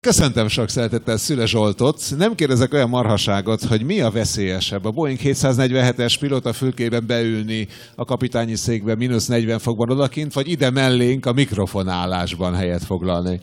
Köszöntöm 0.00 0.48
sok 0.48 0.68
szeretettel 0.68 1.16
Szüle 1.16 1.46
Zsoltot. 1.46 2.02
Nem 2.16 2.34
kérdezek 2.34 2.72
olyan 2.72 2.88
marhaságot, 2.88 3.62
hogy 3.62 3.82
mi 3.82 4.00
a 4.00 4.10
veszélyesebb. 4.10 4.84
A 4.84 4.90
Boeing 4.90 5.18
747-es 5.22 6.16
pilóta 6.20 6.52
fülkében 6.52 7.06
beülni 7.06 7.68
a 7.94 8.04
kapitányi 8.04 8.54
székbe 8.54 8.94
mínusz 8.94 9.26
40 9.26 9.58
fokban 9.58 9.90
odakint, 9.90 10.32
vagy 10.32 10.48
ide 10.48 10.70
mellénk 10.70 11.26
a 11.26 11.32
mikrofonálásban 11.32 12.54
helyet 12.54 12.84
foglalni. 12.84 13.40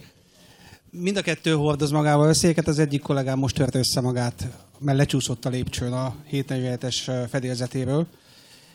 Mind 0.91 1.17
a 1.17 1.21
kettő 1.21 1.51
hordoz 1.51 1.91
magával 1.91 2.27
összéket. 2.27 2.67
Az 2.67 2.79
egyik 2.79 3.01
kollégám 3.01 3.39
most 3.39 3.55
tört 3.55 3.75
össze 3.75 4.01
magát, 4.01 4.47
mert 4.79 4.97
lecsúszott 4.97 5.45
a 5.45 5.49
lépcsőn 5.49 5.93
a 5.93 6.15
747-es 6.31 7.27
fedélzetéről. 7.29 8.07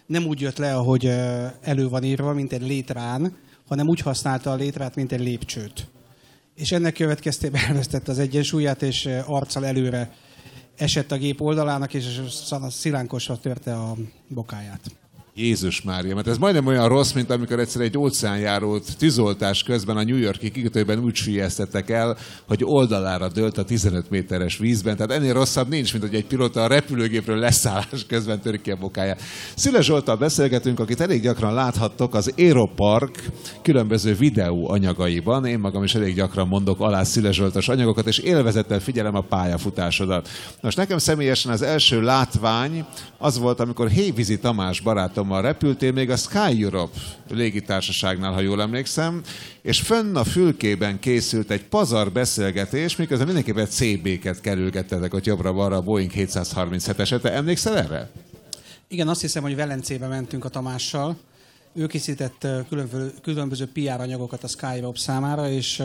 Nem 0.07 0.27
úgy 0.27 0.41
jött 0.41 0.59
le, 0.59 0.75
ahogy 0.75 1.07
elő 1.61 1.89
van 1.89 2.05
írva, 2.05 2.33
mint 2.33 2.53
egy 2.53 2.67
létrán, 2.67 3.37
hanem 3.69 3.89
úgy 3.89 4.01
használta 4.01 4.51
a 4.51 4.55
létrát, 4.55 4.95
mint 4.95 5.13
egy 5.13 5.21
lépcsőt 5.21 5.87
és 6.61 6.73
ennek 6.73 6.95
következtében 6.95 7.63
elvesztette 7.69 8.11
az 8.11 8.19
egyensúlyát, 8.19 8.83
és 8.83 9.09
arccal 9.27 9.67
előre 9.67 10.15
esett 10.77 11.13
a 11.13 11.17
gép 11.17 11.41
oldalának, 11.41 11.95
és 11.95 12.21
szilánkosra 12.69 13.39
törte 13.39 13.75
a 13.75 13.97
bokáját. 14.29 15.00
Jézus 15.35 15.83
Mária, 15.83 16.15
mert 16.15 16.27
ez 16.27 16.39
majdnem 16.39 16.67
olyan 16.67 16.89
rossz, 16.89 17.13
mint 17.13 17.31
amikor 17.31 17.59
egyszer 17.59 17.83
egy 17.83 17.99
óceánjárót 17.99 18.97
tűzoltás 18.99 19.63
közben 19.63 19.97
a 19.97 20.05
New 20.05 20.17
Yorki 20.17 20.51
kikötőben 20.51 20.99
úgy 20.99 21.15
sülyeztettek 21.15 21.91
el, 21.91 22.17
hogy 22.49 22.65
oldalára 22.65 23.29
dőlt 23.29 23.59
a 23.59 23.65
15 23.65 24.11
méteres 24.11 24.59
vízben. 24.59 24.97
Tehát 24.97 25.13
ennél 25.13 25.33
rosszabb 25.33 25.69
nincs, 25.69 25.93
mint 25.93 26.05
hogy 26.05 26.15
egy 26.15 26.27
pilóta 26.27 26.63
a 26.63 26.67
repülőgépről 26.67 27.37
leszállás 27.37 28.07
közben 28.07 28.41
törik 28.41 28.61
ki 28.63 28.71
a 28.71 28.77
bokáját. 28.77 29.21
Szüle 29.55 29.81
Zsoltal 29.81 30.17
beszélgetünk, 30.17 30.81
akit 30.81 31.01
elég 31.01 31.23
gyakran 31.23 31.55
láthattok 31.55 32.15
az 32.15 32.33
Aeropark 32.37 33.31
különböző 33.63 34.15
videó 34.15 34.71
anyagaiban. 34.71 35.47
Én 35.47 35.59
magam 35.59 35.85
is 35.85 35.95
elég 35.95 36.15
gyakran 36.15 36.49
mondok 36.49 36.81
alá 36.81 37.03
Szüle 37.03 37.33
Zsoltos 37.33 37.69
anyagokat, 37.69 38.07
és 38.07 38.19
élvezettel 38.19 38.81
figyelem 38.81 39.15
a 39.15 39.21
pályafutásodat. 39.21 40.29
Most 40.61 40.77
nekem 40.77 40.99
személyesen 40.99 41.53
az 41.53 41.63
első 41.63 42.03
látvány 42.03 42.85
az 43.19 43.39
volt, 43.39 43.61
amikor 43.61 43.89
Hévízi 43.89 44.39
Tamás 44.39 44.81
barátom 44.81 45.20
barátommal 45.21 45.43
repültél 45.43 45.93
még 45.93 46.11
a 46.11 46.17
Sky 46.17 46.63
Europe 46.63 46.99
légitársaságnál, 47.29 48.33
ha 48.33 48.41
jól 48.41 48.61
emlékszem, 48.61 49.23
és 49.63 49.81
fönn 49.81 50.17
a 50.17 50.25
fülkében 50.25 50.99
készült 50.99 51.51
egy 51.51 51.65
pazar 51.65 52.13
beszélgetés, 52.13 52.97
miközben 52.97 53.27
mindenképpen 53.27 53.67
CB-ket 53.67 54.41
kerülgettetek 54.41 55.15
ott 55.15 55.25
jobbra-balra 55.25 55.77
a 55.77 55.81
Boeing 55.81 56.11
737-eset. 56.15 57.21
Te 57.21 57.33
emlékszel 57.33 57.77
erre? 57.77 58.11
Igen, 58.89 59.09
azt 59.09 59.21
hiszem, 59.21 59.43
hogy 59.43 59.57
Velencébe 59.57 60.07
mentünk 60.07 60.45
a 60.45 60.49
Tamással. 60.49 61.17
Ő 61.75 61.87
készített 61.87 62.47
különböző, 62.69 63.13
különböző 63.23 63.69
PR 63.73 64.01
anyagokat 64.01 64.45
a 64.45 64.49
Sky 64.49 64.67
Europe 64.67 64.99
számára, 64.99 65.51
és 65.51 65.83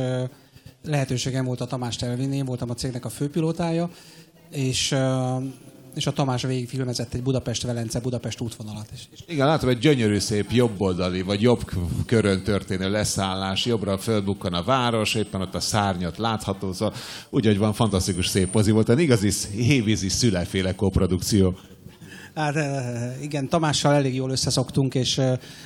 lehetőségem 0.83 1.45
volt 1.45 1.61
a 1.61 1.65
Tamást 1.65 2.03
elvinni, 2.03 2.35
én 2.35 2.45
voltam 2.45 2.69
a 2.69 2.73
cégnek 2.73 3.05
a 3.05 3.09
főpilótája, 3.09 3.89
és 4.49 4.95
és 5.95 6.07
a 6.07 6.11
Tamás 6.11 6.41
végig 6.41 6.69
filmezett 6.69 7.13
egy 7.13 7.23
Budapest-Velence, 7.23 7.99
Budapest 7.99 8.41
útvonalat 8.41 8.89
is. 8.93 9.07
Igen, 9.27 9.47
látom 9.47 9.69
egy 9.69 9.77
gyönyörű 9.77 10.17
szép 10.17 10.51
jobboldali, 10.51 11.21
vagy 11.21 11.41
jobb 11.41 11.71
körön 12.05 12.43
történő 12.43 12.89
leszállás, 12.89 13.65
jobbra 13.65 13.97
fölbukkan 13.97 14.53
a 14.53 14.63
város, 14.63 15.15
éppen 15.15 15.41
ott 15.41 15.55
a 15.55 15.59
szárnyat 15.59 16.17
látható, 16.17 16.73
szóval 16.73 16.95
úgy, 17.29 17.45
hogy 17.45 17.57
van 17.57 17.73
fantasztikus 17.73 18.27
szép 18.27 18.49
pozi 18.49 18.71
volt, 18.71 18.89
egy 18.89 18.99
igazi 18.99 19.31
hévízi 19.55 20.09
szüleféle 20.09 20.75
koprodukció. 20.75 21.57
Hát 22.35 22.55
igen, 23.21 23.47
Tamással 23.47 23.93
elég 23.93 24.15
jól 24.15 24.29
összeszoktunk, 24.29 24.95
és 24.95 25.21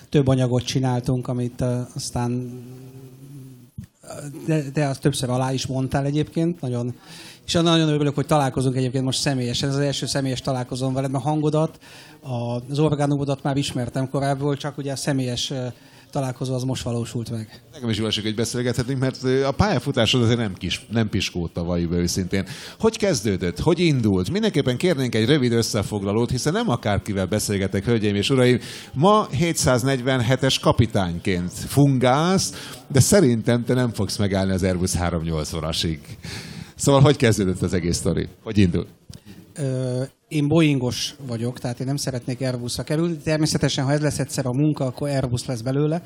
több 0.09 0.27
anyagot 0.27 0.63
csináltunk, 0.63 1.27
amit 1.27 1.63
aztán 1.95 2.61
de, 4.45 4.63
de 4.73 4.85
azt 4.85 5.01
többször 5.01 5.29
alá 5.29 5.53
is 5.53 5.65
mondtál 5.65 6.05
egyébként, 6.05 6.61
nagyon 6.61 6.93
és 7.49 7.55
nagyon 7.55 7.89
örülök, 7.89 8.15
hogy 8.15 8.25
találkozunk 8.25 8.75
egyébként 8.75 9.03
most 9.03 9.19
személyesen. 9.19 9.69
Ez 9.69 9.75
az 9.75 9.81
első 9.81 10.05
személyes 10.05 10.41
találkozom 10.41 10.93
veled, 10.93 11.11
mert 11.11 11.23
hangodat, 11.23 11.79
az 12.69 12.79
orgánumodat 12.79 13.43
már 13.43 13.57
ismertem 13.57 14.09
korábban, 14.09 14.55
csak 14.55 14.77
ugye 14.77 14.91
a 14.91 14.95
személyes 14.95 15.53
találkozó 16.11 16.53
az 16.53 16.63
most 16.63 16.83
valósult 16.83 17.31
meg. 17.31 17.61
Nekem 17.73 17.89
is 17.89 17.97
jó 17.97 18.05
esik, 18.05 18.23
hogy 18.23 18.35
beszélgethetünk, 18.35 18.99
mert 18.99 19.23
a 19.23 19.51
pályafutásod 19.51 20.21
azért 20.21 20.37
nem, 20.37 20.53
kis, 20.53 20.85
nem 20.89 21.09
piskóta, 21.09 21.63
valljuk 21.63 21.93
őszintén. 21.93 22.45
Hogy 22.79 22.97
kezdődött? 22.97 23.59
Hogy 23.59 23.79
indult? 23.79 24.31
Mindenképpen 24.31 24.77
kérnénk 24.77 25.15
egy 25.15 25.25
rövid 25.25 25.51
összefoglalót, 25.51 26.29
hiszen 26.29 26.53
nem 26.53 26.69
akárkivel 26.69 27.25
beszélgetek, 27.25 27.85
hölgyeim 27.85 28.15
és 28.15 28.29
uraim. 28.29 28.59
Ma 28.93 29.27
747-es 29.31 30.55
kapitányként 30.61 31.51
fungálsz, 31.53 32.73
de 32.87 32.99
szerintem 32.99 33.63
te 33.63 33.73
nem 33.73 33.93
fogsz 33.93 34.17
megállni 34.17 34.51
az 34.51 34.63
Airbus 34.63 34.91
380-asig. 34.99 35.97
Szóval 36.79 37.01
hogy 37.01 37.15
kezdődött 37.15 37.61
az 37.61 37.73
egész 37.73 37.97
sztori? 37.97 38.27
Hogy 38.43 38.57
indult? 38.57 38.87
Én 40.27 40.47
Boeingos 40.47 41.15
vagyok, 41.27 41.59
tehát 41.59 41.79
én 41.79 41.85
nem 41.85 41.95
szeretnék 41.95 42.41
Airbusra 42.41 42.83
kerülni. 42.83 43.17
Természetesen, 43.17 43.85
ha 43.85 43.91
ez 43.91 44.01
lesz 44.01 44.19
egyszer 44.19 44.45
a 44.45 44.53
munka, 44.53 44.85
akkor 44.85 45.09
Airbus 45.09 45.45
lesz 45.45 45.61
belőle, 45.61 46.03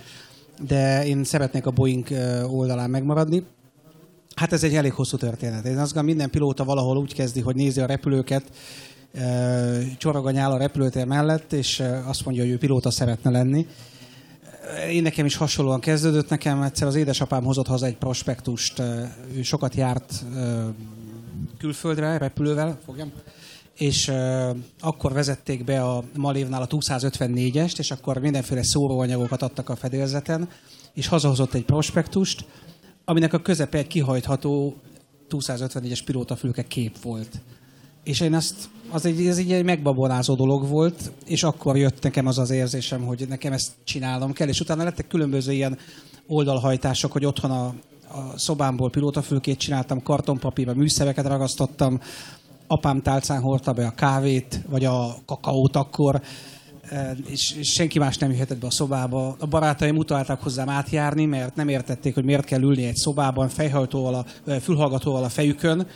de 0.68 1.06
én 1.06 1.24
szeretnék 1.24 1.66
a 1.66 1.72
Boeing 1.72 2.08
oldalán 2.48 2.90
megmaradni. 2.90 3.44
Hát 4.36 4.54
ez 4.54 4.64
egy 4.64 4.76
elég 4.76 4.92
hosszú 4.92 5.18
történet. 5.18 5.66
Én 5.66 5.72
azt 5.72 5.94
gondolom, 5.94 6.06
minden 6.06 6.30
pilóta 6.30 6.64
valahol 6.64 6.98
úgy 6.98 7.14
kezdi, 7.14 7.42
hogy 7.42 7.56
nézi 7.56 7.82
a 7.82 7.86
repülőket, 7.86 8.44
csorog 9.98 10.28
a 10.28 10.32
nyál 10.32 10.52
a 10.52 10.58
repülőtér 10.58 11.06
mellett, 11.06 11.54
és 11.54 11.84
azt 12.06 12.26
mondja, 12.26 12.44
hogy 12.44 12.52
ő 12.52 12.58
pilóta 12.58 12.92
szeretne 12.92 13.30
lenni 13.30 13.68
én 14.90 15.02
nekem 15.02 15.26
is 15.26 15.36
hasonlóan 15.36 15.80
kezdődött. 15.80 16.30
Nekem 16.30 16.62
egyszer 16.62 16.88
az 16.88 16.96
édesapám 16.96 17.44
hozott 17.44 17.68
haza 17.68 17.86
egy 17.86 17.98
prospektust, 17.98 18.80
ő 19.36 19.42
sokat 19.42 19.76
járt 19.76 20.24
külföldre, 21.58 22.18
repülővel, 22.18 22.80
fogjam, 22.86 23.12
és 23.78 24.12
akkor 24.80 25.14
vezették 25.14 25.64
be 25.64 25.84
a 25.84 26.04
Malévnál 26.16 26.62
a 26.62 26.68
254-est, 26.68 27.80
és 27.80 27.92
akkor 27.92 28.18
mindenféle 28.18 28.64
szóróanyagokat 28.64 29.42
adtak 29.42 29.70
a 29.70 29.76
fedélzeten, 29.76 30.50
és 30.94 31.08
hazahozott 31.08 31.54
egy 31.54 31.66
prospektust, 31.66 32.46
aminek 33.06 33.34
a 33.34 33.42
közepe 33.42 33.78
egy 33.78 33.88
kihajtható 33.88 34.82
254-es 35.30 36.00
pilótafülke 36.06 36.64
kép 36.64 37.02
volt. 37.02 37.40
És 38.04 38.20
én 38.20 38.34
azt, 38.34 38.70
az 38.90 39.06
egy, 39.06 39.28
ez 39.28 39.38
egy 39.38 39.64
megbabonázó 39.64 40.36
dolog 40.36 40.68
volt, 40.68 41.12
és 41.26 41.44
akkor 41.44 41.78
jött 41.78 42.04
nekem 42.04 42.28
az 42.28 42.38
az 42.38 42.50
érzésem, 42.50 43.02
hogy 43.02 43.26
nekem 43.30 43.54
ezt 43.54 43.72
csinálnom 43.84 44.34
kell, 44.34 44.48
és 44.48 44.60
utána 44.60 44.84
lettek 44.84 45.08
különböző 45.08 45.52
ilyen 45.52 45.78
oldalhajtások, 46.28 47.12
hogy 47.12 47.26
otthon 47.26 47.52
a, 47.52 47.66
a 48.18 48.38
szobámból 48.38 48.90
pilótafülkét 48.90 49.58
csináltam, 49.58 50.04
kartonpapírba 50.04 50.74
műszereket 50.74 51.28
ragasztottam, 51.28 52.00
apám 52.68 53.02
tálcán 53.02 53.42
hordta 53.42 53.74
be 53.74 53.86
a 53.86 53.96
kávét, 53.96 54.62
vagy 54.70 54.86
a 54.86 55.16
kakaót 55.26 55.76
akkor, 55.76 56.22
e, 56.90 57.16
és, 57.28 57.60
senki 57.62 58.00
más 58.00 58.18
nem 58.18 58.32
jöhetett 58.32 58.60
be 58.60 58.68
a 58.68 58.72
szobába. 58.72 59.36
A 59.40 59.46
barátaim 59.46 59.98
utalták 59.98 60.42
hozzám 60.42 60.70
átjárni, 60.70 61.26
mert 61.26 61.56
nem 61.56 61.68
értették, 61.68 62.14
hogy 62.14 62.24
miért 62.24 62.46
kell 62.46 62.62
ülni 62.62 62.86
egy 62.86 62.96
szobában 62.96 63.50
fejhajtóval, 63.50 64.14
a, 64.14 64.52
fülhallgatóval 64.52 65.24
a 65.24 65.30
fejükön, 65.30 65.88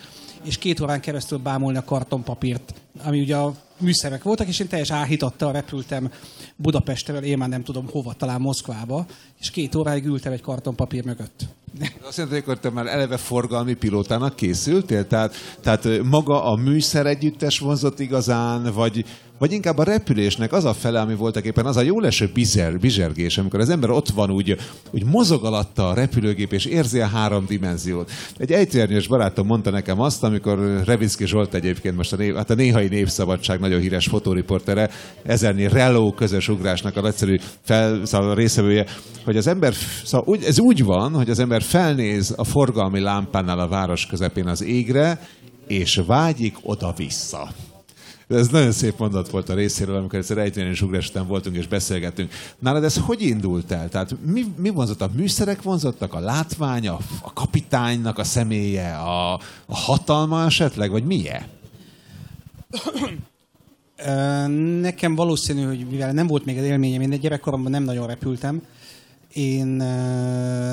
és 0.44 0.58
két 0.58 0.80
órán 0.80 1.02
keresztül 1.02 1.38
bámulni 1.38 1.78
a 1.78 1.84
kartonpapírt, 1.84 2.74
ami 3.04 3.20
ugye 3.20 3.36
a 3.36 3.56
műszerek 3.80 4.24
voltak, 4.24 4.48
és 4.48 4.60
én 4.60 4.68
teljes 4.68 4.92
áhítattal 4.92 5.52
repültem 5.52 6.12
Budapestről, 6.56 7.24
én 7.24 7.38
már 7.38 7.50
nem 7.50 7.64
tudom 7.64 7.88
hova, 7.92 8.14
talán 8.14 8.42
Moszkvába, 8.42 9.06
és 9.40 9.52
két 9.52 9.76
óráig 9.76 10.06
ültem 10.06 10.32
egy 10.32 10.42
kartonpapír 10.42 11.06
mögött. 11.06 11.46
Azt 12.08 12.18
jelenti, 12.18 12.42
hogy 12.46 12.60
te 12.60 12.70
már 12.70 12.88
eleve 12.88 13.18
forgalmi 13.18 13.74
pilótának 13.74 14.36
készültél? 14.36 15.08
Tehát, 15.08 15.36
tehát 15.62 16.04
maga 16.04 16.44
a 16.44 16.56
műszer 16.56 17.06
együttes 17.06 17.60
vonzott 17.60 18.00
igazán, 18.00 18.74
vagy, 18.74 19.06
vagy 19.38 19.52
inkább 19.52 19.78
a 19.78 19.84
repülésnek 19.84 20.54
az 20.54 20.66
a 20.66 20.74
fele, 20.74 21.00
ami 21.00 21.16
voltak 21.16 21.46
éppen 21.46 21.66
az 21.66 21.78
a 21.78 21.82
jó 21.82 22.00
leső 22.00 22.30
bizer, 22.34 22.80
bizsergés, 22.80 23.38
amikor 23.38 23.60
az 23.60 23.70
ember 23.70 23.90
ott 23.90 24.10
van, 24.10 24.32
úgy, 24.32 24.56
úgy 24.92 25.06
mozog 25.06 25.46
alatta 25.46 25.88
a 25.88 25.94
repülőgép, 25.94 26.54
és 26.54 26.66
érzi 26.66 27.00
a 27.00 27.08
három 27.08 27.46
dimenziót. 27.46 28.12
Egy 28.38 28.52
egyszernyős 28.52 29.08
barátom 29.08 29.46
mondta 29.46 29.70
nekem 29.70 30.00
azt, 30.00 30.24
amikor 30.24 30.84
Revicki 30.86 31.28
Zsolt 31.28 31.54
egyébként 31.54 31.96
most 31.96 32.14
a, 32.14 32.16
név, 32.16 32.36
hát 32.36 32.50
a 32.50 32.56
néhai 32.56 32.88
népszabadság 32.88 33.60
nagyon 33.60 33.80
híres 33.80 34.08
fotóriportere, 34.08 34.90
ezerni 35.24 35.68
reló 35.68 36.12
közös 36.12 36.50
ugrásnak 36.50 36.96
a 36.96 37.06
egyszerű 37.08 37.38
fel, 37.62 38.06
szóval 38.06 38.36
részevője, 38.36 38.86
hogy 39.26 39.38
az 39.38 39.48
ember, 39.48 39.74
szóval 40.04 40.28
úgy, 40.28 40.44
ez 40.44 40.60
úgy 40.60 40.84
van, 40.84 41.14
hogy 41.14 41.30
az 41.30 41.40
ember 41.40 41.62
felnéz 41.62 42.34
a 42.38 42.44
forgalmi 42.44 43.00
lámpánál 43.00 43.60
a 43.60 43.68
város 43.68 44.06
közepén 44.06 44.48
az 44.48 44.64
égre, 44.64 45.20
és 45.68 46.02
vágyik 46.06 46.56
oda-vissza. 46.62 47.50
Ez 48.28 48.48
nagyon 48.48 48.72
szép 48.72 48.98
mondat 48.98 49.30
volt 49.30 49.50
a 49.50 49.54
részéről, 49.54 49.96
amikor 49.96 50.20
egyszer 50.20 50.38
ejtően 50.38 50.76
ugrás 50.82 51.10
után 51.10 51.28
voltunk 51.28 51.56
és 51.56 51.68
beszélgettünk. 51.68 52.32
Nálad 52.60 52.84
ez 52.84 52.98
hogy 52.98 53.22
indult 53.22 53.72
el? 53.72 53.90
Tehát 53.90 54.16
mi, 54.26 54.46
mi 54.58 54.70
vonzott? 54.70 55.02
A 55.02 55.10
műszerek 55.14 55.62
vonzottak? 55.62 56.14
A 56.14 56.20
látvány, 56.20 56.88
a, 56.88 56.98
a 57.22 57.34
kapitánynak 57.34 58.18
a 58.18 58.24
személye, 58.24 58.96
a, 58.96 59.34
a 59.66 59.76
hatalma 59.76 60.46
esetleg? 60.46 60.92
Vagy 60.92 61.04
milyen? 61.04 61.44
Nekem 64.82 65.16
valószínű, 65.16 65.64
hogy 65.64 65.88
mivel 65.90 66.12
nem 66.12 66.28
volt 66.28 66.46
még 66.46 66.58
az 66.58 66.64
élményem, 66.64 67.02
én 67.02 67.20
gyerekkoromban 67.20 67.72
nem 67.72 67.84
nagyon 67.84 68.08
repültem, 68.08 68.62
Én, 69.38 69.68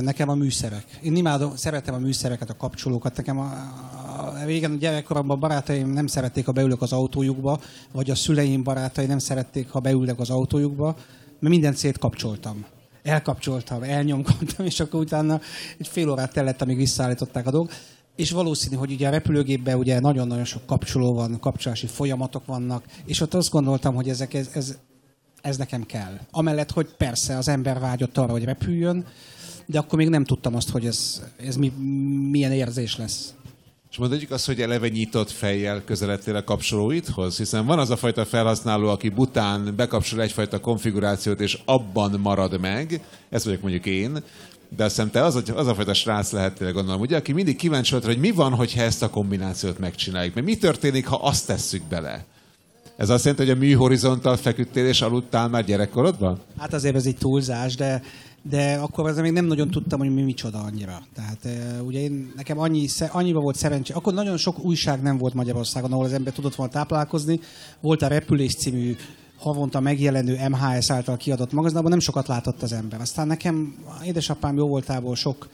nekem 0.00 0.28
a 0.28 0.34
műszerek. 0.34 0.84
Én 1.02 1.16
imádom, 1.16 1.56
szeretem 1.56 1.94
a 1.94 1.98
műszereket, 1.98 2.50
a 2.50 2.56
kapcsolókat. 2.56 3.16
Nekem 3.16 3.38
a, 3.38 3.44
a 3.44 4.44
régen 4.44 4.78
gyerekkoromban 4.78 5.40
barátaim 5.40 5.88
nem 5.88 6.06
szerették, 6.06 6.46
ha 6.46 6.52
beülök 6.52 6.82
az 6.82 6.92
autójukba, 6.92 7.60
vagy 7.92 8.10
a 8.10 8.14
szüleim 8.14 8.62
barátai 8.62 9.06
nem 9.06 9.18
szerették, 9.18 9.70
ha 9.70 9.80
beülök 9.80 10.20
az 10.20 10.30
autójukba, 10.30 10.96
mert 11.40 11.54
minden 11.54 11.74
szét 11.74 11.98
kapcsoltam. 11.98 12.64
Elkapcsoltam, 13.02 13.82
elnyomkodtam, 13.82 14.66
és 14.70 14.80
akkor 14.80 15.00
utána 15.00 15.40
egy 15.78 15.88
fél 15.88 16.10
órát 16.10 16.32
tellett, 16.32 16.62
amíg 16.62 16.76
visszaállították 16.76 17.46
a 17.46 17.50
dolgot. 17.50 17.72
És 18.16 18.30
valószínű, 18.30 18.76
hogy 18.76 18.92
ugye 18.92 19.08
a 19.08 19.10
repülőgépben 19.10 19.78
ugye 19.78 20.00
nagyon-nagyon 20.00 20.44
sok 20.44 20.66
kapcsoló 20.66 21.14
van, 21.14 21.40
kapcsolási 21.40 21.86
folyamatok 21.86 22.46
vannak, 22.46 22.84
és 23.04 23.20
ott 23.20 23.34
azt 23.34 23.50
gondoltam, 23.50 23.94
hogy 23.94 24.08
ezek, 24.08 24.34
ez, 24.34 24.50
ez, 24.52 24.78
ez 25.44 25.56
nekem 25.56 25.86
kell. 25.86 26.18
Amellett, 26.30 26.70
hogy 26.70 26.86
persze 26.96 27.36
az 27.36 27.48
ember 27.48 27.78
vágyott 27.78 28.18
arra, 28.18 28.32
hogy 28.32 28.44
repüljön, 28.44 29.06
de 29.66 29.78
akkor 29.78 29.98
még 29.98 30.08
nem 30.08 30.24
tudtam 30.24 30.54
azt, 30.54 30.70
hogy 30.70 30.86
ez, 30.86 31.22
ez 31.36 31.56
mi, 31.56 31.72
milyen 32.30 32.52
érzés 32.52 32.96
lesz. 32.96 33.34
És 33.90 33.96
mondjuk 33.96 34.30
azt, 34.30 34.46
hogy 34.46 34.60
eleve 34.60 34.88
nyitott 34.88 35.30
fejjel 35.30 35.82
közeledtél 35.84 36.36
a 36.36 36.44
kapcsolóidhoz? 36.44 37.36
Hiszen 37.36 37.66
van 37.66 37.78
az 37.78 37.90
a 37.90 37.96
fajta 37.96 38.24
felhasználó, 38.24 38.88
aki 38.88 39.08
bután 39.08 39.76
bekapcsol 39.76 40.22
egyfajta 40.22 40.60
konfigurációt, 40.60 41.40
és 41.40 41.58
abban 41.64 42.20
marad 42.20 42.60
meg. 42.60 43.00
Ez 43.30 43.44
vagyok 43.44 43.60
mondjuk 43.60 43.86
én. 43.86 44.12
De 44.68 44.84
azt 44.84 44.94
hiszem 44.94 45.10
te 45.10 45.24
az, 45.24 45.42
az 45.54 45.66
a 45.66 45.74
fajta 45.74 45.94
srác 45.94 46.32
lehettél, 46.32 46.72
gondolom, 46.72 47.00
ugye, 47.00 47.16
aki 47.16 47.32
mindig 47.32 47.56
kíváncsi 47.56 47.90
volt, 47.90 48.04
hogy 48.04 48.18
mi 48.18 48.30
van, 48.30 48.54
hogyha 48.54 48.82
ezt 48.82 49.02
a 49.02 49.10
kombinációt 49.10 49.78
megcsináljuk. 49.78 50.34
Mert 50.34 50.46
mi 50.46 50.56
történik, 50.56 51.06
ha 51.06 51.16
azt 51.16 51.46
tesszük 51.46 51.82
bele? 51.82 52.24
Ez 52.96 53.10
azt 53.10 53.24
jelenti, 53.24 53.46
hogy 53.46 53.56
a 53.56 53.58
műhorizontal 53.58 54.36
feküdtél 54.36 54.86
és 54.86 55.02
aludtál 55.02 55.48
már 55.48 55.64
gyerekkorodban? 55.64 56.40
Hát 56.58 56.74
azért 56.74 56.94
ez 56.94 57.06
egy 57.06 57.16
túlzás, 57.16 57.74
de, 57.74 58.02
de 58.42 58.74
akkor 58.74 59.08
azért 59.08 59.22
még 59.22 59.32
nem 59.32 59.44
nagyon 59.44 59.70
tudtam, 59.70 59.98
hogy 59.98 60.14
mi 60.14 60.22
micsoda 60.22 60.58
annyira. 60.58 61.02
Tehát 61.14 61.48
ugye 61.82 62.00
én, 62.00 62.32
nekem 62.36 62.58
annyi, 62.58 62.86
annyiba 63.10 63.40
volt 63.40 63.56
szerencsé. 63.56 63.92
Akkor 63.92 64.14
nagyon 64.14 64.36
sok 64.36 64.64
újság 64.64 65.02
nem 65.02 65.18
volt 65.18 65.34
Magyarországon, 65.34 65.92
ahol 65.92 66.04
az 66.04 66.12
ember 66.12 66.32
tudott 66.32 66.54
volna 66.54 66.72
táplálkozni. 66.72 67.40
Volt 67.80 68.02
a 68.02 68.06
Repülés 68.06 68.54
című 68.54 68.96
havonta 69.38 69.80
megjelenő 69.80 70.38
MHS 70.48 70.90
által 70.90 71.16
kiadott 71.16 71.52
magazin, 71.52 71.78
abban 71.78 71.90
nem 71.90 71.98
sokat 71.98 72.26
látott 72.26 72.62
az 72.62 72.72
ember. 72.72 73.00
Aztán 73.00 73.26
nekem 73.26 73.74
édesapám 74.04 74.56
jó 74.56 74.68
voltából 74.68 75.14
sok 75.14 75.48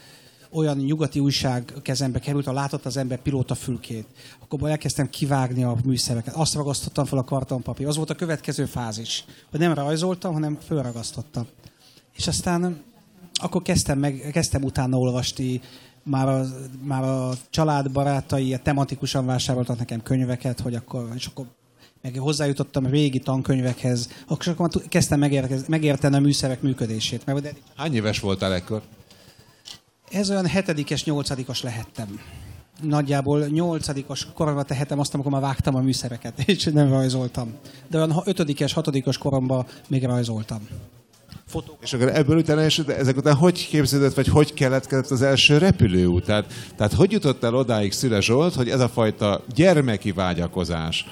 olyan 0.52 0.76
nyugati 0.76 1.18
újság 1.18 1.72
kezembe 1.82 2.18
került, 2.18 2.44
ha 2.44 2.52
látott 2.52 2.86
az 2.86 2.96
ember 2.96 3.18
pilóta 3.18 3.54
fülkét. 3.54 4.06
Akkor 4.40 4.70
elkezdtem 4.70 5.10
kivágni 5.10 5.62
a 5.64 5.76
műszereket. 5.84 6.34
Azt 6.34 6.54
ragasztottam 6.54 7.04
fel 7.04 7.18
a 7.18 7.24
kartonpapír. 7.24 7.86
Az 7.86 7.96
volt 7.96 8.10
a 8.10 8.14
következő 8.14 8.64
fázis, 8.64 9.24
hogy 9.50 9.60
nem 9.60 9.74
rajzoltam, 9.74 10.32
hanem 10.32 10.58
fölragasztottam. 10.66 11.46
És 12.16 12.26
aztán 12.26 12.82
akkor 13.34 13.62
kezdtem, 13.62 13.98
meg, 13.98 14.30
kezdtem 14.32 14.62
utána 14.62 14.96
olvasni, 14.96 15.60
már 16.02 16.28
a, 16.28 16.44
már 16.82 17.02
a 17.02 17.32
család 17.50 17.90
barátai 17.90 18.58
tematikusan 18.62 19.26
vásároltak 19.26 19.78
nekem 19.78 20.02
könyveket, 20.02 20.60
hogy 20.60 20.74
akkor, 20.74 21.08
és 21.14 21.26
akkor 21.26 21.46
meg 22.02 22.18
hozzájutottam 22.18 22.84
a 22.84 22.88
régi 22.88 23.18
tankönyvekhez, 23.18 24.08
akkor 24.26 24.48
akkor 24.48 24.82
kezdtem 24.88 25.18
megérteni 25.66 26.16
a 26.16 26.20
műszerek 26.20 26.62
működését. 26.62 27.26
Mert 27.26 27.54
Hány 27.76 27.94
éves 27.94 28.20
voltál 28.20 28.54
ekkor? 28.54 28.82
Ez 30.10 30.30
olyan 30.30 30.46
hetedikes, 30.46 31.04
nyolcadikos 31.04 31.62
lehettem. 31.62 32.20
Nagyjából 32.82 33.46
nyolcadikos 33.46 34.26
koromban 34.34 34.66
tehetem 34.66 34.98
azt, 34.98 35.14
amikor 35.14 35.32
már 35.32 35.40
vágtam 35.40 35.74
a 35.74 35.80
műszereket, 35.80 36.38
és 36.46 36.64
nem 36.64 36.88
rajzoltam. 36.88 37.54
De 37.88 37.96
olyan 37.96 38.22
ötödikes, 38.24 38.72
hatodikos 38.72 39.18
koromban 39.18 39.66
még 39.88 40.04
rajzoltam. 40.04 40.68
Fotók. 41.46 41.76
És 41.80 41.92
akkor 41.92 42.08
ebből 42.08 42.38
utána, 42.38 42.64
és 42.64 42.78
ezek 42.78 43.16
után 43.16 43.34
hogy 43.34 43.68
képződött, 43.68 44.14
vagy 44.14 44.26
hogy 44.26 44.54
keletkezett 44.54 45.10
az 45.10 45.22
első 45.22 45.58
repülőút? 45.58 46.24
Tehát, 46.24 46.52
tehát 46.76 46.92
hogy 46.92 47.12
jutott 47.12 47.44
el 47.44 47.54
odáig 47.54 47.92
Szüle 47.92 48.20
Zsolt, 48.20 48.54
hogy 48.54 48.68
ez 48.68 48.80
a 48.80 48.88
fajta 48.88 49.44
gyermeki 49.54 50.12
vágyakozás, 50.12 51.06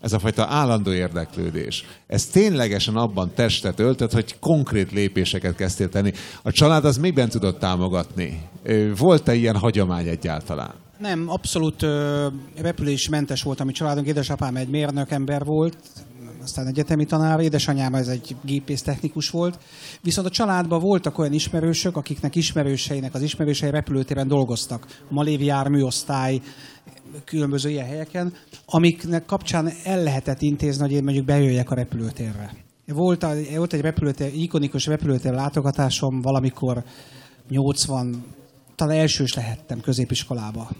ez 0.00 0.12
a 0.12 0.18
fajta 0.18 0.46
állandó 0.46 0.92
érdeklődés, 0.92 1.84
ez 2.06 2.26
ténylegesen 2.26 2.96
abban 2.96 3.30
testet 3.34 3.78
öltött, 3.78 4.12
hogy 4.12 4.38
konkrét 4.38 4.92
lépéseket 4.92 5.54
kezdtél 5.54 5.88
tenni. 5.88 6.12
A 6.42 6.50
család 6.50 6.84
az 6.84 6.96
miben 6.96 7.28
tudott 7.28 7.58
támogatni? 7.58 8.48
Volt-e 8.96 9.34
ilyen 9.34 9.56
hagyomány 9.56 10.08
egyáltalán? 10.08 10.74
Nem, 10.98 11.24
abszolút 11.28 11.82
ö, 11.82 12.26
repülésmentes 12.56 13.42
volt 13.42 13.60
a 13.60 13.64
mi 13.64 13.72
családunk. 13.72 14.06
Édesapám 14.06 14.56
egy 14.56 14.68
mérnök 14.68 15.10
ember 15.10 15.44
volt, 15.44 15.76
aztán 16.42 16.66
egyetemi 16.66 17.04
tanár, 17.04 17.40
édesanyám 17.40 17.94
ez 17.94 18.08
egy 18.08 18.36
gépésztechnikus 18.42 19.30
volt. 19.30 19.58
Viszont 20.02 20.26
a 20.26 20.30
családban 20.30 20.80
voltak 20.80 21.18
olyan 21.18 21.32
ismerősök, 21.32 21.96
akiknek 21.96 22.36
ismerőseinek 22.36 23.14
az 23.14 23.22
ismerősei 23.22 23.70
repülőtéren 23.70 24.28
dolgoztak. 24.28 24.86
A 25.08 25.12
Malévi 25.14 25.44
járműosztály, 25.44 26.40
különböző 27.24 27.70
ilyen 27.70 27.86
helyeken, 27.86 28.32
amiknek 28.66 29.24
kapcsán 29.24 29.72
el 29.84 30.02
lehetett 30.02 30.42
intézni, 30.42 30.82
hogy 30.82 30.92
én 30.92 31.04
mondjuk 31.04 31.24
bejöjjek 31.24 31.70
a 31.70 31.74
repülőtérre. 31.74 32.54
Volt, 32.86 33.22
a, 33.22 33.32
volt 33.56 33.72
egy 33.72 33.80
repülőtér, 33.80 34.34
ikonikus 34.34 34.86
repülőtér 34.86 35.32
látogatásom 35.32 36.20
valamikor 36.20 36.84
80, 37.48 38.24
talán 38.74 38.96
elsős 38.96 39.34
lehettem 39.34 39.80
középiskolába. 39.80 40.70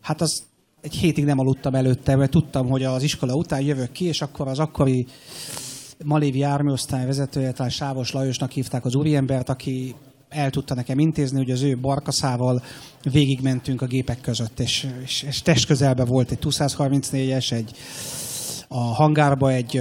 Hát 0.00 0.20
az 0.20 0.42
egy 0.80 0.94
hétig 0.94 1.24
nem 1.24 1.38
aludtam 1.38 1.74
előtte, 1.74 2.16
mert 2.16 2.30
tudtam, 2.30 2.68
hogy 2.68 2.82
az 2.82 3.02
iskola 3.02 3.34
után 3.34 3.60
jövök 3.60 3.92
ki, 3.92 4.04
és 4.04 4.22
akkor 4.22 4.48
az 4.48 4.58
akkori 4.58 5.06
Malévi 6.04 6.38
járműosztály 6.38 7.06
vezetője, 7.06 7.52
talán 7.52 7.70
Sávos 7.70 8.12
Lajosnak 8.12 8.50
hívták 8.50 8.84
az 8.84 8.94
úriembert, 8.94 9.48
aki 9.48 9.94
el 10.34 10.50
tudta 10.50 10.74
nekem 10.74 10.98
intézni, 10.98 11.38
hogy 11.38 11.50
az 11.50 11.62
ő 11.62 11.78
barkaszával 11.78 12.62
végigmentünk 13.02 13.82
a 13.82 13.86
gépek 13.86 14.20
között, 14.20 14.60
és, 14.60 14.88
és, 15.02 15.22
és 15.22 15.42
test 15.42 15.66
közelben 15.66 16.06
volt 16.06 16.30
egy 16.30 16.38
234-es, 16.40 17.52
egy 17.52 17.72
a 18.68 18.78
hangárba 18.78 19.52
egy, 19.52 19.80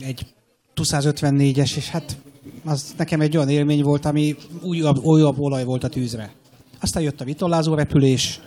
egy 0.00 0.26
254-es, 0.74 1.76
és 1.76 1.88
hát 1.88 2.16
az 2.64 2.94
nekem 2.96 3.20
egy 3.20 3.36
olyan 3.36 3.48
élmény 3.48 3.82
volt, 3.82 4.04
ami 4.04 4.36
újabb, 4.62 5.04
újabb 5.04 5.38
olaj 5.38 5.64
volt 5.64 5.84
a 5.84 5.88
tűzre. 5.88 6.32
Aztán 6.80 7.02
jött 7.02 7.20
a 7.20 7.24
vitollázó 7.24 7.74
repülés, 7.74 8.40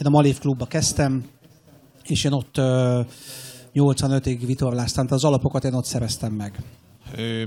én 0.00 0.06
a 0.06 0.10
Malév 0.10 0.38
klubba 0.38 0.66
kezdtem, 0.66 1.24
és 2.04 2.24
én 2.24 2.32
ott 2.32 2.54
85-ig 3.74 4.42
vitorláztam, 4.46 5.06
az 5.08 5.24
alapokat 5.24 5.64
én 5.64 5.72
ott 5.72 5.84
szereztem 5.84 6.32
meg. 6.32 6.62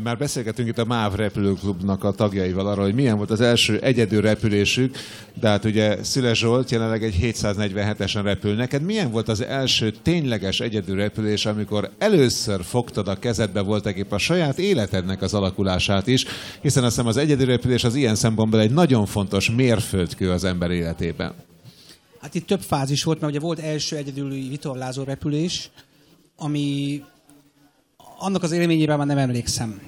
Már 0.04 0.18
beszélgetünk 0.18 0.68
itt 0.68 0.78
a 0.78 0.86
MÁV 0.86 1.16
repülőklubnak 1.16 2.04
a 2.04 2.12
tagjaival 2.12 2.68
arról, 2.68 2.84
hogy 2.86 2.94
milyen 2.94 3.18
volt 3.18 3.32
az 3.32 3.42
első 3.42 3.80
egyedül 3.80 4.22
repülésük, 4.22 4.98
de 5.40 5.48
hát 5.48 5.66
ugye 5.66 6.04
Szüle 6.04 6.34
Zsolt 6.34 6.72
jelenleg 6.72 7.04
egy 7.04 7.16
747-esen 7.22 8.22
repül. 8.24 8.56
Neked 8.56 8.82
milyen 8.82 9.12
volt 9.12 9.28
az 9.28 9.44
első 9.44 9.92
tényleges 9.92 10.60
egyedül 10.60 10.96
repülés, 10.96 11.46
amikor 11.46 11.92
először 11.98 12.64
fogtad 12.64 13.08
a 13.08 13.20
kezedbe 13.20 13.62
voltak 13.62 13.96
épp 13.96 14.12
a 14.12 14.18
saját 14.18 14.60
életednek 14.60 15.22
az 15.22 15.34
alakulását 15.34 16.08
is, 16.08 16.26
hiszen 16.62 16.84
azt 16.84 16.94
hiszem 16.96 17.10
az 17.10 17.18
egyedül 17.18 17.46
repülés 17.46 17.84
az 17.84 17.96
ilyen 17.96 18.16
szempontból 18.16 18.60
egy 18.60 18.72
nagyon 18.72 19.06
fontos 19.06 19.52
mérföldkő 19.52 20.32
az 20.32 20.44
ember 20.44 20.72
életében. 20.72 21.34
Hát 22.22 22.36
itt 22.36 22.48
több 22.48 22.62
fázis 22.62 23.04
volt, 23.04 23.20
mert 23.20 23.32
ugye 23.32 23.42
volt 23.42 23.60
első 23.60 23.96
egyedüli 23.96 24.48
vitorlázó 24.50 25.04
repülés, 25.04 25.70
ami 26.36 27.04
annak 28.20 28.44
az 28.44 28.52
élményére 28.52 28.96
már 28.96 29.08
nem 29.08 29.18
emlékszem. 29.18 29.82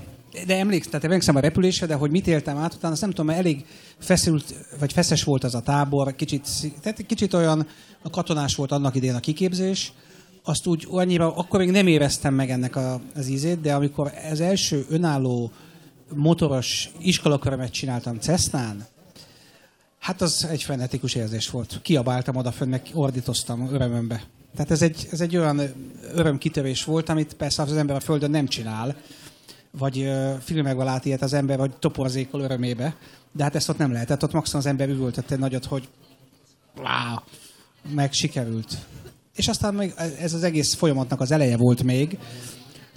De 0.46 0.58
emlékszem, 0.58 0.90
tehát 0.90 1.06
emlékszem 1.06 1.36
a 1.36 1.40
repülésre, 1.40 1.86
de 1.86 1.96
hogy 1.96 2.12
mit 2.12 2.28
éltem 2.28 2.58
át 2.58 2.74
utána, 2.74 2.94
azt 2.94 3.02
nem 3.02 3.10
tudom, 3.10 3.26
mert 3.26 3.40
elég 3.40 3.66
feszült, 4.00 4.54
vagy 4.80 4.94
feszes 4.94 5.24
volt 5.24 5.44
az 5.44 5.56
a 5.56 5.62
tábor, 5.62 6.16
kicsit, 6.16 6.48
tehát 6.82 7.06
kicsit 7.06 7.34
olyan 7.34 7.68
a 8.02 8.10
katonás 8.10 8.56
volt 8.56 8.72
annak 8.72 8.96
idén 8.96 9.16
a 9.16 9.20
kiképzés, 9.20 9.94
azt 10.44 10.68
úgy 10.68 10.88
annyira, 10.90 11.36
akkor 11.36 11.60
még 11.60 11.72
nem 11.72 11.88
éreztem 11.88 12.34
meg 12.34 12.50
ennek 12.50 12.76
a, 12.76 13.02
az 13.16 13.28
ízét, 13.28 13.62
de 13.62 13.74
amikor 13.74 14.12
az 14.32 14.40
első 14.40 14.86
önálló 14.90 15.52
motoros 16.16 16.90
iskolakörömet 17.00 17.72
csináltam 17.72 18.20
Cessnán, 18.20 18.86
hát 20.00 20.22
az 20.22 20.46
egy 20.46 20.64
frenetikus 20.64 21.16
érzés 21.16 21.50
volt. 21.50 21.80
Kiabáltam 21.82 22.36
odafönn, 22.36 22.70
meg 22.70 22.82
ordítoztam 22.94 23.74
örömömbe. 23.74 24.24
Tehát 24.55 24.72
ez 24.72 24.81
egy, 24.81 25.08
ez 25.12 25.22
egy 25.22 25.38
olyan 25.38 25.62
örömkitörés 26.13 26.84
volt, 26.84 27.10
amit 27.10 27.34
persze 27.34 27.62
az 27.62 27.77
ember 27.77 27.96
a 27.96 28.00
Földön 28.00 28.29
nem 28.29 28.48
csinál, 28.48 28.96
vagy 29.72 29.98
uh, 29.98 30.38
filmekben 30.38 30.86
lát 30.86 31.05
ilyet 31.05 31.22
az 31.22 31.34
ember, 31.34 31.58
vagy 31.58 31.72
toporzékol 31.72 32.41
örömébe, 32.41 32.96
de 33.31 33.43
hát 33.43 33.55
ezt 33.55 33.70
ott 33.70 33.77
nem 33.77 33.91
lehetett. 33.91 34.24
Ott 34.24 34.34
maximum 34.34 34.60
az 34.60 34.65
ember 34.65 34.89
üvöltette 34.89 35.38
nagyot, 35.38 35.65
hogy 35.65 35.88
wow, 36.77 37.15
meg 37.93 38.13
sikerült. 38.13 38.77
És 39.36 39.48
aztán 39.48 39.74
még 39.74 39.93
ez 40.20 40.34
az 40.34 40.43
egész 40.43 40.74
folyamatnak 40.74 41.22
az 41.22 41.31
eleje 41.31 41.58
volt 41.58 41.84
még. 41.84 42.17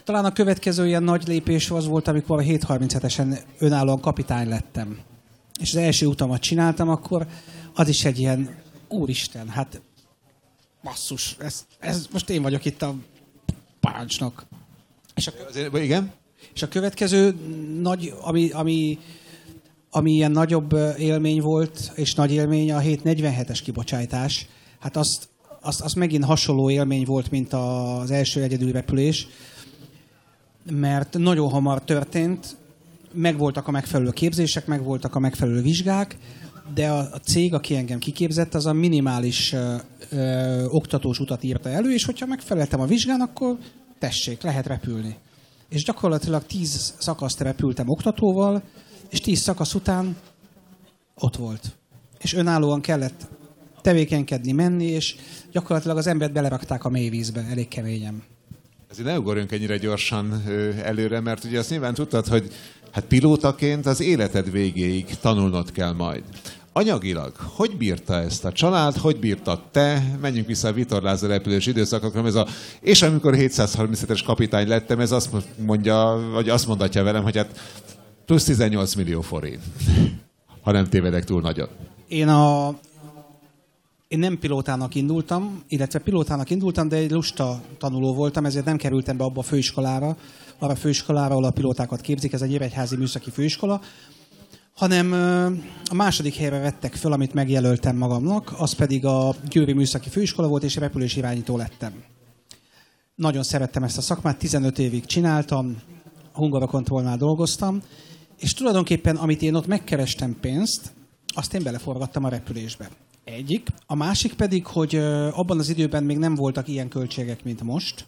Talán 0.04 0.24
a 0.24 0.32
következő 0.32 0.86
ilyen 0.86 1.02
nagy 1.02 1.26
lépés 1.26 1.70
az 1.70 1.86
volt, 1.86 2.08
amikor 2.08 2.38
a 2.38 2.42
737-esen 2.42 3.38
önállóan 3.58 4.00
kapitány 4.00 4.48
lettem. 4.48 4.98
És 5.60 5.74
az 5.74 5.76
első 5.76 6.06
utamat 6.06 6.40
csináltam, 6.40 6.88
akkor 6.88 7.26
az 7.74 7.88
is 7.88 8.04
egy 8.04 8.18
ilyen, 8.18 8.56
úristen, 8.88 9.48
hát 9.48 9.80
basszus, 10.84 11.36
ez, 11.38 11.66
ez 11.78 12.06
most 12.12 12.30
én 12.30 12.42
vagyok 12.42 12.64
itt 12.64 12.82
a 12.82 12.94
parancsnok. 13.80 14.46
És 15.14 15.26
a, 15.26 15.32
Azért, 15.48 15.76
igen? 15.76 16.12
És 16.54 16.62
a 16.62 16.68
következő 16.68 17.34
nagy, 17.80 18.14
ami, 18.20 18.50
ami 18.50 18.98
ami 19.96 20.12
ilyen 20.12 20.30
nagyobb 20.30 20.72
élmény 20.98 21.40
volt, 21.40 21.92
és 21.94 22.14
nagy 22.14 22.32
élmény 22.32 22.72
a 22.72 22.80
747-es 22.80 23.60
kibocsátás. 23.64 24.46
Hát 24.78 24.96
azt, 24.96 25.28
azt, 25.60 25.80
azt 25.80 25.94
megint 25.94 26.24
hasonló 26.24 26.70
élmény 26.70 27.04
volt, 27.04 27.30
mint 27.30 27.52
az 27.52 28.10
első 28.10 28.42
egyedül 28.42 28.72
repülés, 28.72 29.28
mert 30.70 31.18
nagyon 31.18 31.50
hamar 31.50 31.82
történt, 31.82 32.56
megvoltak 33.12 33.68
a 33.68 33.70
megfelelő 33.70 34.10
képzések, 34.10 34.66
megvoltak 34.66 35.14
a 35.14 35.18
megfelelő 35.18 35.62
vizsgák, 35.62 36.16
de 36.74 36.90
a, 36.90 37.20
cég, 37.24 37.54
aki 37.54 37.76
engem 37.76 37.98
kiképzett, 37.98 38.54
az 38.54 38.66
a 38.66 38.72
minimális 38.72 39.52
ö, 39.52 39.74
ö, 40.10 40.64
oktatós 40.68 41.18
utat 41.18 41.42
írta 41.42 41.68
elő, 41.68 41.92
és 41.92 42.04
hogyha 42.04 42.26
megfeleltem 42.26 42.80
a 42.80 42.86
vizsgán, 42.86 43.20
akkor 43.20 43.58
tessék, 43.98 44.42
lehet 44.42 44.66
repülni. 44.66 45.16
És 45.68 45.84
gyakorlatilag 45.84 46.46
tíz 46.46 46.94
szakaszt 46.98 47.40
repültem 47.40 47.88
oktatóval, 47.88 48.62
és 49.10 49.20
tíz 49.20 49.40
szakasz 49.40 49.74
után 49.74 50.16
ott 51.14 51.36
volt. 51.36 51.76
És 52.20 52.34
önállóan 52.34 52.80
kellett 52.80 53.26
tevékenykedni, 53.82 54.52
menni, 54.52 54.84
és 54.84 55.16
gyakorlatilag 55.52 55.96
az 55.96 56.06
embert 56.06 56.32
belerakták 56.32 56.84
a 56.84 56.88
mélyvízbe, 56.88 57.46
elég 57.50 57.68
keményen. 57.68 58.22
Ezért 58.90 59.06
ne 59.06 59.18
ugorjunk 59.18 59.52
ennyire 59.52 59.76
gyorsan 59.76 60.42
előre, 60.82 61.20
mert 61.20 61.44
ugye 61.44 61.58
azt 61.58 61.70
nyilván 61.70 61.94
tudtad, 61.94 62.26
hogy 62.26 62.52
hát 62.94 63.04
pilótaként 63.04 63.86
az 63.86 64.00
életed 64.00 64.50
végéig 64.50 65.06
tanulnod 65.20 65.72
kell 65.72 65.92
majd. 65.92 66.22
Anyagilag, 66.72 67.32
hogy 67.36 67.76
bírta 67.76 68.14
ezt 68.14 68.44
a 68.44 68.52
család, 68.52 68.96
hogy 68.96 69.18
bírta 69.18 69.62
te? 69.70 70.16
Menjünk 70.20 70.46
vissza 70.46 70.68
a 70.68 70.72
vitorlázó 70.72 71.26
repülős 71.26 71.66
időszakokra, 71.66 72.26
ez 72.26 72.34
a, 72.34 72.46
és 72.80 73.02
amikor 73.02 73.34
737-es 73.36 74.20
kapitány 74.24 74.68
lettem, 74.68 75.00
ez 75.00 75.12
azt 75.12 75.30
mondja, 75.56 76.28
vagy 76.32 76.48
azt 76.48 76.66
mondatja 76.66 77.02
velem, 77.02 77.22
hogy 77.22 77.36
hát 77.36 77.60
plusz 78.26 78.44
18 78.44 78.94
millió 78.94 79.20
forint, 79.20 79.62
ha 80.62 80.72
nem 80.72 80.88
tévedek 80.88 81.24
túl 81.24 81.40
nagyon. 81.40 81.68
Én 82.08 82.28
a 82.28 82.74
én 84.08 84.18
nem 84.18 84.38
pilótának 84.38 84.94
indultam, 84.94 85.62
illetve 85.68 85.98
pilótának 85.98 86.50
indultam, 86.50 86.88
de 86.88 86.96
egy 86.96 87.10
lusta 87.10 87.60
tanuló 87.78 88.14
voltam, 88.14 88.44
ezért 88.44 88.64
nem 88.64 88.76
kerültem 88.76 89.16
be 89.16 89.24
abba 89.24 89.40
a 89.40 89.42
főiskolára, 89.42 90.16
arra 90.58 90.72
a 90.72 90.76
főiskolára, 90.76 91.30
ahol 91.30 91.44
a 91.44 91.50
pilótákat 91.50 92.00
képzik, 92.00 92.32
ez 92.32 92.42
egy 92.42 92.52
évegyházi 92.52 92.96
műszaki 92.96 93.30
főiskola, 93.30 93.80
hanem 94.74 95.12
a 95.90 95.94
második 95.94 96.34
helyre 96.34 96.58
vettek 96.58 96.94
föl, 96.94 97.12
amit 97.12 97.34
megjelöltem 97.34 97.96
magamnak, 97.96 98.54
az 98.58 98.72
pedig 98.72 99.04
a 99.04 99.34
Győri 99.48 99.72
Műszaki 99.72 100.08
Főiskola 100.08 100.48
volt, 100.48 100.62
és 100.62 100.76
repülés 100.76 101.16
irányító 101.16 101.56
lettem. 101.56 101.92
Nagyon 103.14 103.42
szerettem 103.42 103.82
ezt 103.82 103.98
a 103.98 104.00
szakmát, 104.00 104.38
15 104.38 104.78
évig 104.78 105.04
csináltam, 105.04 105.76
Hungarokontrollnál 106.32 107.16
dolgoztam, 107.16 107.82
és 108.38 108.54
tulajdonképpen, 108.54 109.16
amit 109.16 109.42
én 109.42 109.54
ott 109.54 109.66
megkerestem 109.66 110.36
pénzt, 110.40 110.92
azt 111.26 111.54
én 111.54 111.62
beleforgattam 111.62 112.24
a 112.24 112.28
repülésbe. 112.28 112.90
Egyik. 113.24 113.68
A 113.86 113.94
másik 113.94 114.34
pedig, 114.34 114.66
hogy 114.66 114.96
abban 115.30 115.58
az 115.58 115.68
időben 115.68 116.04
még 116.04 116.18
nem 116.18 116.34
voltak 116.34 116.68
ilyen 116.68 116.88
költségek, 116.88 117.44
mint 117.44 117.62
most. 117.62 118.06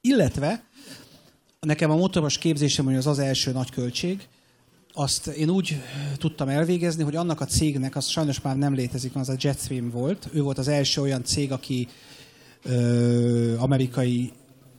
Illetve 0.00 0.64
nekem 1.66 1.90
a 1.90 1.96
motoros 1.96 2.38
képzésem, 2.38 2.84
hogy 2.84 2.94
az 2.94 3.06
az 3.06 3.18
első 3.18 3.52
nagy 3.52 3.70
költség, 3.70 4.28
azt 4.92 5.26
én 5.26 5.50
úgy 5.50 5.82
tudtam 6.18 6.48
elvégezni, 6.48 7.02
hogy 7.02 7.16
annak 7.16 7.40
a 7.40 7.44
cégnek, 7.44 7.96
az 7.96 8.06
sajnos 8.06 8.40
már 8.40 8.56
nem 8.56 8.74
létezik, 8.74 9.14
az 9.14 9.28
a 9.28 9.34
Jetstream 9.40 9.90
volt. 9.90 10.28
Ő 10.32 10.42
volt 10.42 10.58
az 10.58 10.68
első 10.68 11.00
olyan 11.00 11.24
cég, 11.24 11.52
aki 11.52 11.88
ö, 12.62 13.58
amerikai, 13.58 14.32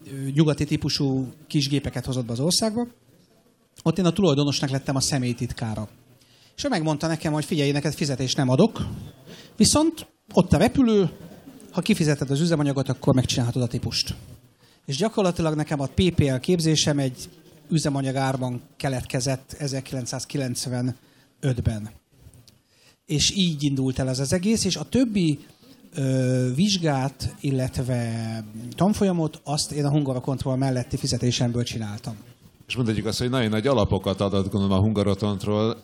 ö, 0.06 0.30
nyugati 0.30 0.66
típusú 0.66 1.34
kisgépeket 1.48 2.06
hozott 2.06 2.26
be 2.26 2.32
az 2.32 2.40
országba. 2.40 2.88
Ott 3.84 3.98
én 3.98 4.06
a 4.06 4.12
tulajdonosnak 4.12 4.70
lettem 4.70 4.96
a 4.96 5.00
személytitkára. 5.00 5.88
És 6.56 6.64
ő 6.64 6.70
megmondta 6.70 7.08
nekem, 7.08 7.34
hogy 7.34 7.46
figyelj, 7.46 7.72
neked 7.72 7.94
fizetést 7.94 8.38
nem 8.38 8.50
adok, 8.50 8.88
viszont 9.58 10.08
ott 10.34 10.54
a 10.54 10.58
repülő, 10.58 11.10
ha 11.72 11.82
kifizeted 11.82 12.32
az 12.32 12.42
üzemanyagot, 12.42 12.90
akkor 12.90 13.14
megcsinálhatod 13.14 13.62
a 13.62 13.68
típust. 13.68 14.16
És 14.88 14.98
gyakorlatilag 14.98 15.56
nekem 15.56 15.80
a 15.80 15.90
PPL 15.96 16.36
képzésem 16.36 17.00
egy 17.00 17.30
üzemanyagárban 17.70 18.62
keletkezett 18.78 19.56
1995-ben. 19.60 21.90
És 23.06 23.32
így 23.36 23.64
indult 23.64 24.00
el 24.00 24.10
ez 24.10 24.20
az 24.20 24.34
egész, 24.34 24.66
és 24.66 24.76
a 24.76 24.84
többi 24.84 25.40
ö, 25.94 26.50
vizsgát, 26.56 27.36
illetve 27.40 28.44
tanfolyamot 28.76 29.42
azt 29.44 29.72
én 29.72 29.86
a 29.86 29.90
Hungara 29.90 30.20
Control 30.20 30.56
melletti 30.56 30.98
fizetésemből 30.98 31.64
csináltam. 31.64 32.16
És 32.68 32.76
mondhatjuk 32.76 33.06
azt, 33.06 33.20
hogy 33.20 33.30
nagyon 33.30 33.50
nagy 33.50 33.68
alapokat 33.68 34.22
adott 34.22 34.52
gondolom 34.52 34.78
a 34.78 34.82
Hungarotontról, 34.82 35.78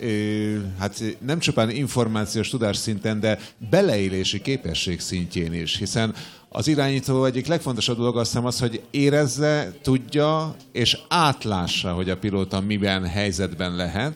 hát 0.78 1.04
nem 1.26 1.40
csupán 1.40 1.70
információs 1.70 2.50
tudás 2.50 2.78
szinten, 2.78 3.20
de 3.20 3.40
beleélési 3.70 4.42
képesség 4.42 5.00
szintjén 5.00 5.54
is, 5.54 5.78
hiszen 5.78 6.14
az 6.56 6.68
irányító 6.68 7.26
egyik 7.26 7.48
legfontosabb 7.48 7.98
dolog 7.98 8.18
azt 8.18 8.32
hiszem 8.32 8.46
az, 8.46 8.60
hogy 8.60 8.82
érezze, 8.92 9.74
tudja 9.82 10.56
és 10.72 10.98
átlássa, 11.08 11.94
hogy 11.94 12.10
a 12.10 12.18
pilóta 12.18 12.60
miben 12.60 13.06
helyzetben 13.06 13.76
lehet, 13.76 14.16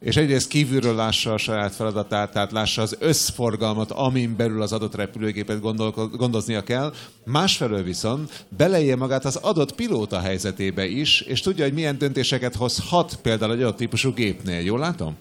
és 0.00 0.16
egyrészt 0.16 0.48
kívülről 0.48 0.94
lássa 0.94 1.32
a 1.32 1.38
saját 1.38 1.74
feladatát, 1.74 2.32
tehát 2.32 2.52
lássa 2.52 2.82
az 2.82 2.96
összforgalmat, 2.98 3.90
amin 3.90 4.36
belül 4.36 4.62
az 4.62 4.72
adott 4.72 4.94
repülőgépet 4.94 5.60
gondoznia 6.16 6.62
kell, 6.62 6.92
másfelől 7.24 7.82
viszont 7.82 8.44
beleélje 8.56 8.96
magát 8.96 9.24
az 9.24 9.36
adott 9.36 9.74
pilóta 9.74 10.20
helyzetébe 10.20 10.86
is, 10.86 11.20
és 11.20 11.40
tudja, 11.40 11.64
hogy 11.64 11.74
milyen 11.74 11.98
döntéseket 11.98 12.54
hozhat 12.54 13.18
például 13.22 13.52
egy 13.52 13.62
adott 13.62 13.76
típusú 13.76 14.12
gépnél. 14.12 14.60
Jól 14.60 14.78
látom? 14.78 15.16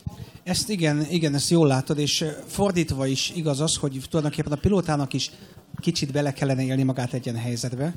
Ezt 0.48 0.70
igen, 0.70 1.06
igen, 1.10 1.34
ezt 1.34 1.50
jól 1.50 1.68
látod, 1.68 1.98
és 1.98 2.25
fordítva 2.46 3.08
is 3.08 3.32
igaz 3.36 3.60
az, 3.60 3.75
hogy 3.75 4.01
tulajdonképpen 4.10 4.51
a 4.51 4.56
pilótának 4.56 5.13
is 5.13 5.32
kicsit 5.80 6.12
bele 6.12 6.34
kellene 6.34 6.63
élni 6.63 6.84
magát 6.84 7.13
egy 7.13 7.25
ilyen 7.25 7.38
helyzetbe, 7.38 7.96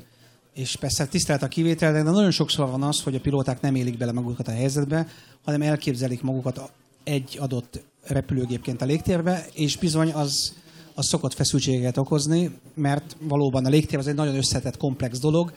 és 0.53 0.75
persze 0.75 1.07
tisztelt 1.07 1.43
a 1.43 1.47
kivétel, 1.47 1.93
de 1.93 2.01
nagyon 2.01 2.31
sokszor 2.31 2.69
van 2.69 2.83
az, 2.83 3.01
hogy 3.01 3.15
a 3.15 3.19
pilóták 3.19 3.61
nem 3.61 3.75
élik 3.75 3.97
bele 3.97 4.11
magukat 4.11 4.47
a 4.47 4.51
helyzetbe, 4.51 5.07
hanem 5.43 5.61
elképzelik 5.61 6.21
magukat 6.21 6.71
egy 7.03 7.37
adott 7.39 7.83
repülőgépként 8.03 8.81
a 8.81 8.85
légtérbe, 8.85 9.45
és 9.53 9.77
bizony 9.77 10.11
az, 10.11 10.53
az 10.93 11.05
szokott 11.05 11.33
feszültségeket 11.33 11.97
okozni, 11.97 12.51
mert 12.73 13.17
valóban 13.19 13.65
a 13.65 13.69
légtér 13.69 13.99
az 13.99 14.07
egy 14.07 14.15
nagyon 14.15 14.35
összetett, 14.35 14.77
komplex 14.77 15.19
dolog, 15.19 15.53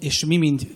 és 0.00 0.24
mi, 0.24 0.36
mint 0.36 0.66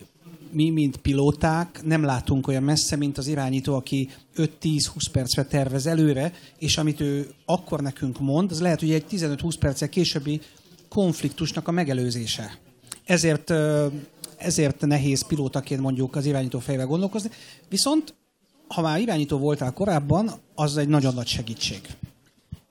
mi, 0.50 0.70
mint 0.70 0.96
pilóták 0.96 1.80
nem 1.84 2.04
látunk 2.04 2.48
olyan 2.48 2.62
messze, 2.62 2.96
mint 2.96 3.18
az 3.18 3.26
irányító, 3.26 3.74
aki 3.74 4.10
5-10-20 4.36 4.86
percre 5.12 5.44
tervez 5.44 5.86
előre, 5.86 6.32
és 6.58 6.78
amit 6.78 7.00
ő 7.00 7.30
akkor 7.44 7.80
nekünk 7.80 8.20
mond, 8.20 8.50
az 8.50 8.60
lehet, 8.60 8.80
hogy 8.80 8.92
egy 8.92 9.04
15-20 9.10 9.54
perccel 9.58 9.88
későbbi 9.88 10.40
konfliktusnak 10.88 11.68
a 11.68 11.70
megelőzése. 11.70 12.58
Ezért, 13.04 13.52
ezért 14.36 14.80
nehéz 14.80 15.26
pilótaként 15.26 15.80
mondjuk 15.80 16.16
az 16.16 16.26
irányító 16.26 16.58
fejvel 16.58 16.86
gondolkozni. 16.86 17.30
Viszont, 17.68 18.14
ha 18.68 18.80
már 18.80 19.00
irányító 19.00 19.38
voltál 19.38 19.72
korábban, 19.72 20.30
az 20.54 20.76
egy 20.76 20.88
nagyon 20.88 21.14
nagy 21.14 21.26
segítség. 21.26 21.80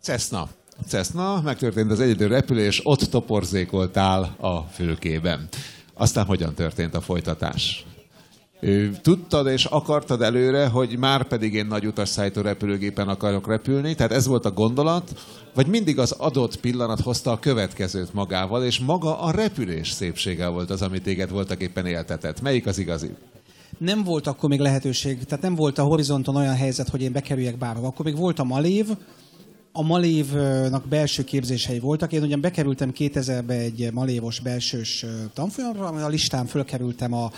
Cessna. 0.01 0.49
Cessna, 0.87 1.41
megtörtént 1.41 1.91
az 1.91 1.99
egyedül 1.99 2.27
repülés, 2.27 2.81
ott 2.83 2.99
toporzékoltál 2.99 4.35
a 4.39 4.61
fülkében. 4.61 5.47
Aztán 5.97 6.25
hogyan 6.25 6.53
történt 6.53 6.95
a 6.95 7.01
folytatás? 7.01 7.85
Tudtad 9.01 9.47
és 9.47 9.65
akartad 9.65 10.21
előre, 10.21 10.67
hogy 10.67 10.97
már 10.97 11.27
pedig 11.27 11.53
én 11.53 11.65
nagy 11.65 11.85
utasszállító 11.85 12.41
repülőgépen 12.41 13.07
akarok 13.07 13.47
repülni, 13.47 13.95
tehát 13.95 14.11
ez 14.11 14.27
volt 14.27 14.45
a 14.45 14.51
gondolat, 14.51 15.19
vagy 15.53 15.67
mindig 15.67 15.99
az 15.99 16.11
adott 16.11 16.59
pillanat 16.59 17.01
hozta 17.01 17.31
a 17.31 17.39
következőt 17.39 18.13
magával, 18.13 18.63
és 18.63 18.79
maga 18.79 19.19
a 19.19 19.31
repülés 19.31 19.89
szépsége 19.89 20.47
volt 20.47 20.69
az, 20.69 20.81
amit 20.81 21.03
téged 21.03 21.29
voltak 21.29 21.61
éppen 21.61 21.85
éltetett. 21.85 22.41
Melyik 22.41 22.65
az 22.65 22.77
igazi? 22.77 23.09
Nem 23.77 24.03
volt 24.03 24.27
akkor 24.27 24.49
még 24.49 24.59
lehetőség, 24.59 25.23
tehát 25.23 25.43
nem 25.43 25.55
volt 25.55 25.77
a 25.77 25.83
horizonton 25.83 26.35
olyan 26.35 26.55
helyzet, 26.55 26.89
hogy 26.89 27.01
én 27.01 27.11
bekerüljek 27.11 27.57
bárhova. 27.57 27.87
Akkor 27.87 28.05
még 28.05 28.17
volt 28.17 28.39
a 28.39 28.43
Malév, 28.43 28.85
a 29.77 29.81
Malévnak 29.81 30.87
belső 30.87 31.23
képzései 31.23 31.79
voltak. 31.79 32.11
Én 32.11 32.21
ugyan 32.21 32.41
bekerültem 32.41 32.91
2000-be 32.97 33.53
egy 33.53 33.89
malévos 33.93 34.39
belsős 34.39 35.05
tanfolyamra, 35.33 35.87
a 35.87 36.07
listán 36.07 36.45
fölkerültem 36.45 37.13
a 37.13 37.31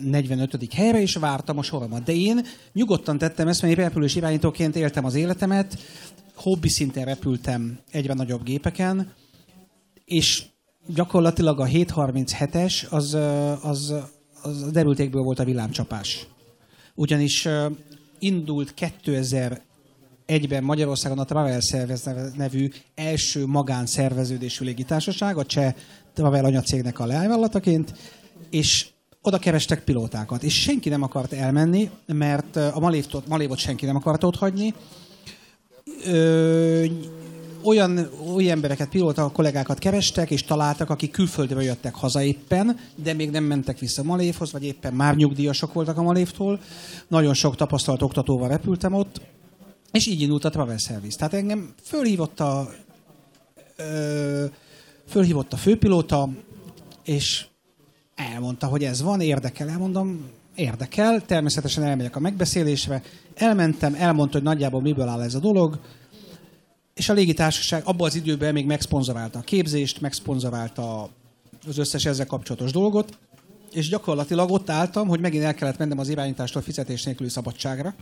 45. 0.00 0.72
helyre, 0.74 1.00
és 1.00 1.14
vártam 1.14 1.58
a 1.58 1.62
soromat. 1.62 2.02
De 2.02 2.12
én 2.12 2.46
nyugodtan 2.72 3.18
tettem 3.18 3.48
ezt, 3.48 3.62
mert 3.62 3.78
én 3.78 3.84
repülős 3.84 4.14
irányítóként 4.14 4.76
éltem 4.76 5.04
az 5.04 5.14
életemet, 5.14 5.78
hobbi 6.34 6.68
szinten 6.68 7.04
repültem 7.04 7.78
egyre 7.90 8.14
nagyobb 8.14 8.44
gépeken, 8.44 9.12
és 10.04 10.44
gyakorlatilag 10.86 11.60
a 11.60 11.66
737-es 11.66 12.88
az, 12.88 13.16
az, 13.62 13.94
az 14.42 14.70
derültékből 14.70 15.22
volt 15.22 15.38
a 15.38 15.44
villámcsapás. 15.44 16.26
Ugyanis 16.94 17.48
indult 18.18 18.74
2001-ben 20.32 20.64
Magyarországon 20.64 21.18
a 21.18 21.24
Travel 21.24 21.60
Service 21.60 22.30
nevű 22.36 22.68
első 22.94 23.46
magánszerveződésű 23.46 24.64
légitársaság, 24.64 25.36
a 25.36 25.44
cseh 25.44 25.74
Travel 26.14 26.44
anyacégnek 26.44 26.98
a 26.98 27.06
leányvállalataként, 27.06 27.92
és 28.50 28.86
oda 29.22 29.38
kerestek 29.38 29.84
pilótákat, 29.84 30.42
és 30.42 30.60
senki 30.60 30.88
nem 30.88 31.02
akart 31.02 31.32
elmenni, 31.32 31.90
mert 32.06 32.56
a 32.56 32.78
Malévot, 32.80 33.28
Malévot 33.28 33.58
senki 33.58 33.86
nem 33.86 33.96
akart 33.96 34.24
ott 34.24 34.36
hagyni. 34.36 34.74
Ö, 36.04 36.84
olyan, 37.64 38.08
olyan 38.34 38.50
embereket, 38.50 38.88
pilóta 38.88 39.30
kollégákat 39.30 39.78
kerestek, 39.78 40.30
és 40.30 40.44
találtak, 40.44 40.90
akik 40.90 41.10
külföldre 41.10 41.62
jöttek 41.62 41.94
haza 41.94 42.22
éppen, 42.22 42.78
de 42.94 43.12
még 43.12 43.30
nem 43.30 43.44
mentek 43.44 43.78
vissza 43.78 44.02
Malévhoz, 44.02 44.52
vagy 44.52 44.64
éppen 44.64 44.92
már 44.92 45.16
nyugdíjasok 45.16 45.72
voltak 45.72 45.98
a 45.98 46.02
Malévtól. 46.02 46.60
Nagyon 47.08 47.34
sok 47.34 47.56
tapasztalt 47.56 48.02
oktatóval 48.02 48.48
repültem 48.48 48.92
ott, 48.92 49.20
és 49.92 50.06
így 50.06 50.20
indult 50.20 50.44
a 50.44 50.50
Travel 50.50 50.78
Service. 50.78 51.16
Tehát 51.16 51.34
engem 51.34 51.74
fölhívott 51.82 52.40
a, 52.40 52.70
ö, 53.76 54.44
fölhívott 55.08 55.52
a 55.52 55.56
főpilóta, 55.56 56.28
és 57.04 57.46
elmondta, 58.14 58.66
hogy 58.66 58.84
ez 58.84 59.02
van, 59.02 59.20
érdekel. 59.20 59.68
Elmondom, 59.68 60.30
érdekel, 60.54 61.26
természetesen 61.26 61.84
elmegyek 61.84 62.16
a 62.16 62.20
megbeszélésre. 62.20 63.02
Elmentem, 63.34 63.94
elmondta, 63.94 64.36
hogy 64.36 64.46
nagyjából 64.46 64.80
miből 64.80 65.08
áll 65.08 65.20
ez 65.20 65.34
a 65.34 65.38
dolog, 65.38 65.80
és 66.94 67.08
a 67.08 67.12
légitársaság 67.12 67.82
abban 67.84 68.06
az 68.06 68.14
időben 68.14 68.52
még 68.52 68.66
megszponzorálta 68.66 69.38
a 69.38 69.42
képzést, 69.42 70.00
megszponzorálta 70.00 71.08
az 71.66 71.78
összes 71.78 72.04
ezzel 72.04 72.26
kapcsolatos 72.26 72.72
dolgot, 72.72 73.18
és 73.72 73.88
gyakorlatilag 73.88 74.50
ott 74.50 74.70
álltam, 74.70 75.08
hogy 75.08 75.20
megint 75.20 75.44
el 75.44 75.54
kellett 75.54 75.78
mennem 75.78 75.98
az 75.98 76.08
irányítástól 76.08 76.62
fizetés 76.62 77.04
nélküli 77.04 77.28
szabadságra. 77.28 77.94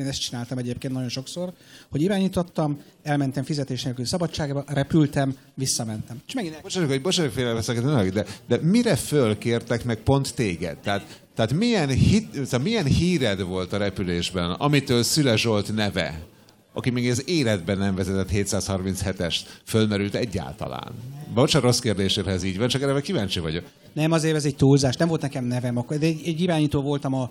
Én 0.00 0.06
ezt 0.06 0.20
csináltam 0.20 0.58
egyébként 0.58 0.92
nagyon 0.92 1.08
sokszor, 1.08 1.52
hogy 1.90 2.02
irányítottam, 2.02 2.80
elmentem 3.02 3.44
fizetés 3.44 3.82
nélküli 3.82 4.06
szabadságra, 4.06 4.64
repültem, 4.66 5.36
visszamentem. 5.54 6.22
És 6.26 6.34
megint 6.34 6.54
el... 6.54 6.60
Bocsánat, 6.62 6.88
hogy 6.88 7.02
bocsánat, 7.02 7.32
félreveszek, 7.32 7.80
de, 7.80 8.24
de 8.46 8.56
mire 8.62 8.96
fölkértek 8.96 9.84
meg 9.84 9.96
pont 9.96 10.34
téged? 10.34 10.78
Tehát, 10.78 11.20
tehát 11.34 11.52
milyen, 11.52 11.88
hit, 11.88 12.32
szóval 12.32 12.60
milyen 12.60 12.84
híred 12.84 13.42
volt 13.42 13.72
a 13.72 13.76
repülésben, 13.76 14.50
amitől 14.50 15.02
Szüle 15.02 15.36
Zsolt 15.36 15.74
neve 15.74 16.26
aki 16.72 16.90
még 16.90 17.10
az 17.10 17.28
életben 17.28 17.78
nem 17.78 17.94
vezetett 17.94 18.28
737-est, 18.32 19.40
fölmerült 19.64 20.14
egyáltalán? 20.14 20.92
Bocsánat, 21.34 21.66
rossz 21.66 21.78
kérdésére 21.78 22.30
ez 22.30 22.42
így 22.42 22.58
van, 22.58 22.68
csak 22.68 22.82
erre 22.82 23.00
kíváncsi 23.00 23.40
vagyok. 23.40 23.64
Nem, 23.92 24.12
azért 24.12 24.36
ez 24.36 24.44
egy 24.44 24.56
túlzás, 24.56 24.96
nem 24.96 25.08
volt 25.08 25.20
nekem 25.20 25.44
nevem, 25.44 25.76
akkor 25.76 25.96
egy, 26.00 26.20
egy 26.24 26.40
irányító 26.40 26.80
voltam 26.80 27.14
a, 27.14 27.30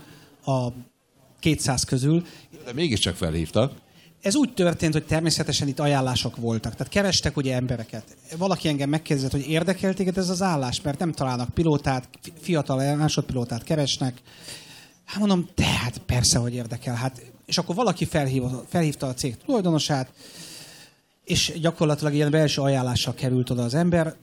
a 0.52 0.74
200 1.46 1.84
közül. 1.84 2.26
De 2.66 2.74
mégiscsak 2.74 3.16
felhívtak. 3.16 3.72
Ez 4.22 4.36
úgy 4.36 4.54
történt, 4.54 4.94
hogy 4.94 5.06
természetesen 5.06 5.68
itt 5.68 5.80
ajánlások 5.80 6.36
voltak. 6.36 6.76
Tehát 6.76 6.94
kerestek 6.94 7.38
ugye 7.38 7.56
embereket. 7.56 8.18
Valaki 8.38 8.68
engem 8.68 8.90
megkérdezett, 8.90 9.32
hogy 9.32 9.50
érdekel 9.50 9.94
téged 9.94 10.18
ez 10.18 10.30
az 10.30 10.42
állás, 10.42 10.82
mert 10.82 11.00
nem 11.00 11.12
találnak 11.12 11.50
pilótát, 11.50 12.10
fiatal 12.42 12.96
másodpilótát 12.96 13.64
keresnek. 13.64 14.22
Hát 15.06 15.20
mondom, 15.20 15.50
tehát 15.54 15.98
persze, 15.98 16.38
hogy 16.38 16.54
érdekel. 16.54 16.96
Hát 16.96 17.22
és 17.46 17.58
akkor 17.58 17.76
valaki 17.76 18.06
felhívta, 18.06 18.64
felhívta 18.70 19.08
a 19.08 19.14
cég 19.14 19.38
tulajdonosát, 19.46 20.14
és 21.24 21.54
gyakorlatilag 21.62 22.14
ilyen 22.14 22.32
belső 22.32 22.62
ajánlással 22.62 23.14
került 23.14 23.50
oda 23.50 23.64
az 23.64 23.74
ember 23.74 24.16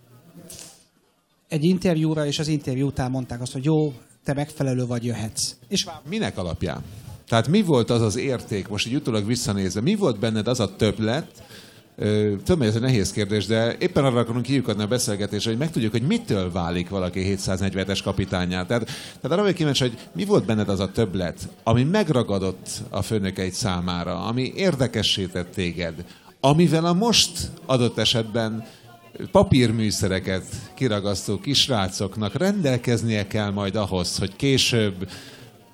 egy 1.48 1.64
interjúra, 1.64 2.26
és 2.26 2.38
az 2.38 2.48
interjú 2.48 2.86
után 2.86 3.10
mondták 3.10 3.40
azt, 3.40 3.52
hogy 3.52 3.64
jó, 3.64 3.94
te 4.24 4.34
megfelelő 4.34 4.86
vagy, 4.86 5.04
jöhetsz. 5.04 5.54
És 5.68 5.86
Minek 6.08 6.38
alapján? 6.38 6.82
Tehát 7.28 7.48
mi 7.48 7.62
volt 7.62 7.90
az 7.90 8.00
az 8.00 8.16
érték, 8.16 8.68
most 8.68 8.86
így 8.86 8.94
utólag 8.94 9.26
visszanézve, 9.26 9.80
mi 9.80 9.94
volt 9.94 10.18
benned 10.18 10.48
az 10.48 10.60
a 10.60 10.76
többlet, 10.76 11.26
Tudom, 11.96 12.58
hogy 12.58 12.66
ez 12.66 12.74
egy 12.74 12.80
nehéz 12.80 13.12
kérdés, 13.12 13.46
de 13.46 13.76
éppen 13.78 14.04
arra 14.04 14.18
akarunk 14.18 14.44
kiukadni 14.44 14.82
a 14.82 14.86
beszélgetésre, 14.86 15.50
hogy 15.50 15.58
megtudjuk, 15.58 15.92
hogy 15.92 16.02
mitől 16.02 16.52
válik 16.52 16.88
valaki 16.88 17.36
740-es 17.36 18.00
kapitányát. 18.04 18.66
Tehát, 18.66 18.84
tehát 18.84 19.30
arra 19.30 19.40
vagyok 19.40 19.56
kíváncsi, 19.56 19.82
hogy 19.82 19.98
mi 20.14 20.24
volt 20.24 20.44
benned 20.44 20.68
az 20.68 20.80
a 20.80 20.90
többlet, 20.90 21.48
ami 21.62 21.82
megragadott 21.82 22.68
a 22.90 23.02
főnökeid 23.02 23.52
számára, 23.52 24.24
ami 24.24 24.52
érdekessé 24.56 25.24
tett 25.26 25.52
téged, 25.54 25.94
amivel 26.40 26.84
a 26.84 26.92
most 26.92 27.50
adott 27.66 27.98
esetben 27.98 28.66
papírműszereket 29.30 30.44
kiragasztó 30.74 31.38
kisrácoknak 31.38 32.34
rendelkeznie 32.34 33.26
kell 33.26 33.50
majd 33.50 33.76
ahhoz, 33.76 34.18
hogy 34.18 34.36
később 34.36 35.08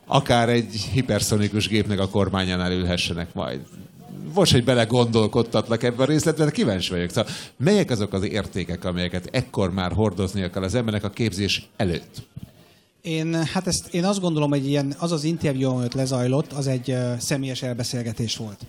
akár 0.09 0.49
egy 0.49 0.89
hiperszonikus 0.93 1.69
gépnek 1.69 2.01
a 2.01 2.09
kormányánál 2.09 2.73
ülhessenek 2.73 3.35
majd 3.35 3.61
most, 4.35 4.53
hogy 4.53 4.65
bele 4.65 4.85
gondolkodtatlak 4.85 5.83
ebben 5.83 6.01
a 6.01 6.05
részletben, 6.05 6.47
de 6.47 6.53
kíváncsi 6.53 6.91
vagyok. 6.91 7.11
Szóval, 7.11 7.33
melyek 7.57 7.91
azok 7.91 8.13
az 8.13 8.23
értékek, 8.23 8.85
amelyeket 8.85 9.29
ekkor 9.33 9.73
már 9.73 9.93
hordoznia 9.93 10.51
kell 10.51 10.63
az 10.63 10.75
embernek 10.75 11.05
a 11.05 11.11
képzés 11.11 11.69
előtt? 11.77 12.23
Én, 13.03 13.45
hát 13.45 13.67
ezt, 13.67 13.95
én 13.95 14.05
azt 14.05 14.21
gondolom, 14.21 14.51
hogy 14.51 14.67
ilyen, 14.67 14.95
az 14.99 15.13
az 15.13 15.25
interjú, 15.25 15.69
amit 15.69 15.95
lezajlott, 15.95 16.53
az 16.53 16.67
egy 16.67 16.91
uh, 16.91 17.19
személyes 17.19 17.63
elbeszélgetés 17.63 18.37
volt. 18.37 18.67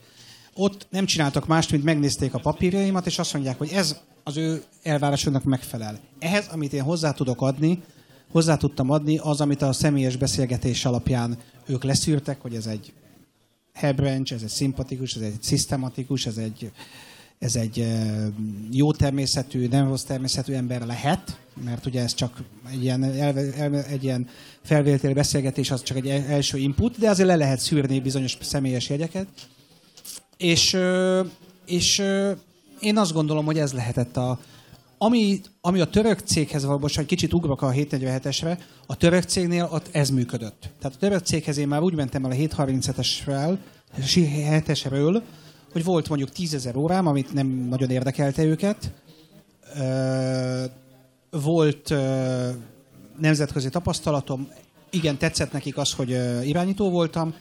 Ott 0.54 0.88
nem 0.90 1.06
csináltak 1.06 1.48
mást, 1.48 1.72
mint 1.72 1.84
megnézték 1.84 2.34
a 2.34 2.40
papírjaimat, 2.40 3.06
és 3.06 3.20
azt 3.20 3.34
mondják, 3.34 3.58
hogy 3.58 3.70
ez 3.74 3.98
az 4.24 4.38
ő 4.38 4.64
elvárásoknak 4.84 5.44
megfelel. 5.44 6.00
Ehhez, 6.20 6.48
amit 6.52 6.74
én 6.74 6.82
hozzá 6.82 7.12
tudok 7.12 7.42
adni, 7.42 7.84
hozzá 8.32 8.58
tudtam 8.58 8.90
adni, 8.90 9.18
az, 9.18 9.42
amit 9.42 9.62
a 9.62 9.74
személyes 9.74 10.16
beszélgetés 10.16 10.86
alapján 10.86 11.38
ők 11.66 11.84
leszűrtek, 11.84 12.42
hogy 12.42 12.56
ez 12.56 12.66
egy 12.66 12.94
Hebranch, 13.74 14.34
ez 14.34 14.42
egy 14.42 14.50
szimpatikus, 14.50 15.16
ez 15.16 15.22
egy 15.22 15.42
szisztematikus, 15.42 16.26
ez 16.26 16.38
egy, 16.38 16.72
ez 17.40 17.56
egy 17.56 17.88
jó 18.72 18.92
természetű, 18.92 19.68
nem 19.68 19.88
rossz 19.88 20.04
természetű 20.04 20.54
ember 20.54 20.86
lehet, 20.86 21.38
mert 21.64 21.86
ugye 21.86 22.02
ez 22.02 22.14
csak 22.14 22.44
egy 22.72 22.84
ilyen, 22.84 23.04
egy 23.90 24.04
ilyen 24.04 24.28
felvételi 24.62 25.14
beszélgetés, 25.14 25.72
az 25.72 25.84
csak 25.84 25.98
egy 25.98 26.08
első 26.08 26.58
input, 26.58 26.98
de 26.98 27.10
azért 27.10 27.28
le 27.28 27.36
lehet 27.36 27.60
szűrni 27.60 28.00
bizonyos 28.00 28.38
személyes 28.42 28.90
jegyeket. 28.90 29.28
És, 30.38 30.78
és 31.66 32.04
én 32.80 32.98
azt 32.98 33.14
gondolom, 33.14 33.46
hogy 33.46 33.58
ez 33.58 33.74
lehetett 33.74 34.18
a, 34.18 34.40
ami, 35.02 35.42
ami 35.62 35.80
a 35.80 35.86
török 35.86 36.20
céghez 36.20 36.66
van, 36.66 36.80
most 36.80 36.98
egy 36.98 37.06
kicsit 37.06 37.34
ugrok 37.34 37.62
a 37.62 37.72
747-esre, 37.72 38.58
a 38.86 38.96
török 38.96 39.24
cégnél 39.24 39.70
ott 39.72 39.90
ez 39.92 40.10
működött. 40.10 40.70
Tehát 40.80 40.96
a 40.96 41.00
török 41.00 41.26
céghez 41.26 41.58
én 41.58 41.68
már 41.68 41.82
úgy 41.82 41.94
mentem 41.94 42.26
el 42.26 42.32
a 42.32 42.36
737-esről, 42.36 43.58
7-esről, 43.98 45.22
hogy 45.72 45.84
volt 45.84 46.10
mondjuk 46.10 46.30
10 46.30 46.54
ezer 46.54 46.76
órám, 46.76 47.08
amit 47.08 47.34
nem 47.34 47.48
nagyon 47.48 47.90
érdekelte 47.90 48.44
őket. 48.44 48.92
Volt 51.30 51.94
nemzetközi 53.20 53.70
tapasztalatom, 53.70 54.50
igen, 54.90 55.18
tetszett 55.18 55.52
nekik 55.52 55.78
az, 55.78 55.94
hogy 55.94 56.10
irányító 56.44 56.90
voltam, 56.90 57.34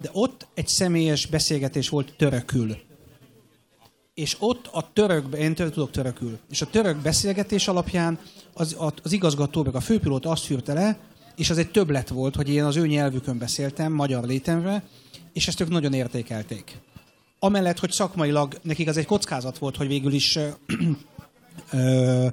de 0.00 0.08
ott 0.12 0.46
egy 0.54 0.68
személyes 0.68 1.26
beszélgetés 1.26 1.88
volt 1.88 2.14
törökül 2.16 2.76
és 4.14 4.36
ott 4.38 4.66
a 4.66 4.92
török, 4.92 5.34
én 5.36 5.54
török, 5.54 5.72
tudok 5.72 5.90
törökül, 5.90 6.38
és 6.50 6.62
a 6.62 6.66
török 6.66 6.96
beszélgetés 6.96 7.68
alapján 7.68 8.18
az, 8.52 8.76
az 9.02 9.12
igazgató, 9.12 9.62
meg 9.62 9.74
a 9.74 9.80
főpilóta 9.80 10.30
azt 10.30 10.44
fűrte 10.44 10.72
le, 10.72 10.98
és 11.36 11.50
az 11.50 11.58
egy 11.58 11.70
többlet 11.70 12.08
volt, 12.08 12.36
hogy 12.36 12.48
én 12.48 12.64
az 12.64 12.76
ő 12.76 12.86
nyelvükön 12.86 13.38
beszéltem, 13.38 13.92
magyar 13.92 14.24
létemre, 14.24 14.82
és 15.32 15.48
ezt 15.48 15.60
ők 15.60 15.68
nagyon 15.68 15.92
értékelték. 15.92 16.80
Amellett, 17.38 17.78
hogy 17.78 17.90
szakmailag 17.90 18.58
nekik 18.62 18.88
az 18.88 18.96
egy 18.96 19.06
kockázat 19.06 19.58
volt, 19.58 19.76
hogy 19.76 19.86
végül 19.86 20.12
is 20.12 20.38
ö, 21.70 22.26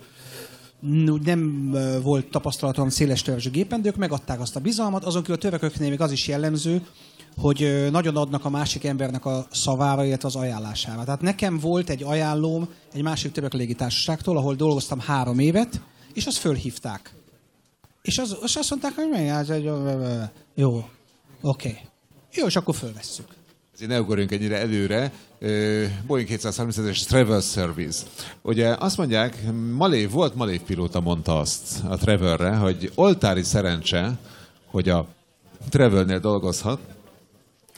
nem 1.23 1.71
volt 2.01 2.29
tapasztalatom 2.29 2.89
széles 2.89 3.21
törzsű 3.21 3.49
gépen, 3.49 3.81
de 3.81 3.87
ők 3.87 3.95
megadták 3.95 4.39
azt 4.39 4.55
a 4.55 4.59
bizalmat. 4.59 5.05
Azon 5.05 5.21
kívül 5.21 5.35
a 5.35 5.39
törököknél 5.39 5.89
még 5.89 6.01
az 6.01 6.11
is 6.11 6.27
jellemző, 6.27 6.85
hogy 7.39 7.87
nagyon 7.91 8.15
adnak 8.15 8.45
a 8.45 8.49
másik 8.49 8.83
embernek 8.83 9.25
a 9.25 9.47
szavára, 9.51 10.05
illetve 10.05 10.27
az 10.27 10.35
ajánlására. 10.35 11.03
Tehát 11.03 11.21
nekem 11.21 11.59
volt 11.59 11.89
egy 11.89 12.03
ajánlóm 12.03 12.69
egy 12.93 13.01
másik 13.01 13.31
török 13.31 13.53
légitársaságtól, 13.53 14.37
ahol 14.37 14.55
dolgoztam 14.55 14.99
három 14.99 15.39
évet, 15.39 15.81
és 16.13 16.25
azt 16.25 16.37
fölhívták. 16.37 17.13
És, 18.01 18.17
az, 18.17 18.37
és 18.43 18.55
azt 18.55 18.69
mondták, 18.69 18.95
hogy 18.95 19.09
mely, 19.11 19.29
ez 19.29 19.49
egy, 19.49 19.63
jó, 20.53 20.75
oké. 21.41 21.69
Okay. 21.69 21.77
Jó, 22.33 22.45
és 22.45 22.55
akkor 22.55 22.75
fölvesszük. 22.75 23.25
Ne 23.87 23.99
ugorjunk 23.99 24.31
ennyire 24.31 24.57
előre. 24.57 25.11
Boeing 26.07 26.29
737-es 26.29 27.05
Travel 27.05 27.41
Service. 27.41 28.05
Ugye 28.41 28.75
azt 28.79 28.97
mondják, 28.97 29.51
Malév, 29.75 30.11
volt 30.11 30.35
Malév 30.35 30.61
pilóta 30.61 30.99
mondta 30.99 31.39
azt 31.39 31.83
a 31.89 31.95
Travelre, 31.97 32.55
hogy 32.55 32.91
oltári 32.95 33.43
szerencse, 33.43 34.17
hogy 34.65 34.89
a 34.89 35.07
Travelnél 35.69 36.19
dolgozhat, 36.19 36.79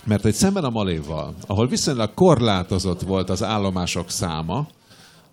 mert 0.04 0.26
egy 0.26 0.34
szemben 0.34 0.64
a 0.64 0.70
Malévval, 0.70 1.34
ahol 1.48 1.68
viszonylag 1.68 2.14
korlátozott 2.14 3.02
volt 3.02 3.30
az 3.30 3.44
állomások 3.44 4.10
száma, 4.10 4.68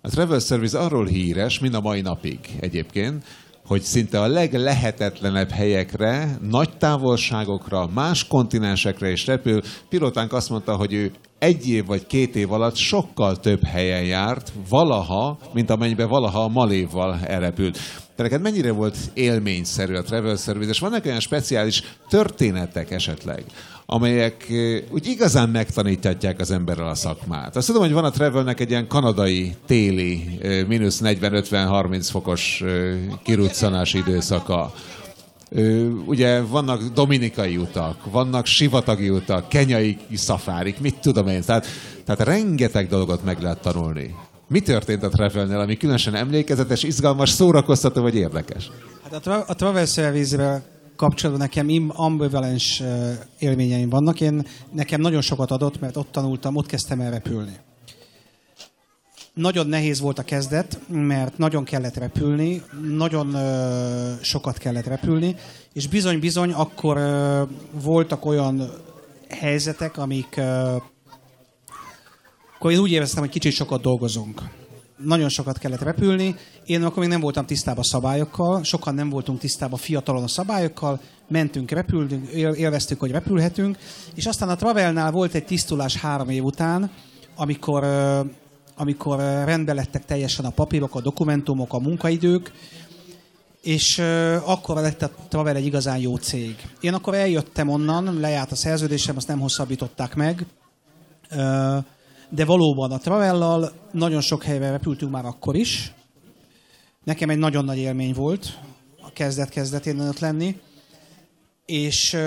a 0.01 0.09
Travel 0.09 0.39
Service 0.39 0.79
arról 0.79 1.05
híres, 1.05 1.59
mind 1.59 1.73
a 1.73 1.81
mai 1.81 2.01
napig 2.01 2.39
egyébként, 2.59 3.23
hogy 3.65 3.81
szinte 3.81 4.21
a 4.21 4.27
leglehetetlenebb 4.27 5.49
helyekre, 5.49 6.37
nagy 6.41 6.77
távolságokra, 6.77 7.89
más 7.93 8.27
kontinensekre 8.27 9.11
is 9.11 9.25
repül. 9.25 9.61
Pilotánk 9.89 10.33
azt 10.33 10.49
mondta, 10.49 10.75
hogy 10.75 10.93
ő 10.93 11.11
egy 11.39 11.69
év 11.69 11.85
vagy 11.85 12.07
két 12.07 12.35
év 12.35 12.51
alatt 12.51 12.75
sokkal 12.75 13.39
több 13.39 13.63
helyen 13.63 14.03
járt 14.03 14.51
valaha, 14.69 15.37
mint 15.53 15.69
amennyiben 15.69 16.09
valaha 16.09 16.43
a 16.43 16.47
Malévval 16.47 17.19
elrepült. 17.23 17.77
de 18.15 18.23
neked 18.23 18.41
mennyire 18.41 18.71
volt 18.71 18.97
élményszerű 19.13 19.95
a 19.95 20.01
travel 20.01 20.35
service, 20.35 20.69
és 20.69 20.79
vannak 20.79 21.05
olyan 21.05 21.19
speciális 21.19 21.83
történetek 22.09 22.91
esetleg, 22.91 23.43
amelyek 23.91 24.47
úgy 24.91 25.07
igazán 25.07 25.49
megtanítják 25.49 26.39
az 26.39 26.51
emberrel 26.51 26.87
a 26.87 26.95
szakmát. 26.95 27.55
Azt 27.55 27.67
tudom, 27.67 27.81
hogy 27.81 27.91
van 27.91 28.03
a 28.03 28.09
Travelnek 28.09 28.59
egy 28.59 28.69
ilyen 28.69 28.87
kanadai 28.87 29.55
téli, 29.65 30.39
mínusz 30.67 31.01
40-50-30 31.03 32.07
fokos 32.11 32.63
kiruccanási 33.23 33.97
időszaka. 33.97 34.73
Ugye 36.05 36.41
vannak 36.41 36.81
dominikai 36.83 37.57
utak, 37.57 38.11
vannak 38.11 38.45
sivatagi 38.45 39.09
utak, 39.09 39.49
kenyai 39.49 39.97
szafárik, 40.13 40.79
mit 40.79 40.99
tudom 41.01 41.27
én. 41.27 41.41
Tehát, 41.41 41.65
tehát 42.05 42.21
rengeteg 42.21 42.87
dolgot 42.87 43.23
meg 43.23 43.41
lehet 43.41 43.61
tanulni. 43.61 44.15
Mi 44.47 44.59
történt 44.59 45.03
a 45.03 45.09
Travelnél, 45.09 45.59
ami 45.59 45.77
különösen 45.77 46.15
emlékezetes, 46.15 46.83
izgalmas, 46.83 47.29
szórakoztató 47.29 48.01
vagy 48.01 48.15
érdekes? 48.15 48.71
Hát 49.03 49.13
a, 49.13 49.19
tra- 49.19 49.49
a 49.49 49.53
Travel 49.53 49.85
service 49.85 50.63
kapcsolatban 50.99 51.47
nekem 51.47 51.91
ambivalens 51.95 52.83
élményeim 53.39 53.89
vannak. 53.89 54.21
Én, 54.21 54.45
nekem 54.71 55.01
nagyon 55.01 55.21
sokat 55.21 55.51
adott, 55.51 55.79
mert 55.79 55.97
ott 55.97 56.11
tanultam, 56.11 56.55
ott 56.55 56.65
kezdtem 56.65 56.99
el 56.99 57.11
repülni. 57.11 57.57
Nagyon 59.33 59.67
nehéz 59.67 59.99
volt 59.99 60.19
a 60.19 60.23
kezdet, 60.23 60.79
mert 60.87 61.37
nagyon 61.37 61.63
kellett 61.63 61.95
repülni, 61.95 62.61
nagyon 62.95 63.33
ö, 63.33 64.13
sokat 64.21 64.57
kellett 64.57 64.85
repülni, 64.85 65.35
és 65.73 65.87
bizony-bizony 65.87 66.51
akkor 66.51 66.97
ö, 66.97 67.43
voltak 67.83 68.25
olyan 68.25 68.69
helyzetek, 69.29 69.97
amik 69.97 70.37
ö, 70.37 70.75
akkor 72.55 72.71
én 72.71 72.79
úgy 72.79 72.91
éreztem, 72.91 73.23
hogy 73.23 73.31
kicsit 73.31 73.53
sokat 73.53 73.81
dolgozunk. 73.81 74.58
Nagyon 75.03 75.29
sokat 75.29 75.57
kellett 75.57 75.81
repülni. 75.81 76.35
Én 76.65 76.83
akkor 76.83 76.99
még 76.99 77.09
nem 77.09 77.19
voltam 77.19 77.45
tisztában 77.45 77.79
a 77.79 77.87
szabályokkal, 77.87 78.63
sokan 78.63 78.95
nem 78.95 79.09
voltunk 79.09 79.39
tisztában 79.39 79.79
fiatalon 79.79 80.23
a 80.23 80.27
szabályokkal, 80.27 80.99
mentünk, 81.27 81.71
repültünk, 81.71 82.27
élveztük, 82.31 82.99
hogy 82.99 83.11
repülhetünk, 83.11 83.77
és 84.15 84.25
aztán 84.25 84.49
a 84.49 84.55
Travelnál 84.55 85.11
volt 85.11 85.33
egy 85.33 85.45
tisztulás 85.45 85.95
három 85.95 86.29
év 86.29 86.43
után, 86.43 86.91
amikor, 87.35 87.83
amikor 88.75 89.17
rendbe 89.19 89.73
lettek 89.73 90.05
teljesen 90.05 90.45
a 90.45 90.49
papírok, 90.49 90.95
a 90.95 91.01
dokumentumok, 91.01 91.73
a 91.73 91.79
munkaidők, 91.79 92.51
és 93.61 93.99
akkor 94.45 94.75
lett 94.75 95.01
a 95.01 95.11
Travel 95.27 95.55
egy 95.55 95.65
igazán 95.65 95.97
jó 95.97 96.15
cég. 96.15 96.55
Én 96.79 96.93
akkor 96.93 97.13
eljöttem 97.13 97.69
onnan, 97.69 98.19
lejárt 98.19 98.51
a 98.51 98.55
szerződésem, 98.55 99.15
azt 99.15 99.27
nem 99.27 99.39
hosszabbították 99.39 100.15
meg, 100.15 100.45
de 102.29 102.45
valóban 102.45 102.91
a 102.91 102.97
Travellal 102.97 103.71
nagyon 103.91 104.21
sok 104.21 104.43
helyre 104.43 104.69
repültünk 104.69 105.11
már 105.11 105.25
akkor 105.25 105.55
is. 105.55 105.93
Nekem 107.03 107.29
egy 107.29 107.37
nagyon 107.37 107.65
nagy 107.65 107.77
élmény 107.77 108.13
volt 108.13 108.59
a 109.01 109.11
kezdet-kezdetén 109.11 109.99
ott 109.99 110.19
lenni. 110.19 110.59
És 111.65 112.17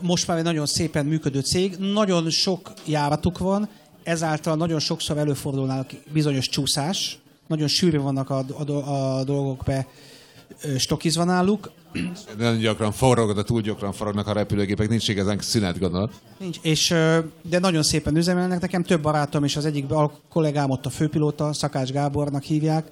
most 0.00 0.26
már 0.26 0.38
egy 0.38 0.44
nagyon 0.44 0.66
szépen 0.66 1.06
működő 1.06 1.40
cég. 1.40 1.76
Nagyon 1.76 2.30
sok 2.30 2.72
járatuk 2.86 3.38
van, 3.38 3.68
ezáltal 4.02 4.56
nagyon 4.56 4.78
sokszor 4.78 5.18
előfordulnának 5.18 5.90
bizonyos 6.12 6.48
csúszás. 6.48 7.18
Nagyon 7.46 7.68
sűrű 7.68 7.98
vannak 7.98 8.30
a, 8.30 8.44
a, 8.66 8.72
a 8.72 9.24
dolgok 9.24 9.62
be 9.64 9.86
stokizva 10.78 11.24
náluk. 11.24 11.70
Nagyon 12.38 12.58
gyakran 12.58 12.92
forrog, 12.92 13.34
de 13.34 13.42
túl 13.42 13.60
gyakran 13.60 13.92
forognak 13.92 14.26
a 14.26 14.32
repülőgépek, 14.32 14.88
nincs 14.88 15.08
igazán 15.08 15.38
szünet, 15.40 15.78
gondolat. 15.78 16.12
Nincs, 16.38 16.58
és, 16.62 16.94
de 17.42 17.58
nagyon 17.58 17.82
szépen 17.82 18.16
üzemelnek. 18.16 18.60
Nekem 18.60 18.82
több 18.82 19.02
barátom 19.02 19.44
és 19.44 19.56
az 19.56 19.64
egyik 19.64 19.84
kollégám 20.28 20.70
ott 20.70 20.86
a 20.86 20.90
főpilóta, 20.90 21.52
Szakács 21.52 21.90
Gábornak 21.90 22.42
hívják. 22.42 22.90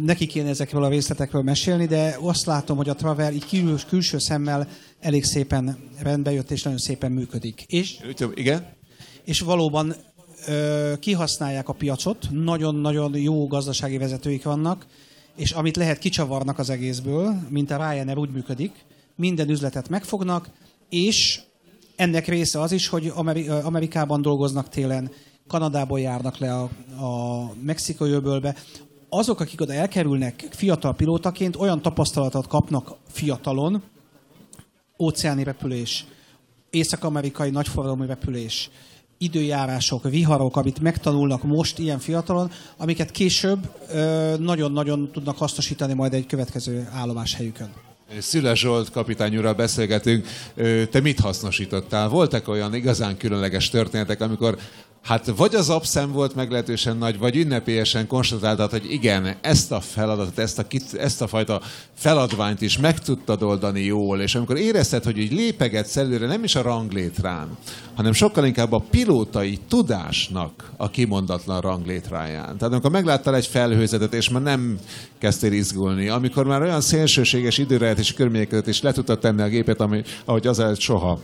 Neki 0.00 0.26
kéne 0.26 0.48
ezekről 0.48 0.84
a 0.84 0.88
részletekről 0.88 1.42
mesélni, 1.42 1.86
de 1.86 2.16
azt 2.20 2.46
látom, 2.46 2.76
hogy 2.76 2.88
a 2.88 2.94
Travel 2.94 3.32
így 3.32 3.46
kül, 3.46 3.78
külső 3.88 4.18
szemmel 4.18 4.68
elég 5.00 5.24
szépen 5.24 5.78
rendbe 6.02 6.32
jött, 6.32 6.50
és 6.50 6.62
nagyon 6.62 6.78
szépen 6.78 7.12
működik. 7.12 7.64
És, 7.66 7.98
Igen? 8.34 8.66
És 9.24 9.40
valóban 9.40 9.94
kihasználják 11.00 11.68
a 11.68 11.72
piacot, 11.72 12.28
nagyon-nagyon 12.30 13.16
jó 13.16 13.46
gazdasági 13.46 13.98
vezetőik 13.98 14.44
vannak, 14.44 14.86
és 15.38 15.50
amit 15.50 15.76
lehet 15.76 15.98
kicsavarnak 15.98 16.58
az 16.58 16.70
egészből, 16.70 17.36
mint 17.48 17.70
a 17.70 17.76
Ryanair 17.76 18.18
úgy 18.18 18.30
működik, 18.30 18.84
minden 19.16 19.48
üzletet 19.48 19.88
megfognak, 19.88 20.48
és 20.88 21.40
ennek 21.96 22.26
része 22.26 22.60
az 22.60 22.72
is, 22.72 22.88
hogy 22.88 23.12
Amerikában 23.62 24.22
dolgoznak 24.22 24.68
télen, 24.68 25.10
Kanadából 25.46 26.00
járnak 26.00 26.38
le 26.38 26.54
a, 26.54 26.62
a 27.04 27.52
mexikai 27.62 28.10
öbölbe. 28.10 28.54
Azok, 29.08 29.40
akik 29.40 29.60
oda 29.60 29.72
elkerülnek 29.72 30.48
fiatal 30.50 30.94
pilótaként, 30.94 31.56
olyan 31.56 31.82
tapasztalatot 31.82 32.46
kapnak 32.46 32.96
fiatalon, 33.08 33.82
óceáni 34.98 35.44
repülés, 35.44 36.06
észak-amerikai 36.70 37.50
nagyforgalmú 37.50 38.04
repülés, 38.04 38.70
időjárások, 39.18 40.10
viharok, 40.10 40.56
amit 40.56 40.80
megtanulnak 40.80 41.42
most 41.42 41.78
ilyen 41.78 41.98
fiatalon, 41.98 42.50
amiket 42.76 43.10
később 43.10 43.70
nagyon-nagyon 44.38 45.10
tudnak 45.12 45.38
hasznosítani 45.38 45.94
majd 45.94 46.14
egy 46.14 46.26
következő 46.26 46.88
állomáshelyükön. 46.92 47.68
Szüles 48.18 48.60
Zsolt 48.60 48.90
kapitányúrral 48.90 49.52
beszélgetünk. 49.52 50.26
Te 50.90 51.00
mit 51.00 51.20
hasznosítottál? 51.20 52.08
Voltak 52.08 52.48
olyan 52.48 52.74
igazán 52.74 53.16
különleges 53.16 53.70
történetek, 53.70 54.20
amikor 54.20 54.58
Hát 55.02 55.26
vagy 55.36 55.54
az 55.54 55.70
abszem 55.70 56.12
volt 56.12 56.34
meglehetősen 56.34 56.96
nagy, 56.96 57.18
vagy 57.18 57.36
ünnepélyesen 57.36 58.06
konstatáltad, 58.06 58.70
hogy 58.70 58.92
igen, 58.92 59.36
ezt 59.40 59.72
a 59.72 59.80
feladatot, 59.80 60.38
ezt 60.38 60.58
a, 60.58 60.66
ezt 60.98 61.22
a 61.22 61.26
fajta 61.26 61.60
feladványt 61.94 62.60
is 62.60 62.78
meg 62.78 62.98
tudtad 62.98 63.42
oldani 63.42 63.80
jól, 63.80 64.20
és 64.20 64.34
amikor 64.34 64.56
érezted, 64.56 65.04
hogy 65.04 65.18
úgy 65.18 65.32
lépegetsz 65.32 65.96
előre 65.96 66.26
nem 66.26 66.44
is 66.44 66.54
a 66.54 66.62
ranglétrán, 66.62 67.56
hanem 67.94 68.12
sokkal 68.12 68.44
inkább 68.44 68.72
a 68.72 68.84
pilótai 68.90 69.58
tudásnak 69.68 70.70
a 70.76 70.90
kimondatlan 70.90 71.60
ranglétráján. 71.60 72.56
Tehát 72.56 72.72
amikor 72.72 72.90
megláttál 72.90 73.34
egy 73.34 73.46
felhőzetet, 73.46 74.14
és 74.14 74.28
már 74.28 74.42
nem 74.42 74.78
kezdtél 75.18 75.52
izgulni, 75.52 76.08
amikor 76.08 76.46
már 76.46 76.62
olyan 76.62 76.80
szélsőséges 76.80 77.58
és 77.96 78.12
körülmények 78.12 78.48
között 78.48 78.66
is 78.66 78.82
le 78.82 78.92
tudtad 78.92 79.18
tenni 79.18 79.42
a 79.42 79.48
gépet, 79.48 79.80
ami, 79.80 80.02
ahogy 80.24 80.46
az 80.46 80.78
soha 80.78 81.20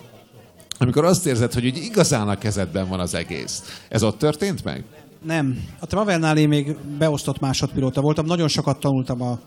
amikor 0.79 1.05
azt 1.05 1.27
érzed, 1.27 1.53
hogy 1.53 1.67
úgy 1.67 1.77
igazán 1.77 2.29
a 2.29 2.39
kezedben 2.39 2.89
van 2.89 3.01
az 3.01 3.15
egész. 3.15 3.83
Ez 3.89 4.03
ott 4.03 4.19
történt 4.19 4.65
meg? 4.65 4.85
Nem. 5.23 5.59
A 5.81 5.87
Travelnál 5.87 6.37
én 6.37 6.49
még 6.49 6.77
beosztott 6.99 7.41
másodpilóta 7.41 8.01
voltam. 8.01 8.27
Nagyon 8.27 8.49
sokat 8.49 8.81
tanultam 8.81 9.23
a, 9.23 9.39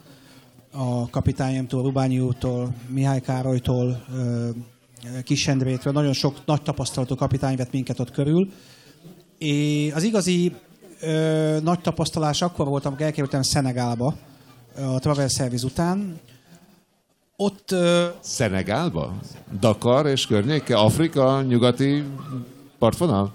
a 0.72 1.10
kapitányomtól, 1.10 1.84
Rubányi 1.84 2.20
úrtól, 2.20 2.74
Mihály 2.90 3.22
Károlytól, 3.22 4.06
Kis 5.24 5.48
Endrétől. 5.48 5.94
Nagyon 5.94 6.14
sok 6.14 6.46
nagy 6.46 6.62
tapasztalatú 6.62 7.16
kapitány 7.16 7.56
vett 7.56 7.72
minket 7.72 8.00
ott 8.00 8.12
körül. 8.12 8.50
És 9.38 9.94
az 9.94 10.04
igazi 10.04 10.54
ö, 11.02 11.58
nagy 11.64 11.80
tapasztalás 11.80 12.42
akkor 12.42 12.68
voltam, 12.68 12.88
amikor 12.88 13.06
elkerültem 13.06 13.42
Szenegálba 13.42 14.16
a 14.76 15.00
Travel 15.00 15.28
Service 15.28 15.66
után, 15.66 16.20
ott... 17.38 17.72
Uh... 17.72 18.04
Szenegálba? 18.20 19.16
Dakar 19.60 20.06
és 20.06 20.26
környéke? 20.26 20.78
Afrika, 20.78 21.42
nyugati 21.42 22.04
partvonal? 22.80 23.34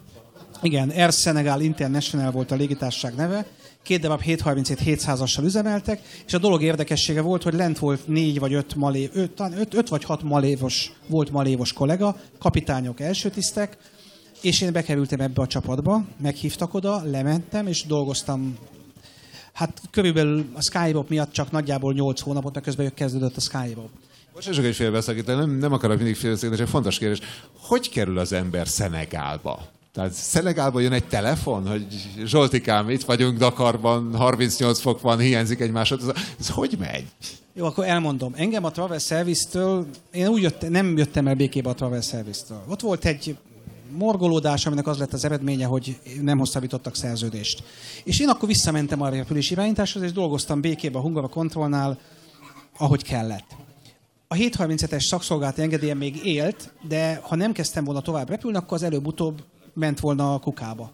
Igen, 0.63 0.89
Air 0.89 1.13
Senegal 1.13 1.61
International 1.61 2.31
volt 2.31 2.51
a 2.51 2.55
légitársaság 2.55 3.15
neve. 3.15 3.47
Két 3.83 4.01
darab 4.01 4.21
737 4.21 5.01
700-assal 5.01 5.45
üzemeltek, 5.45 6.01
és 6.27 6.35
a 6.35 6.39
dolog 6.39 6.63
érdekessége 6.63 7.21
volt, 7.21 7.43
hogy 7.43 7.55
lent 7.55 7.79
volt 7.79 8.09
négy 8.09 8.39
vagy 8.39 8.53
öt, 8.55 8.75
malé, 8.75 9.11
öt, 9.13 9.41
öt, 9.41 9.75
öt 9.75 9.89
vagy 9.89 10.05
hat 10.05 10.23
malévos, 10.23 10.93
volt 11.07 11.31
malévos 11.31 11.73
kollega, 11.73 12.17
kapitányok, 12.39 13.01
elsőtisztek, 13.01 13.77
és 14.41 14.61
én 14.61 14.73
bekerültem 14.73 15.21
ebbe 15.21 15.43
a 15.43 15.47
csapatba, 15.47 16.05
meghívtak 16.21 16.75
oda, 16.75 17.03
lementem, 17.05 17.67
és 17.67 17.87
dolgoztam 17.87 18.57
Hát 19.53 19.81
körülbelül 19.91 20.47
a 20.55 20.63
Skyrob 20.63 21.09
miatt 21.09 21.33
csak 21.33 21.51
nagyjából 21.51 21.93
8 21.93 22.21
hónapot, 22.21 22.53
mert 22.53 22.65
közben 22.65 22.95
kezdődött 22.95 23.37
a 23.37 23.41
Skyrob. 23.41 23.89
Most 24.35 24.53
csak 24.53 24.65
egy 24.65 24.75
félbeszakítani, 24.75 25.39
nem, 25.39 25.51
nem 25.51 25.73
akarok 25.73 25.97
mindig 25.97 26.17
félbeszakítani, 26.17 26.61
csak 26.61 26.71
fontos 26.71 26.99
kérdés. 26.99 27.21
Hogy 27.59 27.91
kerül 27.91 28.19
az 28.19 28.33
ember 28.33 28.69
Szenegálba? 28.69 29.67
Tehát 29.93 30.13
Szenegálba 30.13 30.81
jön 30.81 30.93
egy 30.93 31.05
telefon, 31.05 31.67
hogy 31.69 31.87
Zsoltikám, 32.25 32.91
itt 32.91 33.03
vagyunk 33.03 33.39
Dakarban, 33.39 34.17
38 34.17 34.81
fok 34.81 35.01
van, 35.01 35.19
hiányzik 35.19 35.61
egy 35.61 35.71
másod. 35.71 36.01
Ez 36.41 36.49
hogy 36.49 36.77
megy? 36.79 37.05
Jó, 37.55 37.65
akkor 37.65 37.85
elmondom. 37.85 38.33
Engem 38.37 38.65
a 38.65 38.71
Travel 38.71 38.99
Service-től, 38.99 39.87
én 40.13 40.29
úgy 40.29 40.43
jöttem, 40.43 40.71
nem 40.71 40.97
jöttem 40.97 41.27
el 41.27 41.35
békébe 41.35 41.69
a 41.69 41.75
Travel 41.75 42.01
Service-től. 42.01 42.63
Ott 42.69 42.81
volt 42.81 43.05
egy 43.05 43.37
morgolódás, 43.99 44.67
aminek 44.67 44.87
az 44.87 44.99
lett 44.99 45.13
az 45.13 45.25
eredménye, 45.25 45.67
hogy 45.67 46.01
nem 46.21 46.39
hosszabbítottak 46.39 46.97
szerződést. 46.97 47.63
És 48.05 48.21
én 48.21 48.29
akkor 48.29 48.49
visszamentem 48.49 49.01
a 49.01 49.09
repülési 49.09 49.53
irányításhoz, 49.53 50.03
és 50.03 50.13
dolgoztam 50.13 50.61
békében 50.61 51.01
a 51.01 51.05
Hungara 51.05 51.29
Kontrollnál, 51.29 51.99
ahogy 52.79 53.03
kellett. 53.03 53.57
A 54.29 54.35
737-es 54.35 55.07
szakszolgálati 55.07 55.63
engedélye 55.63 55.95
még 55.95 56.25
élt, 56.25 56.73
de 56.89 57.21
ha 57.23 57.37
nem 57.37 57.53
kezdtem 57.53 57.85
volna 57.85 58.01
tovább 58.01 58.29
repülni, 58.29 58.57
akkor 58.57 58.77
az 58.77 58.83
előbb-utóbb 58.83 59.43
ment 59.75 60.01
volna 60.01 60.35
a 60.35 60.39
kukába. 60.39 60.93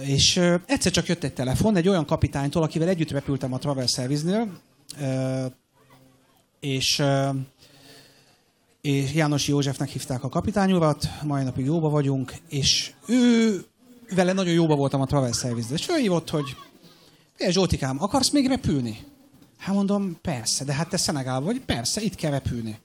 És 0.00 0.36
egyszer 0.66 0.92
csak 0.92 1.06
jött 1.06 1.24
egy 1.24 1.32
telefon 1.32 1.76
egy 1.76 1.88
olyan 1.88 2.06
kapitánytól, 2.06 2.62
akivel 2.62 2.88
együtt 2.88 3.10
repültem 3.10 3.52
a 3.52 3.58
Travel 3.58 3.86
Service-nél, 3.86 4.60
és, 6.60 7.02
és 8.80 9.14
János 9.14 9.48
Józsefnek 9.48 9.88
hívták 9.88 10.24
a 10.24 10.28
kapitányurat, 10.28 11.08
mai 11.22 11.44
napig 11.44 11.64
jóba 11.64 11.88
vagyunk, 11.88 12.32
és 12.48 12.92
ő 13.06 13.64
vele 14.14 14.32
nagyon 14.32 14.52
jóba 14.52 14.76
voltam 14.76 15.00
a 15.00 15.06
Travel 15.06 15.32
Service-nél, 15.32 15.76
és 15.76 15.84
fölhívott, 15.84 16.30
hogy 16.30 16.56
Zsoltikám, 17.48 18.02
akarsz 18.02 18.30
még 18.30 18.46
repülni? 18.46 18.98
Hát 19.58 19.74
mondom, 19.74 20.18
persze, 20.22 20.64
de 20.64 20.72
hát 20.72 20.88
te 20.88 20.96
Szenegál 20.96 21.40
vagy, 21.40 21.60
persze, 21.60 22.00
itt 22.00 22.14
kell 22.14 22.30
repülni. 22.30 22.78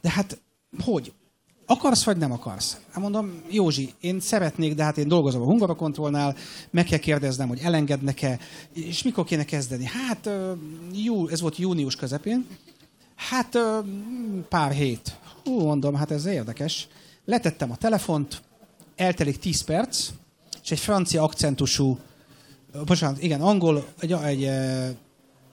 De 0.00 0.10
hát, 0.10 0.40
hogy? 0.84 1.12
Akarsz 1.66 2.04
vagy 2.04 2.16
nem 2.16 2.32
akarsz? 2.32 2.76
Hát 2.90 3.02
mondom, 3.02 3.42
Józsi, 3.50 3.94
én 4.00 4.20
szeretnék, 4.20 4.74
de 4.74 4.82
hát 4.82 4.98
én 4.98 5.08
dolgozom 5.08 5.42
a 5.42 5.44
Hungarokontrollnál, 5.44 6.36
meg 6.70 6.84
kell 6.84 6.98
kérdeznem, 6.98 7.48
hogy 7.48 7.60
elengednek-e, 7.62 8.38
és 8.72 9.02
mikor 9.02 9.24
kéne 9.24 9.44
kezdeni? 9.44 9.84
Hát, 9.84 10.30
jú, 10.92 11.28
ez 11.28 11.40
volt 11.40 11.56
június 11.56 11.96
közepén. 11.96 12.46
Hát, 13.16 13.58
pár 14.48 14.72
hét. 14.72 15.18
Hú, 15.44 15.60
mondom, 15.60 15.94
hát 15.94 16.10
ez 16.10 16.24
érdekes. 16.24 16.88
Letettem 17.24 17.70
a 17.70 17.76
telefont, 17.76 18.42
eltelik 18.96 19.38
10 19.38 19.60
perc, 19.60 20.08
és 20.62 20.70
egy 20.70 20.78
francia 20.78 21.22
akcentusú, 21.22 21.98
bocsánat, 22.86 23.22
igen, 23.22 23.40
angol, 23.40 23.86
egy, 24.00 24.12
egy 24.12 24.50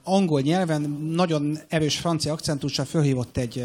angol 0.04 0.40
nyelven 0.40 0.82
nagyon 1.10 1.58
erős 1.68 1.98
francia 1.98 2.32
akcentussal 2.32 2.84
fölhívott 2.84 3.36
egy, 3.36 3.64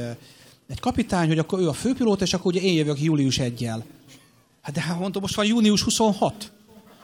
egy 0.68 0.80
kapitány, 0.80 1.28
hogy 1.28 1.40
akkor 1.40 1.60
ő 1.60 1.68
a 1.68 1.74
főpilóta, 1.74 2.24
és 2.24 2.34
akkor 2.34 2.52
ugye 2.52 2.62
én 2.62 2.74
jövök 2.74 3.02
július 3.02 3.40
1 3.40 3.62
-jel. 3.62 3.86
Hát 4.62 4.74
de 4.74 4.82
hát 4.82 5.00
mondtam, 5.00 5.22
most 5.22 5.36
van 5.36 5.46
június 5.46 5.84
26. 5.84 6.52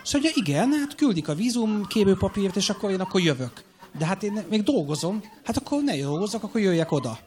Szóval 0.04 0.32
igen, 0.34 0.72
hát 0.72 0.96
küldik 0.96 1.28
a 1.28 1.36
vízum 1.36 1.86
képőpapírt, 1.86 2.56
és 2.56 2.70
akkor 2.70 2.92
én 2.92 3.00
akkor 3.00 3.22
jövök. 3.22 3.64
De 3.98 4.06
hát 4.06 4.24
én 4.24 4.44
még 4.50 4.64
dolgozom, 4.64 5.24
hát 5.44 5.58
akkor 5.58 5.84
ne 5.84 5.98
dolgozzak, 5.98 6.44
akkor 6.44 6.62
jöjjek 6.62 6.92
oda. 6.92 7.20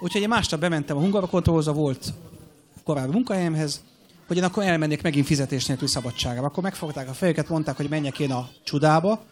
Úgyhogy 0.00 0.20
én 0.20 0.28
másnap 0.28 0.60
bementem 0.60 0.96
a 0.96 1.00
Hungarokontrollhoz, 1.00 1.66
volt 1.66 2.12
korábbi 2.84 3.12
munkahelyemhez, 3.12 3.82
hogy 4.26 4.36
én 4.36 4.44
akkor 4.44 4.62
elmennék 4.62 5.02
megint 5.02 5.26
fizetés 5.26 5.66
nélkül 5.66 5.88
szabadságra. 5.88 6.44
Akkor 6.44 6.62
megfogták 6.62 7.08
a 7.08 7.12
fejüket, 7.12 7.48
mondták, 7.48 7.76
hogy 7.76 7.88
menjek 7.88 8.18
én 8.18 8.32
a 8.32 8.48
csudába. 8.64 9.24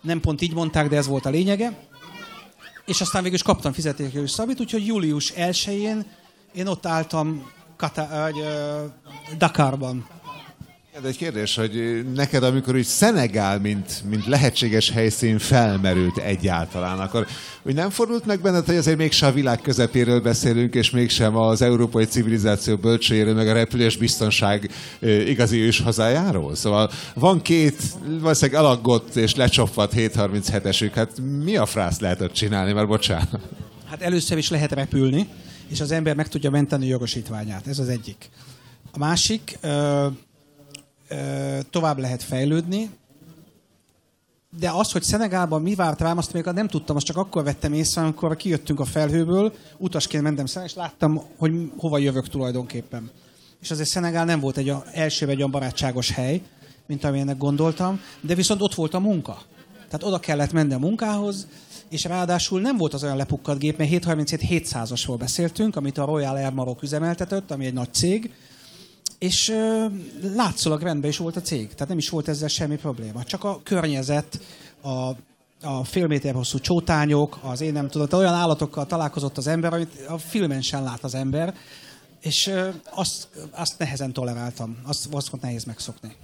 Nem 0.00 0.20
pont 0.20 0.40
így 0.40 0.54
mondták, 0.54 0.88
de 0.88 0.96
ez 0.96 1.06
volt 1.06 1.26
a 1.26 1.30
lényege. 1.30 1.78
És 2.86 3.00
aztán 3.00 3.22
végül 3.22 3.36
is 3.36 3.42
kaptam 3.42 3.72
fizetésnélkül 3.72 4.26
szabít, 4.26 4.60
úgyhogy 4.60 4.86
július 4.86 5.32
1-én 5.36 6.04
én 6.54 6.66
ott 6.66 6.86
álltam 6.86 7.50
Kata, 7.76 8.30
uh, 8.30 9.36
Dakarban. 9.38 10.06
De 11.02 11.08
egy 11.08 11.16
kérdés, 11.16 11.56
hogy 11.56 12.04
neked, 12.14 12.42
amikor 12.42 12.74
úgy 12.74 12.84
Szenegál, 12.84 13.58
mint, 13.58 14.02
mint 14.08 14.26
lehetséges 14.26 14.90
helyszín 14.90 15.38
felmerült 15.38 16.16
egyáltalán, 16.16 16.98
akkor 16.98 17.26
úgy 17.62 17.74
nem 17.74 17.90
fordult 17.90 18.26
meg 18.26 18.40
benned, 18.40 18.64
hogy 18.64 18.76
azért 18.76 18.96
mégsem 18.96 19.28
a 19.28 19.32
világ 19.32 19.60
közepéről 19.60 20.20
beszélünk, 20.20 20.74
és 20.74 20.90
mégsem 20.90 21.36
az 21.36 21.62
európai 21.62 22.04
civilizáció 22.04 22.76
bölcsőjéről, 22.76 23.34
meg 23.34 23.48
a 23.48 23.52
repülés 23.52 23.96
biztonság 23.96 24.70
igazi 25.26 25.60
őshazájáról? 25.60 26.54
Szóval 26.54 26.90
van 27.14 27.42
két 27.42 27.82
valószínűleg 28.20 28.64
alaggott 28.64 29.16
és 29.16 29.34
lecsopvat 29.34 29.92
737-esük, 29.96 30.90
hát 30.94 31.20
mi 31.44 31.56
a 31.56 31.66
frász 31.66 32.00
lehet 32.00 32.20
ott 32.20 32.32
csinálni, 32.32 32.72
mert 32.72 32.86
bocsánat. 32.86 33.40
Hát 33.90 34.02
először 34.02 34.38
is 34.38 34.50
lehet 34.50 34.72
repülni, 34.72 35.28
és 35.68 35.80
az 35.80 35.90
ember 35.90 36.14
meg 36.14 36.28
tudja 36.28 36.50
menteni 36.50 36.86
jogosítványát. 36.86 37.66
Ez 37.66 37.78
az 37.78 37.88
egyik. 37.88 38.28
A 38.92 38.98
másik, 38.98 39.58
tovább 41.70 41.98
lehet 41.98 42.22
fejlődni, 42.22 42.90
de 44.58 44.70
az, 44.70 44.92
hogy 44.92 45.02
Szenegálban 45.02 45.62
mi 45.62 45.74
várt 45.74 46.00
rám, 46.00 46.18
azt 46.18 46.32
még 46.32 46.44
nem 46.44 46.68
tudtam, 46.68 46.96
azt 46.96 47.06
csak 47.06 47.16
akkor 47.16 47.44
vettem 47.44 47.72
észre, 47.72 48.02
amikor 48.02 48.36
kijöttünk 48.36 48.80
a 48.80 48.84
felhőből, 48.84 49.52
utasként 49.78 50.22
mentem 50.22 50.46
Szenegál, 50.46 50.70
és 50.70 50.76
láttam, 50.76 51.22
hogy 51.36 51.72
hova 51.76 51.98
jövök 51.98 52.28
tulajdonképpen. 52.28 53.10
És 53.60 53.70
azért 53.70 53.88
Szenegál 53.88 54.24
nem 54.24 54.40
volt 54.40 54.56
egy 54.56 54.72
első 54.92 55.28
egy 55.28 55.36
olyan 55.36 55.50
barátságos 55.50 56.10
hely, 56.10 56.42
mint 56.86 57.04
amilyennek 57.04 57.38
gondoltam, 57.38 58.00
de 58.20 58.34
viszont 58.34 58.60
ott 58.62 58.74
volt 58.74 58.94
a 58.94 59.00
munka. 59.00 59.42
Tehát 59.72 60.02
oda 60.06 60.18
kellett 60.18 60.52
menni 60.52 60.72
a 60.72 60.78
munkához, 60.78 61.46
és 61.88 62.04
ráadásul 62.04 62.60
nem 62.60 62.76
volt 62.76 62.94
az 62.94 63.02
olyan 63.02 63.16
lepukkadt 63.16 63.58
gép, 63.58 63.78
mert 63.78 63.90
737 63.90 64.66
700-asról 64.68 65.16
beszéltünk, 65.18 65.76
amit 65.76 65.98
a 65.98 66.04
Royal 66.04 66.36
Air 66.36 66.52
Maroc 66.52 66.82
üzemeltetett, 66.82 67.50
ami 67.50 67.66
egy 67.66 67.72
nagy 67.72 67.94
cég, 67.94 68.34
és 69.18 69.48
ö, 69.48 69.86
látszólag 70.34 70.82
rendben 70.82 71.10
is 71.10 71.16
volt 71.16 71.36
a 71.36 71.40
cég, 71.40 71.68
tehát 71.68 71.88
nem 71.88 71.98
is 71.98 72.08
volt 72.08 72.28
ezzel 72.28 72.48
semmi 72.48 72.76
probléma. 72.76 73.24
Csak 73.24 73.44
a 73.44 73.60
környezet, 73.62 74.40
a, 74.80 75.08
a 75.62 75.84
fél 75.84 76.06
méter 76.06 76.34
hosszú 76.34 76.58
csótányok, 76.58 77.38
az 77.42 77.60
én 77.60 77.72
nem 77.72 77.88
tudom, 77.88 78.20
olyan 78.20 78.34
állatokkal 78.34 78.86
találkozott 78.86 79.36
az 79.36 79.46
ember, 79.46 79.72
amit 79.72 80.06
a 80.08 80.18
filmen 80.18 80.62
sem 80.62 80.84
lát 80.84 81.04
az 81.04 81.14
ember, 81.14 81.54
és 82.20 82.46
ö, 82.46 82.68
azt, 82.90 83.28
azt 83.50 83.78
nehezen 83.78 84.12
toleráltam, 84.12 84.78
azt, 84.86 85.08
azt 85.10 85.28
volt 85.28 85.42
nehéz 85.42 85.64
megszokni. 85.64 86.16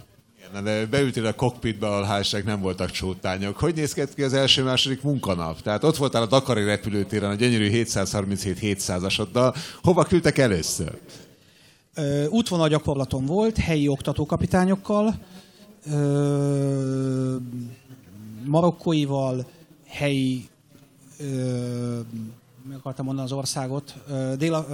Igen, 0.50 0.64
de 0.64 0.86
beültél 0.86 1.26
a 1.26 1.32
kokpitbe, 1.32 1.86
ahol 1.86 2.02
hálság 2.02 2.44
nem 2.44 2.60
voltak 2.60 2.90
csótányok. 2.90 3.56
Hogy 3.56 3.74
néz 3.74 3.92
ki 4.14 4.22
az 4.22 4.32
első-második 4.32 5.02
munkanap? 5.02 5.62
Tehát 5.62 5.84
ott 5.84 5.96
voltál 5.96 6.22
a 6.22 6.26
Dakari 6.26 6.64
repülőtéren 6.64 7.30
a 7.30 7.34
gyönyörű 7.34 7.70
737-700-asoddal. 7.72 9.56
Hova 9.82 10.04
küldtek 10.04 10.38
először? 10.38 10.98
Útvonal 12.28 12.68
gyakorlatom 12.68 13.26
volt, 13.26 13.56
helyi 13.56 13.88
oktatókapitányokkal, 13.88 15.14
marokkóival, 18.44 19.46
helyi, 19.86 20.48
meg 22.68 22.76
akartam 22.76 23.04
mondani 23.04 23.26
az 23.26 23.32
országot, 23.32 23.94
dél, 24.38 24.66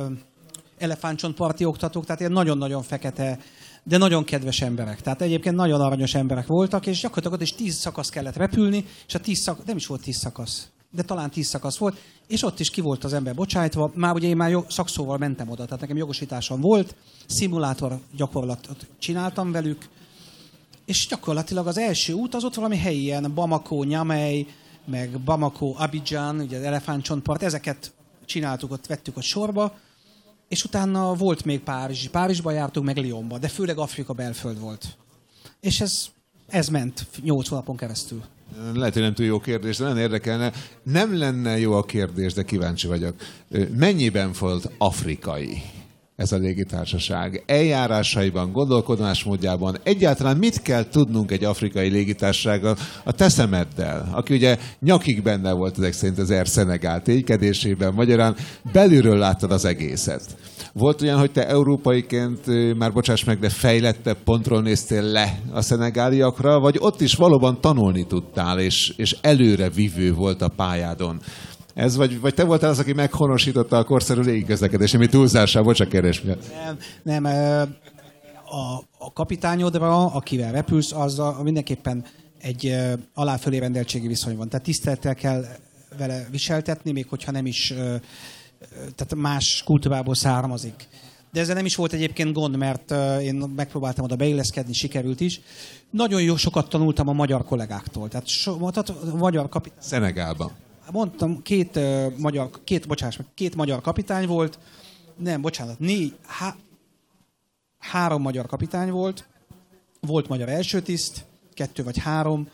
elefántcsontparti 0.79 1.65
oktatók, 1.65 2.05
tehát 2.05 2.21
ilyen 2.21 2.33
nagyon-nagyon 2.33 2.83
fekete, 2.83 3.39
de 3.83 3.97
nagyon 3.97 4.25
kedves 4.25 4.61
emberek. 4.61 5.01
Tehát 5.01 5.23
egyébként 5.23 5.57
nagyon 5.57 5.81
aranyos 5.81 6.15
emberek 6.15 6.47
voltak, 6.47 6.87
és 6.87 7.01
gyakorlatilag 7.01 7.37
ott 7.37 7.47
is 7.47 7.55
tíz 7.55 7.75
szakasz 7.75 8.09
kellett 8.09 8.37
repülni, 8.37 8.85
és 9.07 9.15
a 9.15 9.21
tíz 9.21 9.39
szakasz, 9.39 9.65
nem 9.67 9.77
is 9.77 9.87
volt 9.87 10.03
tíz 10.03 10.17
szakasz, 10.17 10.69
de 10.91 11.03
talán 11.03 11.31
tíz 11.31 11.47
szakasz 11.47 11.77
volt, 11.77 11.97
és 12.27 12.43
ott 12.43 12.61
is 12.61 12.71
ki 12.71 12.81
volt 12.81 13.05
az 13.05 13.13
ember 13.13 13.35
bocsájtva. 13.35 13.91
Már 13.95 14.15
ugye 14.15 14.29
én 14.29 14.37
már 14.37 14.51
jog, 14.51 14.71
szakszóval 14.71 15.19
mentem 15.19 15.49
oda, 15.49 15.65
tehát 15.65 15.81
nekem 15.81 15.97
jogosításom 15.97 16.61
volt, 16.61 16.95
szimulátor 17.27 18.01
gyakorlatot 18.17 18.87
csináltam 18.99 19.53
velük, 19.53 19.89
és 20.85 21.07
gyakorlatilag 21.07 21.67
az 21.67 21.79
első 21.79 22.13
út 22.13 22.35
az 22.35 22.45
ott 22.45 22.55
valami 22.55 22.77
helyi, 22.77 23.03
ilyen 23.03 23.35
Bamako, 23.35 23.83
Nyamej, 23.83 24.47
meg 24.85 25.21
Bamako, 25.21 25.75
Abidjan, 25.77 26.41
ugye 26.41 26.59
az 26.59 26.65
elefántcsontpart, 26.65 27.43
ezeket 27.43 27.93
csináltuk, 28.25 28.73
ott 28.73 28.87
vettük 28.87 29.17
a 29.17 29.21
sorba, 29.21 29.75
és 30.49 30.65
utána 30.65 31.15
volt 31.15 31.45
még 31.45 31.61
Párizs. 31.61 32.09
Párizsba 32.09 32.51
jártunk, 32.51 32.87
meg 32.87 32.97
Lyonba, 32.97 33.39
de 33.39 33.49
főleg 33.49 33.79
Afrika 33.79 34.13
belföld 34.13 34.61
volt. 34.61 34.97
És 35.61 35.81
ez, 35.81 36.07
ez 36.47 36.69
ment 36.69 37.07
nyolc 37.23 37.49
hónapon 37.49 37.77
keresztül. 37.77 38.25
Lehet, 38.75 38.93
hogy 38.93 39.03
nem 39.03 39.15
túl 39.15 39.27
jó 39.27 39.39
kérdés, 39.41 39.77
de 39.77 39.85
nagyon 39.85 39.99
érdekelne. 39.99 40.53
Nem 40.83 41.19
lenne 41.19 41.59
jó 41.59 41.73
a 41.73 41.85
kérdés, 41.85 42.33
de 42.33 42.43
kíváncsi 42.43 42.87
vagyok. 42.87 43.15
Mennyiben 43.77 44.31
volt 44.39 44.71
afrikai 44.79 45.63
ez 46.17 46.33
a 46.33 46.37
légitársaság? 46.37 47.43
Eljárásaiban, 47.47 48.53
gondolkodásmódjában 48.53 49.77
egyáltalán 49.83 50.37
mit 50.37 50.63
kell 50.63 50.89
tudnunk 50.89 51.31
egy 51.31 51.45
afrikai 51.45 51.89
légitársasággal 51.89 52.77
a 53.05 53.13
teszemeddel, 53.13 54.09
aki 54.13 54.35
ugye 54.35 54.59
nyakig 54.81 55.23
benne 55.23 55.53
volt 55.53 55.79
ezek 55.79 55.93
szerint 55.93 56.19
az 56.19 56.31
Air 56.31 56.47
Senegal 56.47 57.01
ténykedésében, 57.01 57.95
magyarán 57.95 58.37
belülről 58.73 59.19
láttad 59.19 59.53
az 59.53 59.65
egészet. 59.65 60.37
Volt 60.73 61.03
olyan, 61.03 61.19
hogy 61.19 61.31
te 61.31 61.49
európaiként, 61.49 62.47
már 62.77 62.93
bocsáss 62.93 63.25
meg, 63.25 63.39
de 63.39 63.49
fejlettebb 63.49 64.17
pontról 64.25 64.63
néztél 64.63 65.03
le 65.03 65.39
a 65.53 65.61
szenegáliakra, 65.61 66.61
vagy 66.61 66.77
ott 66.79 67.01
is 67.01 67.15
valóban 67.15 67.61
tanulni 67.61 68.07
tudtál, 68.07 68.59
és, 68.59 68.93
és 68.97 69.17
előre 69.21 69.71
vívő 69.71 70.13
volt 70.13 70.43
a 70.43 70.49
pályádon? 70.49 71.21
Ez 71.77 71.97
vagy, 71.97 72.21
vagy 72.21 72.35
te 72.35 72.45
voltál 72.45 72.71
az, 72.71 72.79
aki 72.79 72.93
meghonosította 72.93 73.77
a 73.77 73.85
korszerű 73.85 74.21
légiközlekedés, 74.21 74.95
ami 74.95 75.07
túlzással, 75.07 75.63
bocsánat, 75.63 75.93
kérdés 75.93 76.23
miatt. 76.23 76.45
Nem, 76.65 76.79
nem 77.03 77.25
a, 78.45 78.77
a 78.99 79.13
kapitányodra, 79.13 80.07
akivel 80.07 80.53
repülsz, 80.53 80.93
az 80.93 81.19
a, 81.19 81.41
mindenképpen 81.43 82.05
egy 82.41 82.77
aláfölé 83.15 83.59
rendeltségi 83.59 84.07
viszony 84.07 84.37
van. 84.37 84.49
Tehát 84.49 84.65
tisztelettel 84.65 85.15
kell 85.15 85.45
vele 85.99 86.27
viseltetni, 86.31 86.93
még 86.93 87.07
hogyha 87.09 87.31
nem 87.31 87.47
is 87.47 87.75
tehát 88.69 89.15
más 89.15 89.63
kultúrából 89.65 90.15
származik. 90.15 90.89
De 91.33 91.41
ezzel 91.41 91.55
nem 91.55 91.65
is 91.65 91.77
volt 91.77 91.93
egyébként 91.93 92.33
gond, 92.33 92.57
mert 92.57 92.95
én 93.21 93.35
megpróbáltam 93.35 94.05
oda 94.05 94.17
beilleszkedni, 94.17 94.73
sikerült 94.73 95.21
is. 95.21 95.41
Nagyon 95.91 96.23
jó 96.23 96.37
sokat 96.37 96.69
tanultam 96.69 97.09
a 97.09 97.13
magyar 97.13 97.45
kollégáktól. 97.45 98.09
Tehát, 98.09 98.27
so, 98.27 98.71
tehát 98.71 98.89
a 98.89 99.17
magyar 99.17 99.49
kapitány... 99.49 99.79
Szenegálban. 99.83 100.51
Mondtam, 100.93 101.43
két, 101.43 101.77
uh, 101.77 102.19
magyar, 102.19 102.51
két, 102.65 102.87
bocsáss 102.87 103.19
két 103.35 103.55
magyar 103.55 103.81
kapitány 103.81 104.27
volt, 104.27 104.59
nem, 105.17 105.41
bocsánat, 105.41 105.79
négy, 105.79 106.17
há, 106.27 106.57
három 107.79 108.23
magyar 108.23 108.47
kapitány 108.47 108.91
volt, 108.91 109.29
volt 110.01 110.29
magyar 110.29 110.49
első 110.49 110.83
tiszt, 110.83 111.25
kettő 111.55 111.83
vagy 111.85 111.99
három, 111.99 112.49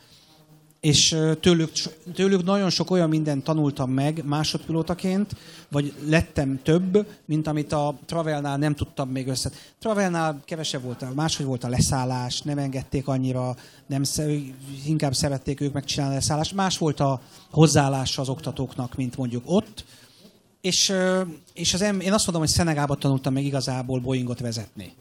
és 0.83 1.17
tőlük, 1.41 1.71
tőlük 2.15 2.45
nagyon 2.45 2.71
sok 2.71 2.91
olyan 2.91 3.09
mindent 3.09 3.45
tanultam 3.45 3.91
meg 3.91 4.23
másodpilótaként, 4.25 5.37
vagy 5.69 5.95
lettem 6.07 6.61
több, 6.63 7.07
mint 7.25 7.47
amit 7.47 7.73
a 7.73 7.99
Travelnál 8.07 8.57
nem 8.57 8.75
tudtam 8.75 9.09
még 9.09 9.29
össze. 9.29 9.51
Travelnál 9.79 10.41
kevesebb 10.45 10.83
volt, 10.83 11.15
máshogy 11.15 11.47
volt 11.47 11.65
a 11.65 11.69
leszállás, 11.69 12.41
nem 12.41 12.59
engedték 12.59 13.09
annyira, 13.09 13.57
nem, 13.87 14.03
inkább 14.87 15.15
szerették 15.15 15.61
ők 15.61 15.73
megcsinálni 15.73 16.15
a 16.15 16.19
leszállást. 16.19 16.55
Más 16.55 16.79
volt 16.79 17.01
a 17.01 17.21
hozzáállása 17.51 18.23
az 18.23 18.29
oktatóknak, 18.29 18.95
mint 18.95 19.17
mondjuk 19.17 19.43
ott. 19.47 19.85
És, 20.61 20.93
és 21.53 21.75
az 21.75 21.83
em, 21.83 22.01
én 22.01 22.13
azt 22.13 22.25
mondom, 22.27 22.45
hogy 22.45 22.53
Szenegában 22.53 22.99
tanultam 22.99 23.33
meg 23.33 23.45
igazából 23.45 24.01
Boeingot 24.01 24.41
vezetni. 24.41 24.93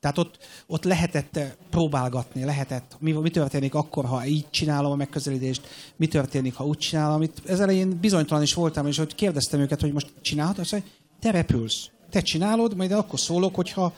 Tehát 0.00 0.18
ott, 0.18 0.38
ott 0.66 0.84
lehetett 0.84 1.36
eh, 1.36 1.52
próbálgatni, 1.70 2.44
lehetett, 2.44 2.96
mi, 2.98 3.12
mi 3.12 3.30
történik 3.30 3.74
akkor, 3.74 4.04
ha 4.04 4.26
így 4.26 4.50
csinálom 4.50 4.92
a 4.92 4.96
megközelítést, 4.96 5.66
mi 5.96 6.06
történik, 6.06 6.54
ha 6.54 6.66
úgy 6.66 6.78
csinálom. 6.78 7.22
Itt 7.22 7.48
ezzel 7.48 7.70
én 7.70 7.98
bizonytalan 8.00 8.42
is 8.42 8.54
voltam, 8.54 8.86
és 8.86 8.96
hogy 8.98 9.14
kérdeztem 9.14 9.60
őket, 9.60 9.80
hogy 9.80 9.92
most 9.92 10.12
csinálhatod, 10.20 10.60
azt 10.60 10.72
mondja, 10.72 10.90
te 11.20 11.30
repülsz, 11.30 11.90
te 12.10 12.20
csinálod, 12.20 12.76
majd 12.76 12.92
akkor 12.92 13.20
szólok, 13.20 13.54
hogyha 13.54 13.92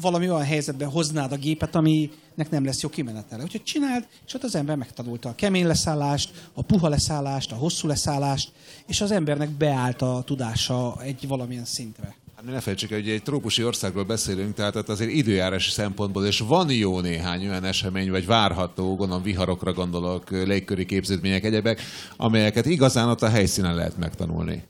valami 0.00 0.30
olyan 0.30 0.44
helyzetben 0.44 0.88
hoznád 0.88 1.32
a 1.32 1.36
gépet, 1.36 1.74
aminek 1.74 2.50
nem 2.50 2.64
lesz 2.64 2.82
jó 2.82 2.88
kimenetele. 2.88 3.42
Úgyhogy 3.42 3.62
csináld, 3.62 4.06
és 4.26 4.34
ott 4.34 4.42
az 4.42 4.54
ember 4.54 4.76
megtanulta 4.76 5.28
a 5.28 5.34
kemény 5.34 5.66
leszállást, 5.66 6.50
a 6.52 6.62
puha 6.62 6.88
leszállást, 6.88 7.52
a 7.52 7.54
hosszú 7.54 7.88
leszállást, 7.88 8.52
és 8.86 9.00
az 9.00 9.10
embernek 9.10 9.50
beállt 9.50 10.02
a 10.02 10.22
tudása 10.26 11.02
egy 11.02 11.28
valamilyen 11.28 11.64
szintre. 11.64 12.14
Hát 12.44 12.52
ne 12.52 12.60
felejtsük 12.60 12.90
hogy 12.90 13.08
egy 13.08 13.22
trópusi 13.22 13.64
országról 13.64 14.04
beszélünk, 14.04 14.54
tehát 14.54 14.88
azért 14.88 15.10
időjárási 15.10 15.70
szempontból, 15.70 16.26
és 16.26 16.38
van 16.38 16.70
jó 16.70 17.00
néhány 17.00 17.48
olyan 17.48 17.64
esemény, 17.64 18.10
vagy 18.10 18.26
várható, 18.26 18.96
gondolom 18.96 19.22
viharokra 19.22 19.72
gondolok, 19.72 20.30
légköri 20.30 20.86
képződmények, 20.86 21.44
egyebek, 21.44 21.80
amelyeket 22.16 22.66
igazán 22.66 23.08
ott 23.08 23.22
a 23.22 23.28
helyszínen 23.28 23.74
lehet 23.74 23.98
megtanulni. 23.98 24.62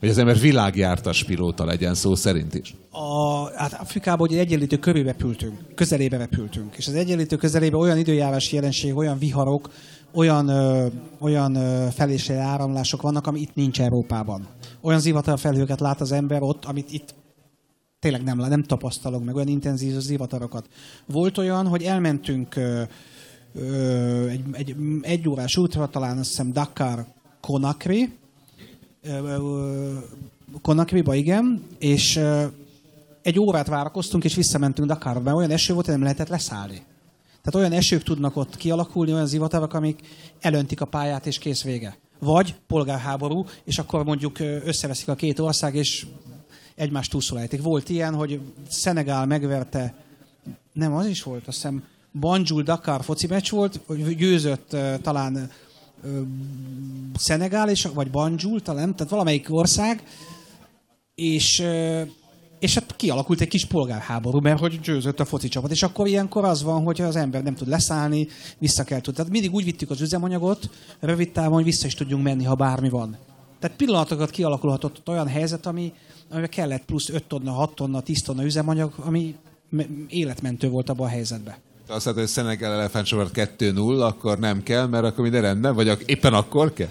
Hogy 0.00 0.08
az 0.08 0.18
ember 0.18 0.38
világjártas 0.38 1.24
pilóta 1.24 1.64
legyen 1.64 1.94
szó 1.94 2.14
szerint 2.14 2.54
is. 2.54 2.74
A, 2.90 3.44
hát 3.56 3.72
Afrikában 3.72 4.28
ugye 4.28 4.38
egyenlítő 4.38 4.78
körébe 4.78 5.10
repültünk, 5.10 5.58
közelébe 5.74 6.16
repültünk. 6.16 6.74
És 6.76 6.86
az 6.86 6.94
egyenlítő 6.94 7.36
közelébe 7.36 7.76
olyan 7.76 7.98
időjárási 7.98 8.54
jelenség, 8.54 8.96
olyan 8.96 9.18
viharok, 9.18 9.70
olyan, 10.12 10.48
ö, 10.48 10.86
olyan 11.18 11.54
ö, 11.54 11.86
felésre 11.90 12.34
áramlások 12.34 13.02
vannak, 13.02 13.26
ami 13.26 13.40
itt 13.40 13.54
nincs 13.54 13.80
Európában. 13.80 14.46
Olyan 14.80 15.00
zivatarfelhőket 15.00 15.80
lát 15.80 16.00
az 16.00 16.12
ember 16.12 16.42
ott, 16.42 16.64
amit 16.64 16.92
itt 16.92 17.14
tényleg 17.98 18.22
nem, 18.22 18.38
nem 18.38 18.62
tapasztalok 18.62 19.24
meg, 19.24 19.34
olyan 19.34 19.48
intenzív 19.48 19.98
zivatarokat. 19.98 20.68
Volt 21.06 21.38
olyan, 21.38 21.66
hogy 21.66 21.82
elmentünk 21.82 22.56
ö, 22.56 22.82
ö, 23.54 24.26
egy, 24.26 24.42
egy, 24.52 24.76
egy 25.00 25.28
órás 25.28 25.56
útra, 25.56 25.86
talán 25.88 26.18
azt 26.18 26.28
hiszem 26.28 26.52
Dakar 26.52 27.06
Conakry, 27.40 28.12
Conakryba, 30.62 31.14
igen, 31.14 31.62
és 31.78 32.20
egy 33.22 33.38
órát 33.38 33.66
várakoztunk, 33.66 34.24
és 34.24 34.34
visszamentünk 34.34 34.88
Dakarba, 34.88 35.20
mert 35.20 35.36
olyan 35.36 35.50
eső 35.50 35.72
volt, 35.72 35.86
hogy 35.86 35.94
nem 35.94 36.02
lehetett 36.02 36.28
leszállni. 36.28 36.82
Tehát 37.46 37.66
olyan 37.66 37.78
esők 37.78 38.02
tudnak 38.02 38.36
ott 38.36 38.56
kialakulni, 38.56 39.12
olyan 39.12 39.26
zivatarok, 39.26 39.74
amik 39.74 40.00
elöntik 40.40 40.80
a 40.80 40.84
pályát, 40.84 41.26
és 41.26 41.38
kész 41.38 41.62
vége. 41.62 41.96
Vagy 42.18 42.54
polgárháború, 42.66 43.46
és 43.64 43.78
akkor 43.78 44.04
mondjuk 44.04 44.38
összeveszik 44.38 45.08
a 45.08 45.14
két 45.14 45.38
ország, 45.38 45.74
és 45.74 46.06
egymást 46.74 47.10
túlszolálják. 47.10 47.62
Volt 47.62 47.88
ilyen, 47.88 48.14
hogy 48.14 48.40
Szenegál 48.68 49.26
megverte, 49.26 49.94
nem, 50.72 50.94
az 50.94 51.06
is 51.06 51.22
volt, 51.22 51.46
azt 51.46 51.56
hiszem 51.56 51.84
Banjul 52.20 52.62
Dakar 52.62 53.04
foci 53.04 53.26
meccs 53.26 53.50
volt, 53.50 53.80
győzött 54.16 54.76
talán 55.02 55.50
Szenegál, 57.16 57.68
és, 57.68 57.82
vagy 57.94 58.10
Banjul 58.10 58.62
talán, 58.62 58.96
tehát 58.96 59.12
valamelyik 59.12 59.46
ország, 59.50 60.02
és 61.14 61.62
és 62.58 62.74
hát 62.74 62.96
kialakult 62.96 63.40
egy 63.40 63.48
kis 63.48 63.64
polgárháború, 63.64 64.40
mert 64.40 64.58
hogy 64.58 64.80
győzött 64.80 65.20
a 65.20 65.24
foci 65.24 65.48
csapat. 65.48 65.70
És 65.70 65.82
akkor 65.82 66.06
ilyenkor 66.06 66.44
az 66.44 66.62
van, 66.62 66.82
hogy 66.82 67.00
az 67.00 67.16
ember 67.16 67.42
nem 67.42 67.54
tud 67.54 67.68
leszállni, 67.68 68.26
vissza 68.58 68.84
kell 68.84 69.00
tudni. 69.00 69.14
Tehát 69.14 69.32
mindig 69.32 69.54
úgy 69.54 69.64
vittük 69.64 69.90
az 69.90 70.00
üzemanyagot, 70.00 70.70
rövid 71.00 71.32
távon, 71.32 71.52
hogy 71.52 71.64
vissza 71.64 71.86
is 71.86 71.94
tudjunk 71.94 72.22
menni, 72.22 72.44
ha 72.44 72.54
bármi 72.54 72.88
van. 72.88 73.16
Tehát 73.58 73.76
pillanatokat 73.76 74.30
kialakulhatott 74.30 75.08
olyan 75.08 75.28
helyzet, 75.28 75.66
ami, 75.66 75.92
amivel 76.30 76.48
kellett 76.48 76.84
plusz 76.84 77.08
5 77.08 77.24
tonna, 77.24 77.50
6 77.50 77.74
tonna, 77.74 78.00
10 78.00 78.22
tonna 78.22 78.44
üzemanyag, 78.44 78.92
ami 78.96 79.34
életmentő 80.08 80.68
volt 80.68 80.88
abban 80.88 81.06
a 81.06 81.10
helyzetben. 81.10 81.54
Azt 81.88 82.04
mondta, 82.04 82.22
hogy 82.22 82.32
Szenegel 82.32 82.72
elefántcsoport 82.72 83.30
2-0, 83.58 84.00
akkor 84.00 84.38
nem 84.38 84.62
kell, 84.62 84.86
mert 84.86 85.04
akkor 85.04 85.22
minden 85.22 85.42
rendben, 85.42 85.74
vagy 85.74 85.98
éppen 86.06 86.34
akkor 86.34 86.72
kell? 86.72 86.88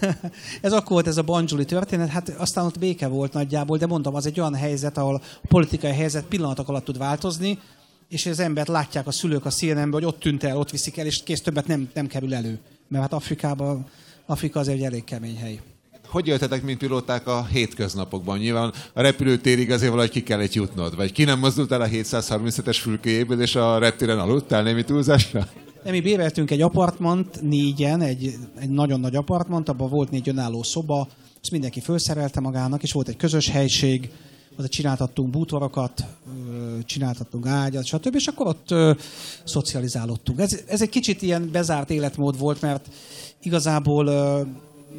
ez 0.60 0.72
akkor 0.72 0.90
volt 0.90 1.06
ez 1.06 1.16
a 1.16 1.22
Banjuli 1.22 1.64
történet, 1.64 2.08
hát 2.08 2.28
aztán 2.28 2.64
ott 2.64 2.78
béke 2.78 3.06
volt 3.06 3.32
nagyjából, 3.32 3.78
de 3.78 3.86
mondom, 3.86 4.14
az 4.14 4.26
egy 4.26 4.40
olyan 4.40 4.54
helyzet, 4.54 4.98
ahol 4.98 5.14
a 5.14 5.46
politikai 5.48 5.92
helyzet 5.92 6.24
pillanatok 6.24 6.68
alatt 6.68 6.84
tud 6.84 6.98
változni, 6.98 7.58
és 8.08 8.26
az 8.26 8.38
embert 8.38 8.68
látják 8.68 9.06
a 9.06 9.10
szülők 9.10 9.44
a 9.44 9.50
cnn 9.50 9.92
hogy 9.92 10.04
ott 10.04 10.20
tűnt 10.20 10.44
el, 10.44 10.58
ott 10.58 10.70
viszik 10.70 10.98
el, 10.98 11.06
és 11.06 11.22
kész 11.22 11.42
többet 11.42 11.66
nem, 11.66 11.88
nem 11.94 12.06
kerül 12.06 12.34
elő. 12.34 12.58
Mert 12.88 13.02
hát 13.02 13.12
Afrikában, 13.12 13.86
Afrika 14.26 14.60
az 14.60 14.68
egy 14.68 14.82
elég 14.82 15.04
kemény 15.04 15.36
hely. 15.36 15.60
Hogy 16.08 16.26
jöttetek, 16.26 16.62
mint 16.62 16.78
pilóták 16.78 17.26
a 17.26 17.46
hétköznapokban? 17.46 18.38
Nyilván 18.38 18.72
a 18.92 19.00
repülőtérig 19.00 19.70
azért 19.70 19.90
valahogy 19.90 20.10
ki 20.10 20.22
kellett 20.22 20.52
jutnod. 20.52 20.96
Vagy 20.96 21.12
ki 21.12 21.24
nem 21.24 21.38
mozdult 21.38 21.72
el 21.72 21.80
a 21.80 21.86
737-es 21.86 22.78
fülkéjéből, 22.80 23.40
és 23.40 23.54
a 23.54 23.78
reptéren 23.78 24.18
aludtál 24.18 24.62
némi 24.62 24.84
túlzásra? 24.84 25.48
De 25.84 25.90
mi 25.90 26.00
béreltünk 26.00 26.50
egy 26.50 26.62
apartmant, 26.62 27.40
négyen, 27.40 28.00
egy, 28.00 28.34
egy 28.58 28.70
nagyon 28.70 29.00
nagy 29.00 29.16
apartmant, 29.16 29.68
abban 29.68 29.90
volt 29.90 30.10
négy 30.10 30.28
önálló 30.28 30.62
szoba, 30.62 31.08
azt 31.42 31.50
mindenki 31.50 31.80
felszerelte 31.80 32.40
magának, 32.40 32.82
és 32.82 32.92
volt 32.92 33.08
egy 33.08 33.16
közös 33.16 33.48
helység, 33.48 34.10
ott 34.58 34.68
csináltattunk 34.68 35.30
bútorokat, 35.30 36.04
csináltattunk 36.84 37.46
ágyat, 37.46 37.84
stb. 37.84 38.14
És 38.14 38.26
akkor 38.26 38.46
ott 38.46 38.70
ö, 38.70 38.92
szocializálódtunk. 39.44 40.40
Ez, 40.40 40.60
ez 40.66 40.82
egy 40.82 40.88
kicsit 40.88 41.22
ilyen 41.22 41.48
bezárt 41.52 41.90
életmód 41.90 42.38
volt, 42.38 42.60
mert 42.60 42.88
igazából 43.42 44.06
ö, 44.06 44.40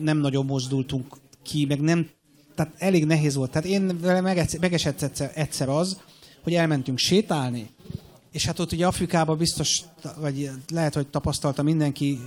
nem 0.01 0.17
nagyon 0.17 0.45
mozdultunk 0.45 1.15
ki, 1.43 1.65
meg 1.65 1.81
nem, 1.81 2.09
tehát 2.55 2.73
elég 2.77 3.05
nehéz 3.05 3.35
volt. 3.35 3.51
Tehát 3.51 3.67
én 3.67 3.99
vele 4.01 4.21
megesett 4.59 5.01
egyszer, 5.01 5.31
egyszer 5.33 5.69
az, 5.69 5.99
hogy 6.43 6.53
elmentünk 6.53 6.97
sétálni, 6.97 7.69
és 8.31 8.45
hát 8.45 8.59
ott 8.59 8.71
ugye 8.71 8.87
Afrikában 8.87 9.37
biztos, 9.37 9.81
vagy 10.19 10.51
lehet, 10.71 10.93
hogy 10.93 11.07
tapasztalta 11.07 11.63
mindenki, 11.63 12.19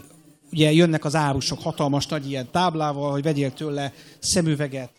ugye 0.53 0.73
jönnek 0.73 1.05
az 1.05 1.15
árusok 1.15 1.63
hatalmas 1.63 2.07
nagy 2.07 2.31
ilyen 2.31 2.49
táblával, 2.51 3.11
hogy 3.11 3.23
vegyél 3.23 3.53
tőle 3.53 3.93
szemüveget, 4.19 4.91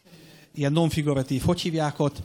ilyen 0.55 0.71
non-figuratív, 0.71 1.41
hogy 1.41 1.61
hívják 1.61 1.99
ott, 1.99 2.21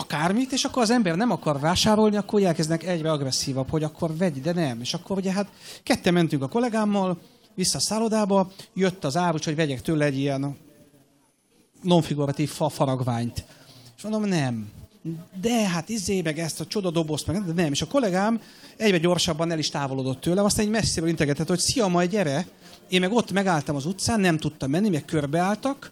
akármit, 0.00 0.52
és 0.52 0.64
akkor 0.64 0.82
az 0.82 0.90
ember 0.90 1.16
nem 1.16 1.30
akar 1.30 1.60
vásárolni, 1.60 2.16
akkor 2.16 2.42
elkezdenek 2.42 2.84
egyre 2.84 3.10
agresszívabb, 3.10 3.70
hogy 3.70 3.82
akkor 3.82 4.16
vegy, 4.16 4.40
de 4.40 4.52
nem. 4.52 4.80
És 4.80 4.94
akkor 4.94 5.16
ugye 5.16 5.32
hát 5.32 5.48
ketten 5.82 6.12
mentünk 6.12 6.42
a 6.42 6.48
kollégámmal, 6.48 7.18
vissza 7.54 7.78
a 7.78 7.80
szállodába, 7.80 8.52
jött 8.74 9.04
az 9.04 9.16
árus, 9.16 9.44
hogy 9.44 9.54
vegyek 9.56 9.82
tőle 9.82 10.04
egy 10.04 10.18
ilyen 10.18 10.56
non-figuratív 11.82 12.50
fa 12.50 12.68
faragványt. 12.68 13.44
És 13.96 14.02
mondom, 14.02 14.24
nem 14.24 14.78
de 15.40 15.68
hát 15.68 15.88
izé, 15.88 16.20
meg 16.22 16.38
ezt 16.38 16.60
a 16.60 16.66
csoda 16.66 16.90
dobozt, 16.90 17.26
meg 17.26 17.44
de 17.44 17.62
nem. 17.62 17.72
És 17.72 17.82
a 17.82 17.86
kollégám 17.86 18.40
egyre 18.76 18.98
gyorsabban 18.98 19.50
el 19.50 19.58
is 19.58 19.68
távolodott 19.68 20.20
tőlem, 20.20 20.44
aztán 20.44 20.64
egy 20.64 20.70
messziről 20.70 21.08
integetett, 21.08 21.48
hogy 21.48 21.58
szia, 21.58 21.86
majd 21.86 22.10
gyere. 22.10 22.46
Én 22.88 23.00
meg 23.00 23.12
ott 23.12 23.32
megálltam 23.32 23.76
az 23.76 23.86
utcán, 23.86 24.20
nem 24.20 24.38
tudtam 24.38 24.70
menni, 24.70 24.88
meg 24.88 25.04
körbeálltak, 25.04 25.90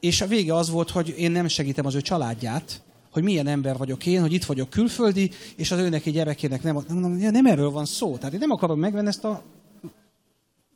és 0.00 0.20
a 0.20 0.26
vége 0.26 0.54
az 0.54 0.70
volt, 0.70 0.90
hogy 0.90 1.14
én 1.18 1.30
nem 1.30 1.48
segítem 1.48 1.86
az 1.86 1.94
ő 1.94 2.00
családját, 2.00 2.82
hogy 3.10 3.22
milyen 3.22 3.46
ember 3.46 3.76
vagyok 3.76 4.06
én, 4.06 4.20
hogy 4.20 4.32
itt 4.32 4.44
vagyok 4.44 4.70
külföldi, 4.70 5.30
és 5.56 5.70
az 5.70 5.78
ő 5.78 5.88
neki 5.88 6.10
gyerekének 6.10 6.62
nem, 6.62 6.84
nem, 6.88 7.10
nem 7.12 7.46
erről 7.46 7.70
van 7.70 7.84
szó. 7.84 8.16
Tehát 8.16 8.32
én 8.32 8.38
nem 8.38 8.50
akarom 8.50 8.78
megvenni 8.78 9.08
ezt 9.08 9.24
a 9.24 9.42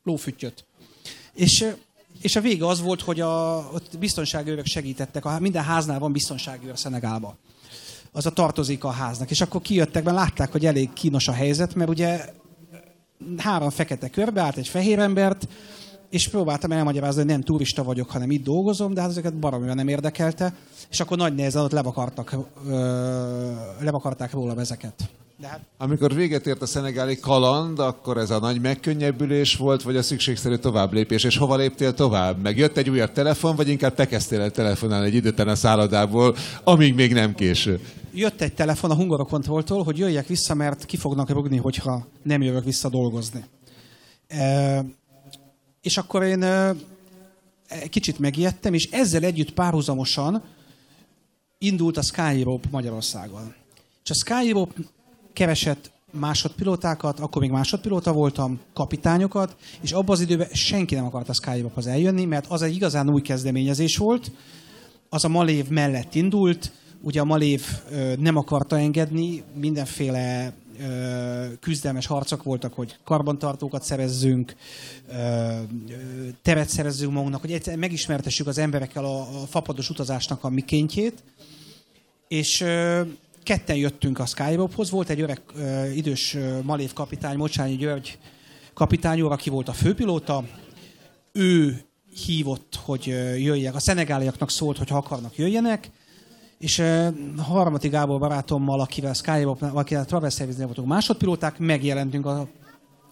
lófüttyöt. 0.04 0.64
És, 1.34 1.74
és 2.20 2.36
a 2.36 2.40
vége 2.40 2.66
az 2.66 2.80
volt, 2.80 3.00
hogy 3.00 3.20
a, 3.20 3.56
ott 3.72 3.98
biztonságőrök 3.98 4.66
segítettek. 4.66 5.24
A, 5.24 5.38
minden 5.40 5.64
háznál 5.64 5.98
van 5.98 6.12
biztonságőr 6.12 6.78
Szenegálban 6.78 7.38
az 8.16 8.26
a 8.26 8.32
tartozik 8.32 8.85
a 8.85 8.90
háznak. 8.90 9.31
És 9.31 9.40
akkor 9.40 9.62
kijöttek, 9.62 10.04
mert 10.04 10.16
látták, 10.16 10.52
hogy 10.52 10.66
elég 10.66 10.92
kínos 10.92 11.29
a 11.29 11.33
helyzet, 11.33 11.74
mert 11.74 11.90
ugye 11.90 12.33
három 13.37 13.70
fekete 13.70 14.08
körbe 14.08 14.40
állt 14.40 14.56
egy 14.56 14.68
fehér 14.68 14.98
embert, 14.98 15.48
és 16.10 16.29
próbáltam 16.29 16.72
elmagyarázni, 16.72 17.20
hogy 17.20 17.31
nem 17.31 17.42
turista 17.42 17.83
vagyok, 17.83 18.10
hanem 18.10 18.31
itt 18.31 18.44
dolgozom, 18.44 18.94
de 18.94 19.00
hát 19.00 19.10
ezeket 19.10 19.35
baromira 19.35 19.74
nem 19.74 19.88
érdekelte, 19.88 20.54
és 20.90 21.00
akkor 21.00 21.16
nagy 21.16 21.35
nehezen 21.35 21.62
ott 21.62 21.72
levakartak, 21.72 22.37
ö, 22.66 23.52
levakarták 23.81 24.33
róla 24.33 24.60
ezeket. 24.60 25.10
De 25.40 25.46
hát... 25.46 25.60
Amikor 25.78 26.14
véget 26.14 26.46
ért 26.46 26.62
a 26.62 26.66
szenegáli 26.66 27.18
kaland, 27.18 27.78
akkor 27.78 28.16
ez 28.16 28.30
a 28.30 28.38
nagy 28.38 28.60
megkönnyebbülés 28.60 29.56
volt, 29.56 29.82
vagy 29.82 29.96
a 29.96 30.02
szükségszerű 30.02 30.56
tovább 30.56 30.92
lépés, 30.92 31.24
és 31.24 31.37
hova 31.37 31.56
léptél 31.56 31.94
tovább? 31.94 32.42
Meg 32.42 32.56
jött 32.56 32.76
egy 32.76 32.90
újabb 32.90 33.12
telefon, 33.12 33.56
vagy 33.56 33.68
inkább 33.68 33.94
te 33.94 34.06
kezdtél 34.06 34.40
el 34.40 34.50
telefonálni 34.50 35.06
egy 35.06 35.14
időten 35.14 35.48
a 35.48 35.54
szállodából, 35.54 36.37
amíg 36.64 36.94
még 36.94 37.12
nem 37.12 37.35
késő? 37.35 37.80
Jött 38.12 38.40
egy 38.40 38.54
telefon 38.54 38.90
a 38.90 38.94
Hungarokontrolltól, 38.94 39.82
hogy 39.82 39.98
jöjjek 39.98 40.26
vissza, 40.26 40.54
mert 40.54 40.85
ki 40.85 40.96
fognak 40.96 41.30
rugni, 41.30 41.56
hogyha 41.56 42.06
nem 42.22 42.42
jövök 42.42 42.64
vissza 42.64 42.88
dolgozni. 42.88 43.44
E, 44.28 44.85
és 45.80 45.96
akkor 45.96 46.22
én 46.22 46.42
e, 46.42 46.74
kicsit 47.88 48.18
megijedtem, 48.18 48.74
és 48.74 48.88
ezzel 48.90 49.22
együtt 49.22 49.52
párhuzamosan 49.52 50.42
indult 51.58 51.96
a 51.96 52.02
Sky 52.02 52.20
Europe 52.20 52.68
Magyarországon. 52.70 53.54
És 54.04 54.10
a 54.10 54.14
Sky 54.14 54.48
Europe 54.48 54.72
keresett 55.35 55.92
másodpilótákat, 56.10 57.20
akkor 57.20 57.42
még 57.42 57.50
másodpilóta 57.50 58.12
voltam, 58.12 58.60
kapitányokat, 58.72 59.56
és 59.80 59.92
abban 59.92 60.14
az 60.14 60.20
időben 60.20 60.48
senki 60.52 60.94
nem 60.94 61.04
akart 61.04 61.28
a 61.28 61.32
Skyrope-hoz 61.32 61.87
eljönni, 61.87 62.24
mert 62.24 62.46
az 62.48 62.62
egy 62.62 62.74
igazán 62.74 63.10
új 63.10 63.20
kezdeményezés 63.20 63.96
volt, 63.96 64.30
az 65.08 65.24
a 65.24 65.28
Malév 65.28 65.68
mellett 65.68 66.14
indult, 66.14 66.72
ugye 67.00 67.20
a 67.20 67.24
Malév 67.24 67.62
ö, 67.90 68.12
nem 68.18 68.37
akarta 68.37 68.78
engedni, 68.78 69.42
mindenféle 69.54 70.52
ö, 70.80 71.46
küzdelmes 71.60 72.06
harcok 72.06 72.42
voltak, 72.42 72.74
hogy 72.74 72.96
karbantartókat 73.04 73.82
szerezzünk, 73.82 74.54
ö, 75.08 75.56
teret 76.42 76.68
szerezzünk 76.68 77.12
magunknak, 77.12 77.40
hogy 77.40 77.76
megismertessük 77.76 78.46
az 78.46 78.58
emberekkel 78.58 79.04
a, 79.04 79.20
a 79.20 79.46
fapados 79.46 79.90
utazásnak 79.90 80.44
a 80.44 80.48
mikéntjét, 80.48 81.22
és 82.28 82.64
ketten 83.44 83.76
jöttünk 83.76 84.18
a 84.18 84.26
Skyrope-hoz, 84.26 84.90
volt 84.90 85.08
egy 85.08 85.20
öreg 85.20 85.40
idős 85.94 86.36
malév 86.62 86.92
kapitány, 86.92 87.36
Mocsányi 87.36 87.76
György 87.76 88.18
kapitány 88.74 89.20
úr, 89.20 89.32
aki 89.32 89.50
volt 89.50 89.68
a 89.68 89.72
főpilóta. 89.72 90.44
Ő 91.32 91.84
hívott, 92.26 92.78
hogy 92.84 93.06
jöjjek. 93.38 93.74
A 93.74 93.78
szenegáliaknak 93.78 94.50
szólt, 94.50 94.78
hogy 94.78 94.88
ha 94.88 94.96
akarnak, 94.96 95.36
jöjjenek. 95.36 95.90
És 96.58 96.82
Harmati 97.36 97.88
Gábor 97.88 98.18
barátommal, 98.18 98.80
akivel 98.80 99.12
Skyrope, 99.12 99.66
akivel 99.66 100.04
Travel 100.04 100.30
service 100.30 100.64
voltunk 100.64 100.88
másodpilóták, 100.88 101.58
megjelentünk 101.58 102.26
a 102.26 102.48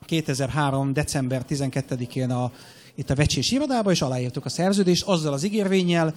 2003. 0.04 0.92
december 0.92 1.44
12-én 1.48 2.30
a, 2.30 2.52
itt 2.94 3.10
a 3.10 3.14
Vecsés 3.14 3.50
irodába, 3.50 3.90
és 3.90 4.02
aláírtuk 4.02 4.44
a 4.44 4.48
szerződést 4.48 5.04
azzal 5.04 5.32
az 5.32 5.44
ígérvényel, 5.44 6.14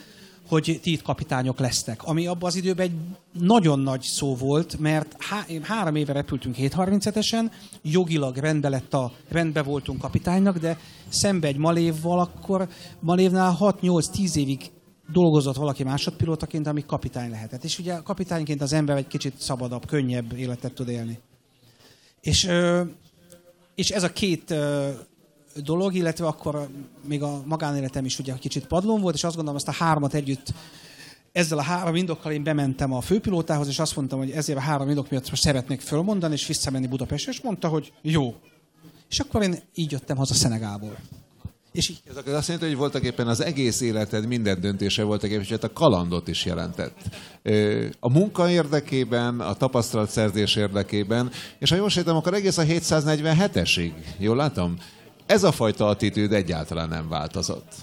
hogy 0.48 0.80
ti 0.82 0.98
kapitányok 0.98 1.60
lesztek. 1.60 2.04
Ami 2.04 2.28
abban 2.28 2.50
az 2.50 2.56
időben 2.56 2.86
egy 2.86 2.96
nagyon 3.44 3.80
nagy 3.80 4.02
szó 4.02 4.36
volt, 4.36 4.80
mert 4.80 5.16
há- 5.20 5.64
három 5.64 5.96
éve 5.96 6.14
repültünk 6.14 6.56
737-esen, 6.60 7.52
jogilag 7.82 8.38
rendbe, 8.38 8.70
lett 8.70 8.94
a, 8.94 9.12
rendbe 9.30 9.62
voltunk 9.62 10.02
kapitánynak, 10.02 10.58
de 10.58 10.78
szembe 11.10 11.48
egy 11.48 11.58
Malévval, 11.58 12.20
akkor 12.20 12.68
Malévnál 13.00 13.58
6-8-10 13.60 14.36
évig 14.36 14.72
dolgozott 15.12 15.56
valaki 15.56 15.84
másodpilótaként, 15.84 16.68
ami 16.68 16.86
kapitány 16.86 17.30
lehetett. 17.30 17.64
És 17.64 17.80
ugye 17.80 17.96
kapitányként 18.04 18.62
az 18.62 18.74
ember 18.74 18.98
egy 18.98 19.08
kicsit 19.08 19.34
szabadabb, 19.38 19.86
könnyebb 19.86 20.34
életet 20.38 20.74
tud 20.74 20.90
élni. 20.90 21.20
És, 22.22 22.50
és 23.76 23.90
ez 23.90 24.04
a 24.04 24.14
két 24.14 24.54
dolog, 25.64 25.94
illetve 25.94 26.26
akkor 26.26 26.68
még 27.08 27.24
a 27.24 27.42
magánéletem 27.46 28.06
is 28.06 28.20
ugye 28.20 28.34
kicsit 28.34 28.68
padlón 28.68 29.02
volt, 29.02 29.16
és 29.16 29.24
azt 29.24 29.36
gondolom, 29.36 29.60
azt 29.60 29.80
a 29.80 29.84
hármat 29.84 30.14
együtt 30.14 30.54
ezzel 31.36 31.58
a 31.58 31.62
három 31.62 31.96
indokkal 31.96 32.32
én 32.32 32.44
bementem 32.44 32.94
a 32.94 33.02
főpilótához, 33.02 33.68
és 33.68 33.80
azt 33.80 33.96
mondtam, 33.96 34.20
hogy 34.20 34.32
ezért 34.32 34.58
a 34.58 34.62
három 34.62 34.90
indok 34.90 35.10
miatt 35.10 35.30
most 35.30 35.42
szeretnék 35.42 35.82
fölmondani, 35.82 36.34
és 36.34 36.48
visszamenni 36.48 36.88
Budapestre, 36.88 37.32
és 37.32 37.42
mondta, 37.42 37.68
hogy 37.68 37.94
jó. 38.02 38.36
És 39.10 39.20
akkor 39.20 39.42
én 39.42 39.60
így 39.74 39.92
jöttem 39.92 40.18
haza 40.18 40.34
Szenegából. 40.34 40.98
És 41.72 41.90
így. 41.90 42.02
Ez 42.10 42.34
azt 42.34 42.48
jelenti, 42.48 42.68
hogy 42.68 42.78
voltak 42.78 43.04
éppen 43.04 43.28
az 43.28 43.42
egész 43.42 43.82
életed 43.82 44.28
minden 44.28 44.62
döntése 44.62 45.04
voltak 45.04 45.30
éppen, 45.30 45.42
és 45.42 45.50
hát 45.50 45.64
a 45.64 45.74
kalandot 45.74 46.28
is 46.28 46.46
jelentett. 46.46 46.98
A 48.00 48.10
munka 48.10 48.50
érdekében, 48.50 49.40
a 49.40 49.54
tapasztalatszerzés 49.54 50.56
érdekében, 50.56 51.32
és 51.60 51.70
ha 51.70 51.76
jól 51.76 51.90
sejtem, 51.90 52.16
akkor 52.16 52.34
egész 52.34 52.58
a 52.58 52.64
747-esig, 52.64 53.92
jól 54.18 54.36
látom? 54.36 54.78
Ez 55.26 55.44
a 55.44 55.52
fajta 55.52 55.88
attitűd 55.88 56.34
egyáltalán 56.34 56.90
nem 56.90 57.10
változott. 57.10 57.74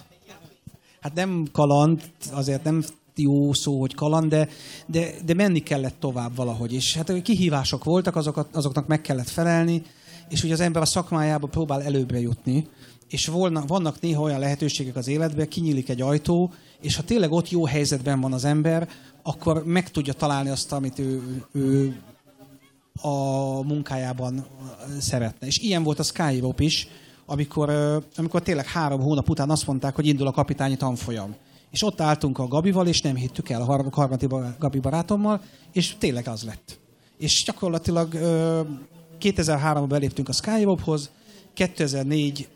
Hát 1.00 1.14
nem 1.14 1.46
kaland, 1.52 2.02
azért 2.32 2.64
nem 2.64 2.84
jó 3.16 3.52
szó, 3.52 3.80
hogy 3.80 3.94
kaland, 3.94 4.30
de, 4.30 4.48
de, 4.86 5.10
de 5.24 5.34
menni 5.34 5.60
kellett 5.60 5.96
tovább 6.00 6.36
valahogy. 6.36 6.72
És 6.72 6.96
hát 6.96 7.22
kihívások 7.22 7.84
voltak, 7.84 8.16
azokat, 8.16 8.56
azoknak 8.56 8.86
meg 8.86 9.00
kellett 9.00 9.28
felelni, 9.28 9.82
és 10.28 10.42
ugye 10.42 10.52
az 10.52 10.60
ember 10.60 10.82
a 10.82 10.86
szakmájába 10.86 11.46
próbál 11.46 11.82
előbbre 11.82 12.20
jutni, 12.20 12.66
és 13.08 13.26
volna, 13.26 13.64
vannak 13.66 14.00
néha 14.00 14.22
olyan 14.22 14.40
lehetőségek 14.40 14.96
az 14.96 15.08
életben, 15.08 15.48
kinyílik 15.48 15.88
egy 15.88 16.00
ajtó, 16.00 16.52
és 16.80 16.96
ha 16.96 17.02
tényleg 17.02 17.32
ott 17.32 17.50
jó 17.50 17.66
helyzetben 17.66 18.20
van 18.20 18.32
az 18.32 18.44
ember, 18.44 18.88
akkor 19.22 19.64
meg 19.64 19.90
tudja 19.90 20.12
találni 20.12 20.48
azt, 20.48 20.72
amit 20.72 20.98
ő, 20.98 21.42
ő 21.52 22.00
a 23.00 23.16
munkájában 23.62 24.46
szeretne. 25.00 25.46
És 25.46 25.58
ilyen 25.58 25.82
volt 25.82 25.98
a 25.98 26.02
Skyrope 26.02 26.64
is, 26.64 26.88
amikor, 27.32 27.70
amikor 28.16 28.42
tényleg 28.42 28.66
három 28.66 29.00
hónap 29.00 29.28
után 29.28 29.50
azt 29.50 29.66
mondták, 29.66 29.94
hogy 29.94 30.06
indul 30.06 30.26
a 30.26 30.32
kapitányi 30.32 30.76
tanfolyam. 30.76 31.34
És 31.70 31.82
ott 31.82 32.00
álltunk 32.00 32.38
a 32.38 32.46
Gabival, 32.46 32.86
és 32.86 33.00
nem 33.00 33.14
hittük 33.14 33.48
el 33.48 33.60
a 33.60 33.88
harmati 33.90 34.26
Gabi 34.58 34.78
barátommal, 34.78 35.42
és 35.72 35.94
tényleg 35.98 36.28
az 36.28 36.42
lett. 36.42 36.80
És 37.18 37.44
gyakorlatilag 37.44 38.08
2003-ban 39.20 39.84
beléptünk 39.88 40.28
a 40.28 40.32
Skyrope-hoz, 40.32 41.10
2004 41.54 42.48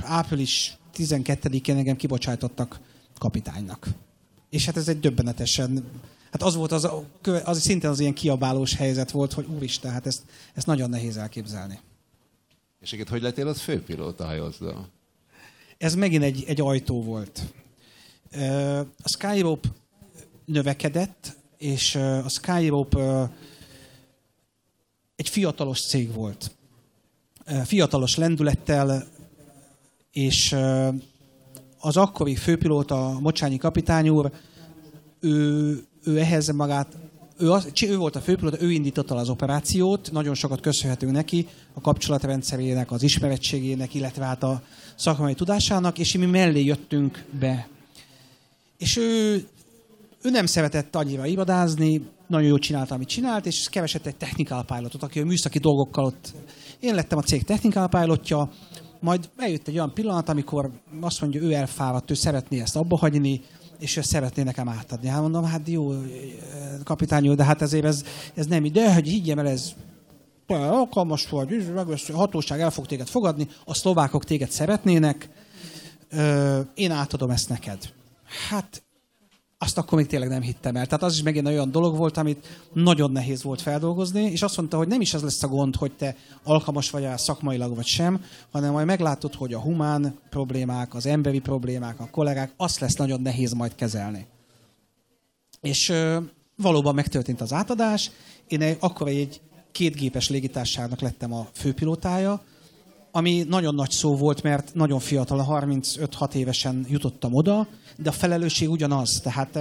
április 0.00 0.76
12-én 0.96 1.76
engem 1.76 1.96
kibocsátottak 1.96 2.80
kapitánynak. 3.18 3.88
És 4.50 4.66
hát 4.66 4.76
ez 4.76 4.88
egy 4.88 5.00
döbbenetesen, 5.00 5.84
hát 6.30 6.42
az 6.42 6.54
volt 6.54 6.72
az, 6.72 6.88
az 7.44 7.60
szintén 7.60 7.90
az 7.90 8.00
ilyen 8.00 8.14
kiabálós 8.14 8.74
helyzet 8.74 9.10
volt, 9.10 9.32
hogy 9.32 9.46
úristen, 9.56 9.92
hát 9.92 10.06
ezt, 10.06 10.22
ezt 10.54 10.66
nagyon 10.66 10.90
nehéz 10.90 11.16
elképzelni. 11.16 11.78
És 12.80 12.92
egyébként 12.92 13.08
hogy 13.08 13.22
lettél 13.22 13.48
ott 13.48 13.56
főpilóta 13.56 14.24
hajózó? 14.24 14.70
Ez 15.78 15.94
megint 15.94 16.22
egy, 16.22 16.44
egy 16.46 16.60
ajtó 16.60 17.02
volt. 17.02 17.42
A 19.02 19.08
Skyrope 19.08 19.68
növekedett, 20.44 21.36
és 21.58 21.94
a 21.94 22.28
Skyrope 22.28 23.30
egy 25.16 25.28
fiatalos 25.28 25.86
cég 25.86 26.12
volt. 26.12 26.50
Fiatalos 27.64 28.16
lendülettel, 28.16 29.08
és 30.12 30.56
az 31.78 31.96
akkori 31.96 32.36
főpilóta, 32.36 33.18
Mocsányi 33.20 33.56
kapitány 33.56 34.08
úr, 34.08 34.32
ő, 35.20 35.86
ő 36.04 36.18
ehhez 36.18 36.48
magát 36.48 36.96
ő, 37.38 37.52
az, 37.52 37.72
ő 37.82 37.96
volt 37.96 38.16
a 38.16 38.20
főpilóta, 38.20 38.62
ő 38.62 38.70
indította 38.70 39.14
az 39.14 39.28
operációt, 39.28 40.12
nagyon 40.12 40.34
sokat 40.34 40.60
köszönhetünk 40.60 41.12
neki, 41.12 41.46
a 41.74 41.80
kapcsolatrendszerének, 41.80 42.90
az 42.90 43.02
ismerettségének, 43.02 43.94
illetve 43.94 44.24
hát 44.24 44.42
a 44.42 44.62
szakmai 44.94 45.34
tudásának, 45.34 45.98
és 45.98 46.16
mi 46.16 46.26
mellé 46.26 46.64
jöttünk 46.64 47.24
be. 47.38 47.68
És 48.78 48.96
ő, 48.96 49.46
ő 50.22 50.30
nem 50.30 50.46
szeretett 50.46 50.96
annyira 50.96 51.26
irodázni, 51.26 52.02
nagyon 52.26 52.48
jól 52.48 52.58
csinálta, 52.58 52.94
amit 52.94 53.08
csinált, 53.08 53.46
és 53.46 53.68
keresett 53.68 54.06
egy 54.06 54.16
technical 54.16 54.64
pilotot, 54.64 55.02
aki 55.02 55.20
a 55.20 55.24
műszaki 55.24 55.58
dolgokkal 55.58 56.04
ott... 56.04 56.32
Én 56.80 56.94
lettem 56.94 57.18
a 57.18 57.22
cég 57.22 57.42
technical 57.42 57.88
pilotja, 57.88 58.50
majd 59.00 59.28
eljött 59.36 59.68
egy 59.68 59.74
olyan 59.74 59.94
pillanat, 59.94 60.28
amikor 60.28 60.70
azt 61.00 61.20
mondja, 61.20 61.40
ő 61.42 61.52
elfáradt, 61.52 62.10
ő 62.10 62.14
szeretné 62.14 62.60
ezt 62.60 62.76
abba 62.76 62.96
hagyni, 62.96 63.42
és 63.78 63.96
ezt 63.96 64.08
szeretné 64.08 64.42
nekem 64.42 64.68
átadni. 64.68 65.08
Hát 65.08 65.20
mondom, 65.20 65.44
hát 65.44 65.68
jó, 65.68 65.92
kapitány, 66.84 67.34
de 67.34 67.44
hát 67.44 67.62
ezért 67.62 67.84
ez, 67.84 68.04
ez 68.34 68.46
nem 68.46 68.64
ide, 68.64 68.94
hogy 68.94 69.08
higgyem 69.08 69.38
el, 69.38 69.48
ez 69.48 69.72
alkalmas 70.46 71.28
vagy, 71.28 71.72
a 72.08 72.16
hatóság 72.16 72.60
el 72.60 72.70
fog 72.70 72.86
téged 72.86 73.08
fogadni, 73.08 73.48
a 73.64 73.74
szlovákok 73.74 74.24
téged 74.24 74.50
szeretnének, 74.50 75.28
én 76.74 76.90
átadom 76.90 77.30
ezt 77.30 77.48
neked. 77.48 77.78
Hát 78.48 78.82
azt 79.58 79.78
akkor 79.78 79.98
még 79.98 80.06
tényleg 80.06 80.28
nem 80.28 80.42
hittem 80.42 80.76
el. 80.76 80.86
Tehát 80.86 81.02
az 81.02 81.14
is 81.14 81.22
megint 81.22 81.46
olyan 81.46 81.70
dolog 81.70 81.96
volt, 81.96 82.16
amit 82.16 82.46
nagyon 82.72 83.12
nehéz 83.12 83.42
volt 83.42 83.60
feldolgozni, 83.60 84.22
és 84.22 84.42
azt 84.42 84.56
mondta, 84.56 84.76
hogy 84.76 84.88
nem 84.88 85.00
is 85.00 85.14
az 85.14 85.22
lesz 85.22 85.42
a 85.42 85.48
gond, 85.48 85.76
hogy 85.76 85.92
te 85.92 86.16
alkalmas 86.42 86.90
vagy 86.90 87.02
el 87.02 87.16
szakmailag 87.16 87.74
vagy 87.74 87.86
sem, 87.86 88.24
hanem 88.50 88.72
majd 88.72 88.86
meglátod, 88.86 89.34
hogy 89.34 89.54
a 89.54 89.60
humán 89.60 90.18
problémák, 90.30 90.94
az 90.94 91.06
emberi 91.06 91.38
problémák, 91.38 92.00
a 92.00 92.08
kollégák, 92.10 92.52
azt 92.56 92.78
lesz 92.80 92.96
nagyon 92.96 93.20
nehéz 93.20 93.52
majd 93.52 93.74
kezelni. 93.74 94.26
És 95.60 95.88
ö, 95.88 96.18
valóban 96.56 96.94
megtörtént 96.94 97.40
az 97.40 97.52
átadás. 97.52 98.10
Én 98.48 98.76
akkor 98.80 99.08
egy 99.08 99.40
kétgépes 99.72 100.28
légitárságnak 100.28 101.00
lettem 101.00 101.32
a 101.32 101.48
főpilótája, 101.52 102.42
ami 103.16 103.44
nagyon 103.48 103.74
nagy 103.74 103.90
szó 103.90 104.16
volt, 104.16 104.42
mert 104.42 104.74
nagyon 104.74 104.98
fiatal, 104.98 105.46
35-6 105.48 106.34
évesen 106.34 106.86
jutottam 106.88 107.34
oda, 107.34 107.66
de 107.96 108.08
a 108.08 108.12
felelősség 108.12 108.70
ugyanaz. 108.70 109.20
Tehát 109.20 109.58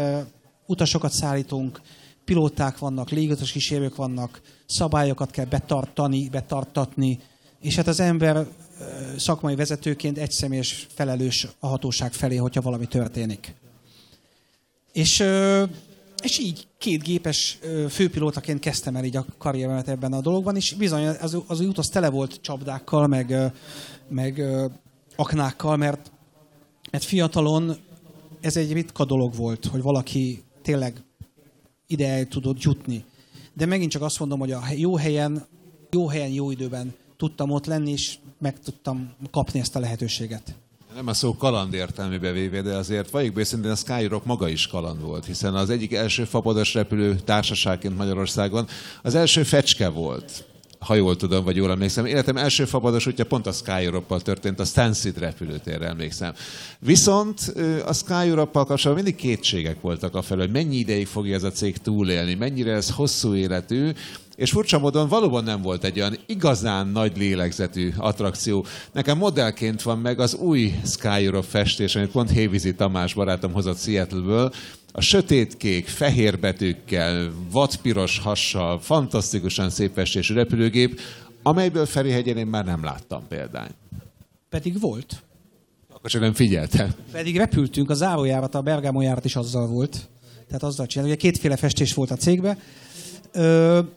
utasokat 0.66 1.12
szállítunk, 1.12 1.82
pilóták 2.26 2.78
vannak, 2.78 3.10
légutas 3.10 3.52
kísérők 3.52 3.96
vannak, 3.96 4.42
szabályokat 4.66 5.32
kell 5.32 5.46
betartani, 5.46 6.30
betartatni, 6.30 7.20
és 7.62 7.76
hát 7.76 7.88
az 7.88 8.00
ember 8.00 8.48
szakmai 9.18 9.56
vezetőként 9.56 10.18
egyszemélyes 10.18 10.88
felelős 10.94 11.48
a 11.60 11.68
hatóság 11.68 12.14
felé, 12.14 12.36
hogyha 12.36 12.62
valami 12.62 12.88
történik. 12.88 13.54
És, 14.92 15.24
és 16.26 16.40
így 16.40 16.68
két 16.78 17.04
gépes 17.04 17.60
főpilótaként 17.90 18.60
kezdtem 18.60 18.96
el 18.96 19.04
így 19.04 19.16
a 19.16 19.26
karrieremet 19.38 19.88
ebben 19.88 20.14
a 20.14 20.22
dologban, 20.22 20.56
és 20.56 20.74
bizony 20.74 21.08
az, 21.08 21.38
az 21.48 21.60
út 21.60 21.78
az 21.78 21.88
tele 21.88 22.10
volt 22.10 22.42
csapdákkal, 22.42 23.08
meg, 23.08 23.54
meg 24.08 24.42
aknákkal, 25.16 25.78
mert, 25.78 26.12
mert 26.92 27.04
fiatalon 27.04 27.78
ez 28.42 28.58
egy 28.58 28.74
ritka 28.74 29.06
dolog 29.06 29.36
volt, 29.36 29.66
hogy 29.66 29.82
valaki 29.82 30.44
tényleg 30.62 31.04
ide 31.88 32.08
el 32.08 32.28
tudott 32.28 32.62
jutni. 32.62 33.04
De 33.54 33.66
megint 33.66 33.92
csak 33.92 34.02
azt 34.02 34.20
mondom, 34.20 34.40
hogy 34.40 34.52
a 34.52 34.62
jó 34.76 34.96
helyen, 34.96 35.46
jó 35.92 36.08
helyen, 36.08 36.30
jó 36.30 36.52
időben 36.52 36.94
tudtam 37.18 37.50
ott 37.50 37.66
lenni, 37.66 37.92
és 37.92 38.18
meg 38.40 38.60
tudtam 38.60 39.14
kapni 39.32 39.60
ezt 39.60 39.76
a 39.76 39.80
lehetőséget. 39.80 40.56
Nem 40.96 41.08
a 41.08 41.14
szó 41.14 41.36
kaland 41.36 41.74
értelmébe 41.74 42.32
véve, 42.32 42.62
de 42.62 42.76
azért 42.76 43.10
valljuk 43.10 43.34
be, 43.34 43.72
a 43.72 43.76
Skyrock 43.76 44.26
maga 44.26 44.48
is 44.48 44.68
kaland 44.68 45.02
volt, 45.02 45.26
hiszen 45.26 45.56
az 45.56 45.70
egyik 45.70 45.94
első 45.94 46.24
fapados 46.24 46.74
repülő 46.74 47.16
társaságként 47.16 47.98
Magyarországon 47.98 48.68
az 49.04 49.16
első 49.16 49.44
fecske 49.44 49.90
volt 49.90 50.46
ha 50.80 50.96
jól 50.96 51.16
tudom, 51.16 51.44
vagy 51.44 51.56
jól 51.56 51.72
emlékszem. 51.72 52.06
Életem 52.06 52.38
első 52.38 52.66
fapados 52.66 53.08
útja 53.08 53.26
pont 53.26 53.48
a 53.48 53.52
Sky 53.52 53.72
Europe-pal 53.72 54.22
történt, 54.22 54.60
a 54.60 54.66
Stansted 54.66 55.18
repülőtérre 55.18 55.88
emlékszem. 55.88 56.34
Viszont 56.80 57.40
a 57.86 57.94
Sky 57.94 58.14
Europe-pal 58.14 58.66
kapcsolatban 58.66 59.04
mindig 59.04 59.22
kétségek 59.22 59.82
voltak 59.82 60.16
a 60.16 60.22
felől, 60.22 60.44
hogy 60.44 60.54
mennyi 60.54 60.76
ideig 60.76 61.08
fogja 61.08 61.36
ez 61.36 61.44
a 61.44 61.52
cég 61.52 61.78
túlélni, 61.78 62.34
mennyire 62.34 62.72
ez 62.72 62.90
hosszú 62.90 63.36
életű, 63.36 63.92
és 64.36 64.52
furcsa 64.52 64.80
módon 64.80 65.08
valóban 65.08 65.44
nem 65.44 65.62
volt 65.62 65.84
egy 65.84 66.00
olyan 66.00 66.18
igazán 66.26 66.88
nagy 66.88 67.18
lélegzetű 67.18 67.92
attrakció. 67.98 68.66
Nekem 68.92 69.18
modellként 69.18 69.82
van 69.82 70.00
meg 70.00 70.20
az 70.20 70.36
új 70.36 70.74
Sky 70.86 71.08
Europe 71.08 71.48
festés, 71.48 71.96
amit 71.96 72.12
pont 72.12 72.30
Hévizi 72.30 72.76
Tamás 72.76 73.14
barátom 73.14 73.54
hozott 73.54 73.80
Seattle-ből, 73.80 74.52
a 74.92 75.02
sötétkék, 75.02 75.88
fehér 75.88 76.40
betűkkel, 76.40 77.32
vadpiros 77.52 78.20
hassal, 78.20 78.80
fantasztikusan 78.80 79.70
szép 79.70 79.94
festésű 79.94 80.34
repülőgép, 80.34 81.00
amelyből 81.44 81.86
Ferihegyen 81.86 82.38
én 82.38 82.48
már 82.48 82.66
nem 82.66 82.84
láttam 82.84 83.28
példány. 83.28 83.70
Pedig 84.50 84.80
volt. 84.80 85.24
Akkor 85.94 86.10
csak 86.10 86.22
nem 86.22 86.34
figyeltem. 86.34 86.94
Pedig 87.12 87.38
repültünk, 87.38 87.90
a 87.90 87.94
zárójárat, 87.94 88.56
a 88.56 88.62
Bergamo 88.62 89.02
járat 89.02 89.26
is 89.26 89.36
azzal 89.36 89.68
volt. 89.68 90.10
Tehát 90.48 90.64
azzal 90.64 90.86
csinálni. 90.86 91.12
Ugye 91.12 91.22
kétféle 91.22 91.56
festés 91.56 91.94
volt 91.94 92.12
a 92.12 92.16
cégbe. 92.16 92.58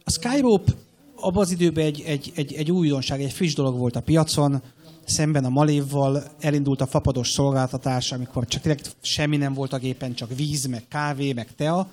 A 0.04 0.10
Skyrope 0.10 0.72
abban 1.16 1.42
az 1.42 1.50
időben 1.50 1.84
egy, 1.84 2.02
egy, 2.06 2.32
egy, 2.34 2.52
egy 2.52 2.70
újdonság, 2.70 3.22
egy 3.22 3.32
friss 3.32 3.54
dolog 3.54 3.78
volt 3.78 3.96
a 3.96 4.00
piacon 4.00 4.62
szemben 5.04 5.44
a 5.44 5.48
Malévval 5.48 6.22
elindult 6.40 6.80
a 6.80 6.86
fapados 6.86 7.30
szolgáltatás, 7.30 8.12
amikor 8.12 8.46
csak 8.46 8.62
tényleg 8.62 8.80
semmi 9.00 9.36
nem 9.36 9.54
volt 9.54 9.72
a 9.72 9.78
gépen, 9.78 10.14
csak 10.14 10.36
víz, 10.36 10.66
meg 10.66 10.84
kávé, 10.88 11.32
meg 11.32 11.54
tea. 11.54 11.88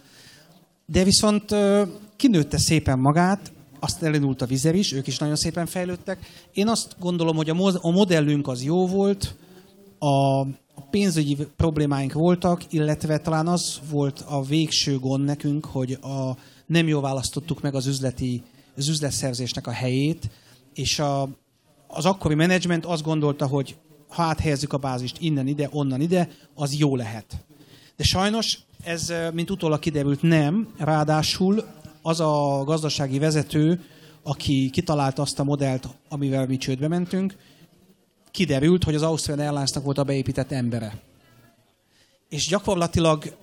De 0.85 1.03
viszont 1.03 1.55
kinőtte 2.15 2.57
szépen 2.57 2.99
magát, 2.99 3.51
azt 3.79 4.03
elindult 4.03 4.41
a 4.41 4.45
vizer 4.45 4.75
is, 4.75 4.91
ők 4.91 5.07
is 5.07 5.17
nagyon 5.17 5.35
szépen 5.35 5.65
fejlődtek. 5.65 6.19
Én 6.53 6.67
azt 6.67 6.95
gondolom, 6.99 7.35
hogy 7.35 7.49
a 7.81 7.91
modellünk 7.91 8.47
az 8.47 8.63
jó 8.63 8.87
volt, 8.87 9.35
a 9.99 10.43
pénzügyi 10.89 11.37
problémáink 11.55 12.13
voltak, 12.13 12.73
illetve 12.73 13.17
talán 13.17 13.47
az 13.47 13.79
volt 13.89 14.23
a 14.27 14.43
végső 14.43 14.99
gond 14.99 15.25
nekünk, 15.25 15.65
hogy 15.65 15.97
a, 16.01 16.37
nem 16.65 16.87
jól 16.87 17.01
választottuk 17.01 17.61
meg 17.61 17.75
az 17.75 17.85
üzleti, 17.85 18.43
az 18.77 18.87
üzletszerzésnek 18.87 19.67
a 19.67 19.71
helyét, 19.71 20.29
és 20.73 20.99
a, 20.99 21.29
az 21.87 22.05
akkori 22.05 22.35
menedzsment 22.35 22.85
azt 22.85 23.03
gondolta, 23.03 23.47
hogy 23.47 23.75
ha 24.07 24.23
áthelyezzük 24.23 24.73
a 24.73 24.77
bázist 24.77 25.17
innen 25.19 25.47
ide, 25.47 25.69
onnan 25.71 26.01
ide, 26.01 26.29
az 26.53 26.77
jó 26.77 26.95
lehet. 26.95 27.45
De 27.95 28.03
sajnos 28.03 28.59
ez, 28.83 29.13
mint 29.33 29.49
utólag 29.49 29.79
kiderült, 29.79 30.21
nem. 30.21 30.73
Ráadásul 30.77 31.63
az 32.01 32.19
a 32.19 32.63
gazdasági 32.65 33.19
vezető, 33.19 33.83
aki 34.23 34.69
kitalálta 34.69 35.21
azt 35.21 35.39
a 35.39 35.43
modellt, 35.43 35.87
amivel 36.09 36.47
mi 36.47 36.57
csődbe 36.57 36.87
mentünk, 36.87 37.35
kiderült, 38.31 38.83
hogy 38.83 38.95
az 38.95 39.01
Austrian 39.01 39.39
Airlines-nak 39.39 39.83
volt 39.83 39.97
a 39.97 40.03
beépített 40.03 40.51
embere. 40.51 41.01
És 42.29 42.47
gyakorlatilag 42.47 43.35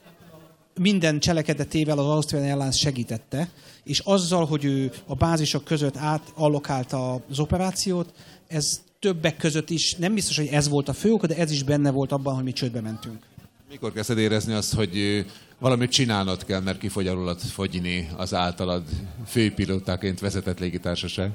minden 0.78 1.18
cselekedetével 1.18 1.98
az 1.98 2.06
Austrian 2.06 2.44
Airlines 2.44 2.78
segítette, 2.78 3.48
és 3.84 3.98
azzal, 3.98 4.46
hogy 4.46 4.64
ő 4.64 4.92
a 5.06 5.14
bázisok 5.14 5.64
között 5.64 5.96
átallokálta 5.96 7.22
az 7.30 7.38
operációt, 7.38 8.12
ez 8.48 8.80
többek 8.98 9.36
között 9.36 9.70
is, 9.70 9.94
nem 9.94 10.14
biztos, 10.14 10.36
hogy 10.36 10.46
ez 10.46 10.68
volt 10.68 10.88
a 10.88 10.92
fő 10.92 11.12
oka, 11.12 11.26
de 11.26 11.36
ez 11.36 11.50
is 11.50 11.62
benne 11.62 11.90
volt 11.90 12.12
abban, 12.12 12.34
hogy 12.34 12.44
mi 12.44 12.52
csődbe 12.52 12.80
mentünk. 12.80 13.18
Mikor 13.68 13.92
kezdted 13.92 14.18
érezni 14.18 14.52
azt, 14.52 14.74
hogy 14.74 15.24
valamit 15.58 15.90
csinálnod 15.90 16.44
kell, 16.44 16.60
mert 16.60 16.78
kifogy 16.78 17.06
alulad 17.06 17.40
fogyni 17.40 18.08
az 18.16 18.34
általad 18.34 18.82
főpilótáként 19.26 20.20
vezetett 20.20 20.58
légitársaság? 20.58 21.30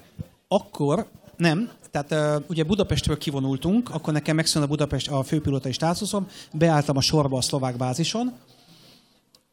Akkor 0.47 1.07
nem. 1.37 1.71
Tehát 1.91 2.39
uh, 2.39 2.43
ugye 2.49 2.63
Budapestről 2.63 3.17
kivonultunk, 3.17 3.89
akkor 3.89 4.13
nekem 4.13 4.35
megszűnt 4.35 4.65
a 4.65 4.67
Budapest 4.67 5.09
a 5.09 5.23
főpilótai 5.23 5.71
státuszom, 5.71 6.27
beálltam 6.53 6.97
a 6.97 7.01
sorba 7.01 7.37
a 7.37 7.41
szlovák 7.41 7.77
bázison, 7.77 8.33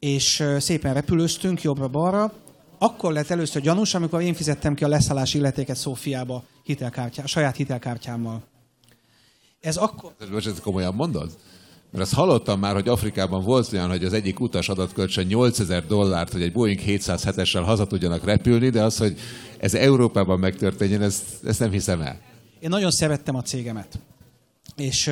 és 0.05 0.45
szépen 0.59 0.95
repülőztünk 0.95 1.63
jobbra-balra, 1.63 2.33
akkor 2.79 3.13
lett 3.13 3.31
először 3.31 3.63
gyanús, 3.63 3.95
amikor 3.95 4.21
én 4.21 4.35
fizettem 4.35 4.75
ki 4.75 4.85
a 4.85 4.89
leszállási 4.89 5.39
illetéket 5.39 5.77
Szófiába 5.77 6.45
hitelkártyá, 6.63 7.27
saját 7.27 7.57
hitelkártyámmal. 7.57 8.43
Ez 9.61 9.77
akkor... 9.77 10.15
Most 10.31 10.47
ezt 10.47 10.61
komolyan 10.61 10.95
mondod? 10.95 11.31
Mert 11.91 12.05
azt 12.05 12.15
hallottam 12.15 12.61
már, 12.61 12.75
hogy 12.75 12.89
Afrikában 12.89 13.43
volt 13.43 13.73
olyan, 13.73 13.89
hogy 13.89 14.05
az 14.05 14.13
egyik 14.13 14.41
utas 14.41 14.69
adott 14.69 14.93
kölcsön 14.93 15.27
8000 15.27 15.87
dollárt, 15.87 16.33
hogy 16.33 16.43
egy 16.43 16.53
Boeing 16.53 16.81
707-essel 16.87 17.63
haza 17.65 17.87
tudjanak 17.87 18.25
repülni, 18.25 18.69
de 18.71 18.83
az, 18.83 18.97
hogy 18.97 19.19
ez 19.59 19.75
Európában 19.75 20.39
megtörténjen, 20.39 21.03
ezt, 21.03 21.25
ezt 21.45 21.61
nem 21.61 21.71
hiszem 21.71 22.01
el. 22.01 22.21
Én 22.61 22.69
nagyon 22.69 22.91
szerettem 22.91 23.37
a 23.37 23.43
cégemet. 23.43 23.99
És 24.77 25.11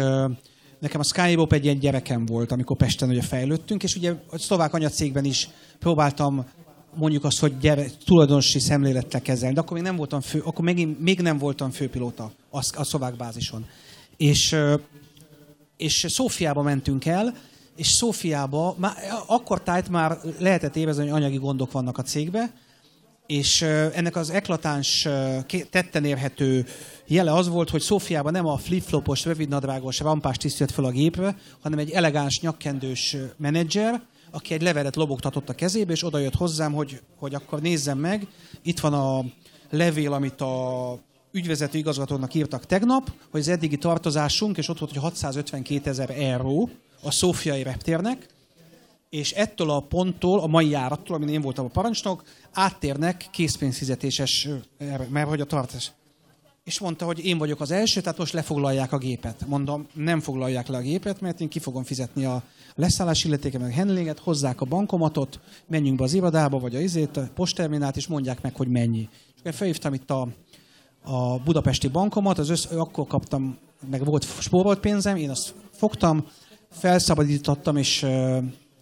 nekem 0.83 1.01
a 1.01 1.03
Skybob 1.03 1.53
egy 1.53 1.65
ilyen 1.65 1.79
gyerekem 1.79 2.27
volt, 2.27 2.53
amikor 2.53 2.77
Pesten 2.77 3.09
ugye 3.09 3.23
fejlődtünk, 3.23 3.83
és 3.83 3.97
ugye 3.97 4.15
a 4.31 4.39
szlovák 4.39 4.75
anyacégben 4.75 5.25
is 5.25 5.49
próbáltam 5.79 6.47
mondjuk 6.95 7.25
azt, 7.25 7.39
hogy 7.39 7.59
gyere, 7.59 7.87
tulajdonosi 8.05 8.59
szemlélettel 8.59 9.23
kezelni, 9.23 9.55
de 9.55 9.61
akkor 9.61 9.73
még 9.73 9.83
nem 9.83 9.97
voltam 9.97 10.21
fő, 10.21 10.41
akkor 10.41 10.65
még, 10.65 10.97
még 10.99 11.21
nem 11.21 11.39
voltam 11.39 11.71
főpilóta 11.71 12.33
a, 12.51 12.59
a 12.73 12.85
szlovák 12.85 13.17
bázison. 13.17 13.67
És, 14.17 14.57
és 15.77 16.07
Szófiába 16.09 16.63
mentünk 16.63 17.07
el, 17.07 17.35
és 17.77 17.87
Szófiába, 17.87 18.75
már, 18.79 18.95
akkor 19.27 19.63
tájt 19.63 19.89
már 19.89 20.19
lehetett 20.39 20.77
érezni, 20.77 21.03
hogy 21.03 21.21
anyagi 21.21 21.37
gondok 21.37 21.73
vannak 21.73 21.99
a 21.99 22.03
cégbe, 22.03 22.53
és 23.33 23.63
ennek 23.63 24.17
az 24.17 24.31
eklatáns, 24.31 25.09
tetten 25.71 26.05
érhető 26.05 26.67
jele 27.07 27.33
az 27.33 27.49
volt, 27.49 27.71
hogy 27.71 27.81
Szófiában 27.81 28.33
nem 28.33 28.47
a 28.47 28.57
flip-flopos, 28.57 29.25
rövidnadrágos, 29.25 30.01
rampás 30.01 30.37
tisztelt 30.37 30.71
fel 30.71 30.85
a 30.85 30.91
gépre, 30.91 31.37
hanem 31.61 31.79
egy 31.79 31.91
elegáns, 31.91 32.41
nyakkendős 32.41 33.17
menedzser, 33.37 34.03
aki 34.31 34.55
egy 34.55 34.63
levelet 34.63 34.97
lobogtatott 34.97 35.49
a 35.49 35.55
kezébe, 35.55 35.93
és 35.93 36.05
odajött 36.05 36.35
hozzám, 36.35 36.73
hogy, 36.73 37.01
hogy 37.19 37.35
akkor 37.35 37.61
nézzem 37.61 37.99
meg, 37.99 38.27
itt 38.63 38.81
van 38.81 38.93
a 38.93 39.25
levél, 39.71 40.13
amit 40.13 40.41
a 40.41 40.99
ügyvezető 41.31 41.79
igazgatónak 41.79 42.35
írtak 42.35 42.67
tegnap, 42.67 43.13
hogy 43.31 43.41
az 43.41 43.49
eddigi 43.49 43.77
tartozásunk, 43.77 44.57
és 44.57 44.69
ott 44.69 44.79
volt, 44.79 44.93
hogy 44.93 45.03
652 45.03 45.91
ezer 45.91 46.11
euró 46.11 46.71
a 47.03 47.11
szófiai 47.11 47.63
reptérnek, 47.63 48.27
és 49.13 49.33
ettől 49.33 49.71
a 49.71 49.81
ponttól, 49.81 50.41
a 50.41 50.47
mai 50.47 50.69
járattól, 50.69 51.17
amin 51.17 51.29
én 51.29 51.41
voltam 51.41 51.65
a 51.65 51.69
parancsnok, 51.69 52.23
áttérnek 52.53 53.29
készpénzfizetéses, 53.31 54.49
mert 55.11 55.29
hogy 55.29 55.41
a 55.41 55.45
tartás 55.45 55.93
és 56.65 56.81
mondta, 56.81 57.05
hogy 57.05 57.25
én 57.25 57.39
vagyok 57.39 57.61
az 57.61 57.71
első, 57.71 58.01
tehát 58.01 58.19
most 58.19 58.33
lefoglalják 58.33 58.93
a 58.93 58.99
gépet. 58.99 59.47
Mondom, 59.47 59.87
nem 59.95 60.21
foglalják 60.21 60.69
le 60.69 60.77
a 60.77 60.81
gépet, 60.81 61.21
mert 61.21 61.41
én 61.41 61.49
ki 61.49 61.59
fogom 61.59 61.83
fizetni 61.83 62.25
a 62.25 62.43
leszállási 62.75 63.29
illetéke, 63.29 63.59
meg 63.59 63.71
a 63.71 63.75
handlinget, 63.75 64.19
hozzák 64.19 64.61
a 64.61 64.65
bankomatot, 64.65 65.41
menjünk 65.67 65.99
be 65.99 66.05
az 66.05 66.15
irodába, 66.15 66.59
vagy 66.59 66.75
a 66.75 66.81
izét, 66.81 67.17
a 67.17 67.29
postterminát, 67.35 67.97
és 67.97 68.07
mondják 68.07 68.43
meg, 68.43 68.57
hogy 68.57 68.69
mennyi. 68.69 69.09
És 69.35 69.41
akkor 69.41 69.55
felhívtam 69.55 69.95
itt 69.95 70.11
a, 70.11 70.29
a 71.03 71.39
budapesti 71.39 71.89
bankomat, 71.89 72.39
az 72.39 72.49
össz, 72.49 72.65
akkor 72.65 73.07
kaptam, 73.07 73.59
meg 73.91 74.05
volt 74.05 74.41
spórolt 74.41 74.81
pénzem, 74.81 75.17
én 75.17 75.31
azt 75.31 75.55
fogtam, 75.71 76.27
felszabadítottam, 76.71 77.77
és, 77.77 78.07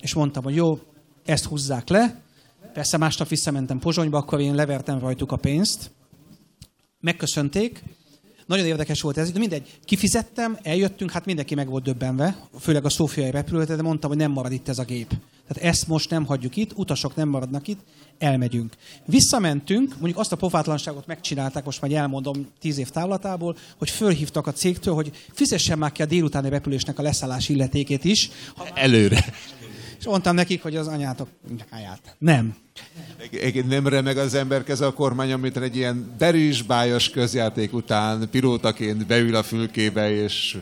és 0.01 0.14
mondtam, 0.14 0.43
hogy 0.43 0.55
jó, 0.55 0.79
ezt 1.25 1.45
húzzák 1.45 1.89
le. 1.89 2.21
Persze 2.73 2.97
másnap 2.97 3.29
visszamentem 3.29 3.79
Pozsonyba, 3.79 4.18
akkor 4.18 4.41
én 4.41 4.55
levertem 4.55 4.99
rajtuk 4.99 5.33
a 5.33 5.37
pénzt, 5.37 5.91
megköszönték, 7.01 7.83
nagyon 8.47 8.66
érdekes 8.66 9.01
volt 9.01 9.18
ez, 9.18 9.33
de 9.33 9.39
mindegy, 9.39 9.79
kifizettem, 9.85 10.59
eljöttünk, 10.62 11.11
hát 11.11 11.25
mindenki 11.25 11.55
meg 11.55 11.68
volt 11.68 11.83
döbbenve, 11.83 12.49
főleg 12.61 12.85
a 12.85 12.89
szófiai 12.89 13.31
repülőt, 13.31 13.66
de 13.66 13.83
mondtam, 13.83 14.11
hogy 14.11 14.18
nem 14.18 14.31
marad 14.31 14.53
itt 14.53 14.68
ez 14.68 14.79
a 14.79 14.85
gép. 14.85 15.09
Tehát 15.49 15.73
ezt 15.73 15.87
most 15.87 16.11
nem 16.11 16.25
hagyjuk 16.25 16.57
itt, 16.57 16.73
utasok 16.75 17.16
nem 17.16 17.29
maradnak 17.29 17.68
itt, 17.68 17.81
elmegyünk. 18.18 18.75
Visszamentünk, 19.05 19.93
mondjuk 19.99 20.18
azt 20.18 20.33
a 20.33 20.37
pofátlanságot 20.37 21.07
megcsinálták, 21.07 21.64
most 21.64 21.81
már 21.81 21.93
elmondom 21.93 22.47
tíz 22.61 22.79
év 22.79 22.91
távlatából, 22.91 23.57
hogy 23.79 23.91
fölhívtak 23.91 24.47
a 24.47 24.53
cégtől, 24.53 24.95
hogy 24.95 25.11
fizessen 25.33 25.79
már 25.79 25.93
ki 25.93 26.03
a 26.03 26.07
délutáni 26.07 26.49
repülésnek 26.49 26.99
a 26.99 27.03
leszállás 27.03 27.49
illetékét 27.49 28.05
is. 28.05 28.31
Előre. 28.75 29.25
És 30.01 30.07
mondtam 30.07 30.35
nekik, 30.35 30.63
hogy 30.63 30.77
az 30.77 30.87
anyátok 30.87 31.29
nyáját. 31.71 32.17
Nem. 32.19 32.57
Nem 33.69 33.87
remeg 33.87 34.17
az 34.17 34.35
ember 34.35 34.65
keze 34.65 34.87
a 34.87 34.93
kormány, 34.93 35.33
amit 35.33 35.57
egy 35.57 35.77
ilyen 35.77 36.15
derűs, 36.19 36.63
bájos 36.63 37.11
közjáték 37.11 37.73
után 37.73 38.29
pilótaként 38.31 39.07
beül 39.07 39.35
a 39.35 39.43
fülkébe, 39.43 40.11
és 40.11 40.59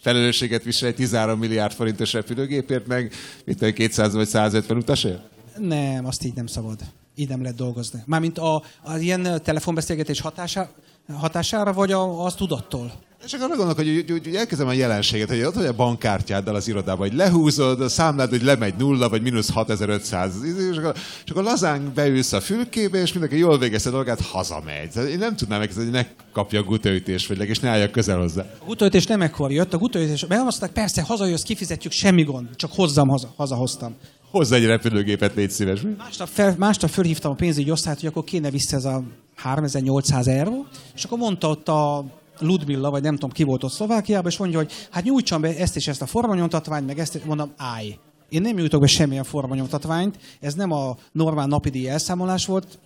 felelősséget 0.00 0.62
visel 0.62 0.88
egy 0.88 0.94
13 0.94 1.38
milliárd 1.38 1.72
forintos 1.72 2.12
repülőgépért, 2.12 2.86
meg 2.86 3.12
mit 3.44 3.72
200 3.72 4.14
vagy 4.14 4.26
150 4.26 4.76
utasért? 4.76 5.20
Nem, 5.58 6.06
azt 6.06 6.24
így 6.24 6.34
nem 6.34 6.46
szabad. 6.46 6.78
Így 7.14 7.28
nem 7.28 7.42
lehet 7.42 7.56
dolgozni. 7.56 8.02
Mármint 8.06 8.38
a, 8.38 8.62
a 8.82 8.96
ilyen 8.96 9.42
telefonbeszélgetés 9.42 10.20
hatása, 10.20 10.70
hatására, 11.12 11.72
vagy 11.72 11.92
a, 11.92 12.24
az 12.24 12.34
tudattól? 12.34 12.92
És 13.24 13.32
akkor 13.32 13.46
arra 13.46 13.56
gondolok, 13.56 13.76
hogy, 13.76 14.04
hogy, 14.08 14.20
hogy 14.24 14.34
elkezdem 14.34 14.66
a 14.66 14.72
jelenséget, 14.72 15.28
hogy 15.28 15.42
ott 15.42 15.54
vagy 15.54 15.66
a 15.66 15.72
bankkártyáddal 15.72 16.54
az 16.54 16.68
irodában, 16.68 17.08
hogy 17.08 17.16
lehúzod, 17.16 17.80
a 17.80 17.88
számlád, 17.88 18.28
hogy 18.28 18.42
lemegy 18.42 18.74
nulla, 18.78 19.08
vagy 19.08 19.22
mínusz 19.22 19.50
6500, 19.50 20.32
és 20.70 20.76
akkor, 20.76 20.94
és 21.24 21.30
akkor 21.30 21.42
lazán 21.42 21.92
beülsz 21.94 22.32
a 22.32 22.40
fülkébe, 22.40 23.00
és 23.00 23.12
mindenki 23.12 23.38
jól 23.38 23.58
végezte 23.58 23.88
a 23.88 23.92
dolgát, 23.92 24.20
hazamegy. 24.20 24.96
Én 25.10 25.18
nem 25.18 25.36
tudnám 25.36 25.58
meg, 25.58 25.72
hogy 25.72 25.90
ne 25.90 26.06
kapja 26.32 26.60
a 26.60 26.62
gutaütés, 26.62 27.26
vagy 27.26 27.48
és 27.48 27.58
ne 27.58 27.68
álljak 27.68 27.90
közel 27.90 28.18
hozzá. 28.18 28.42
A 28.58 28.64
gutaütés 28.64 29.06
nem 29.06 29.22
ekkor 29.22 29.52
jött, 29.52 29.74
a 29.74 29.78
gutaütés, 29.78 30.24
behamazták, 30.24 30.70
persze, 30.70 31.02
hazajössz, 31.02 31.42
kifizetjük, 31.42 31.92
semmi 31.92 32.22
gond, 32.22 32.48
csak 32.56 32.72
hozzam, 32.72 33.08
haza, 33.08 33.32
hazahoztam. 33.36 33.96
Hozz 34.30 34.52
egy 34.52 34.64
repülőgépet, 34.64 35.34
légy 35.34 35.50
szíves. 35.50 35.80
Másnap, 35.98 36.28
fel, 36.28 36.54
másnap 36.58 36.90
fölhívtam 36.90 37.30
a 37.30 37.34
pénzügyi 37.34 37.70
osztályt, 37.70 38.00
hogy 38.00 38.08
akkor 38.08 38.24
kéne 38.24 38.50
vissza 38.50 38.76
ez 38.76 38.84
a 38.84 39.02
3800 39.36 40.26
euró, 40.26 40.66
és 40.94 41.04
akkor 41.04 41.18
mondta 41.18 41.48
ott 41.48 41.68
a 41.68 42.04
Ludmilla, 42.38 42.90
vagy 42.90 43.02
nem 43.02 43.14
tudom 43.14 43.30
ki 43.30 43.42
volt 43.42 43.64
ott 43.64 43.72
Szlovákiában, 43.72 44.30
és 44.30 44.36
mondja, 44.36 44.58
hogy 44.58 44.72
hát 44.90 45.04
nyújtsam 45.04 45.40
be 45.40 45.56
ezt 45.56 45.76
és 45.76 45.88
ezt 45.88 46.02
a 46.02 46.06
formanyomtatványt, 46.06 46.86
meg 46.86 46.98
ezt, 46.98 47.24
mondom, 47.24 47.52
állj. 47.56 47.98
Én 48.28 48.40
nem 48.40 48.54
nyújtok 48.54 48.80
be 48.80 48.86
semmilyen 48.86 49.24
formanyomtatványt, 49.24 50.18
ez 50.40 50.54
nem 50.54 50.72
a 50.72 50.96
normál 51.12 51.46
napidi 51.46 51.88
elszámolás 51.88 52.46
volt, 52.46 52.78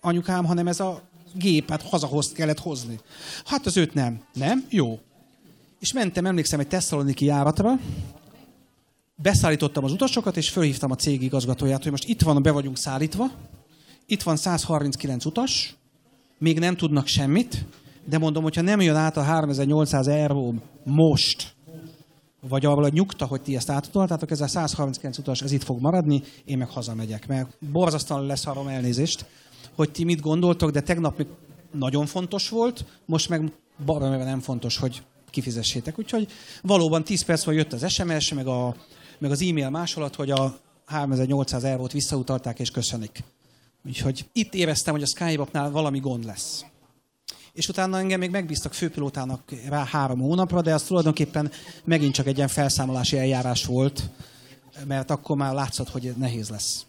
anyukám, 0.00 0.44
hanem 0.44 0.66
ez 0.66 0.80
a 0.80 1.02
gépet 1.34 1.82
hazahoz 1.82 2.32
kellett 2.32 2.58
hozni. 2.58 3.00
Hát 3.44 3.66
az 3.66 3.76
őt 3.76 3.94
nem. 3.94 4.20
Nem? 4.32 4.66
Jó. 4.70 4.98
És 5.80 5.92
mentem, 5.92 6.26
emlékszem, 6.26 6.60
egy 6.60 6.68
Tesszaloniki 6.68 7.24
járatra, 7.24 7.78
beszállítottam 9.14 9.84
az 9.84 9.92
utasokat, 9.92 10.36
és 10.36 10.50
fölhívtam 10.50 10.90
a 10.90 10.94
cég 10.94 11.22
igazgatóját, 11.22 11.82
hogy 11.82 11.90
most 11.90 12.08
itt 12.08 12.22
van, 12.22 12.42
be 12.42 12.50
vagyunk 12.50 12.76
szállítva, 12.76 13.30
itt 14.06 14.22
van 14.22 14.36
139 14.36 15.24
utas, 15.24 15.74
még 16.38 16.58
nem 16.58 16.76
tudnak 16.76 17.06
semmit, 17.06 17.64
de 18.08 18.18
mondom, 18.18 18.42
hogyha 18.42 18.62
nem 18.62 18.80
jön 18.80 18.96
át 18.96 19.16
a 19.16 19.22
3800 19.22 20.06
euró 20.06 20.54
most, 20.84 21.54
vagy 22.48 22.66
abban 22.66 22.84
a 22.84 22.88
nyugta, 22.88 23.26
hogy 23.26 23.42
ti 23.42 23.56
ezt 23.56 23.70
átutoltátok, 23.70 24.30
ez 24.30 24.40
a 24.40 24.46
139 24.46 25.18
utas, 25.18 25.42
ez 25.42 25.52
itt 25.52 25.62
fog 25.62 25.80
maradni, 25.80 26.22
én 26.44 26.58
meg 26.58 26.68
hazamegyek. 26.68 27.26
Mert 27.26 27.56
borzasztóan 27.72 28.26
leszarom 28.26 28.68
elnézést, 28.68 29.26
hogy 29.74 29.90
ti 29.90 30.04
mit 30.04 30.20
gondoltok, 30.20 30.70
de 30.70 30.80
tegnap 30.80 31.18
még 31.18 31.26
nagyon 31.72 32.06
fontos 32.06 32.48
volt, 32.48 32.84
most 33.04 33.28
meg 33.28 33.52
baromi 33.84 34.16
nem 34.16 34.40
fontos, 34.40 34.76
hogy 34.76 35.02
kifizessétek. 35.30 35.98
Úgyhogy 35.98 36.28
valóban 36.62 37.04
10 37.04 37.24
perc 37.24 37.44
van 37.44 37.54
jött 37.54 37.72
az 37.72 37.92
SMS, 37.92 38.32
meg, 38.32 38.46
a, 38.46 38.74
meg 39.18 39.30
az 39.30 39.42
e-mail 39.42 39.70
másolat, 39.70 40.14
hogy 40.14 40.30
a 40.30 40.56
3800 40.86 41.64
eurót 41.64 41.92
visszautalták 41.92 42.58
és 42.58 42.70
köszönik. 42.70 43.24
Úgyhogy 43.84 44.28
itt 44.32 44.54
éreztem, 44.54 44.94
hogy 44.94 45.02
a 45.02 45.06
Skybapnál 45.06 45.70
valami 45.70 45.98
gond 45.98 46.24
lesz 46.24 46.64
és 47.56 47.68
utána 47.68 47.98
engem 47.98 48.18
még 48.18 48.30
megbíztak 48.30 48.74
főpilótának 48.74 49.40
rá 49.68 49.84
három 49.84 50.20
hónapra, 50.20 50.62
de 50.62 50.74
az 50.74 50.82
tulajdonképpen 50.82 51.50
megint 51.84 52.14
csak 52.14 52.26
egy 52.26 52.36
ilyen 52.36 52.48
felszámolási 52.48 53.18
eljárás 53.18 53.64
volt, 53.64 54.10
mert 54.86 55.10
akkor 55.10 55.36
már 55.36 55.54
látszott, 55.54 55.88
hogy 55.88 56.14
nehéz 56.16 56.48
lesz. 56.48 56.86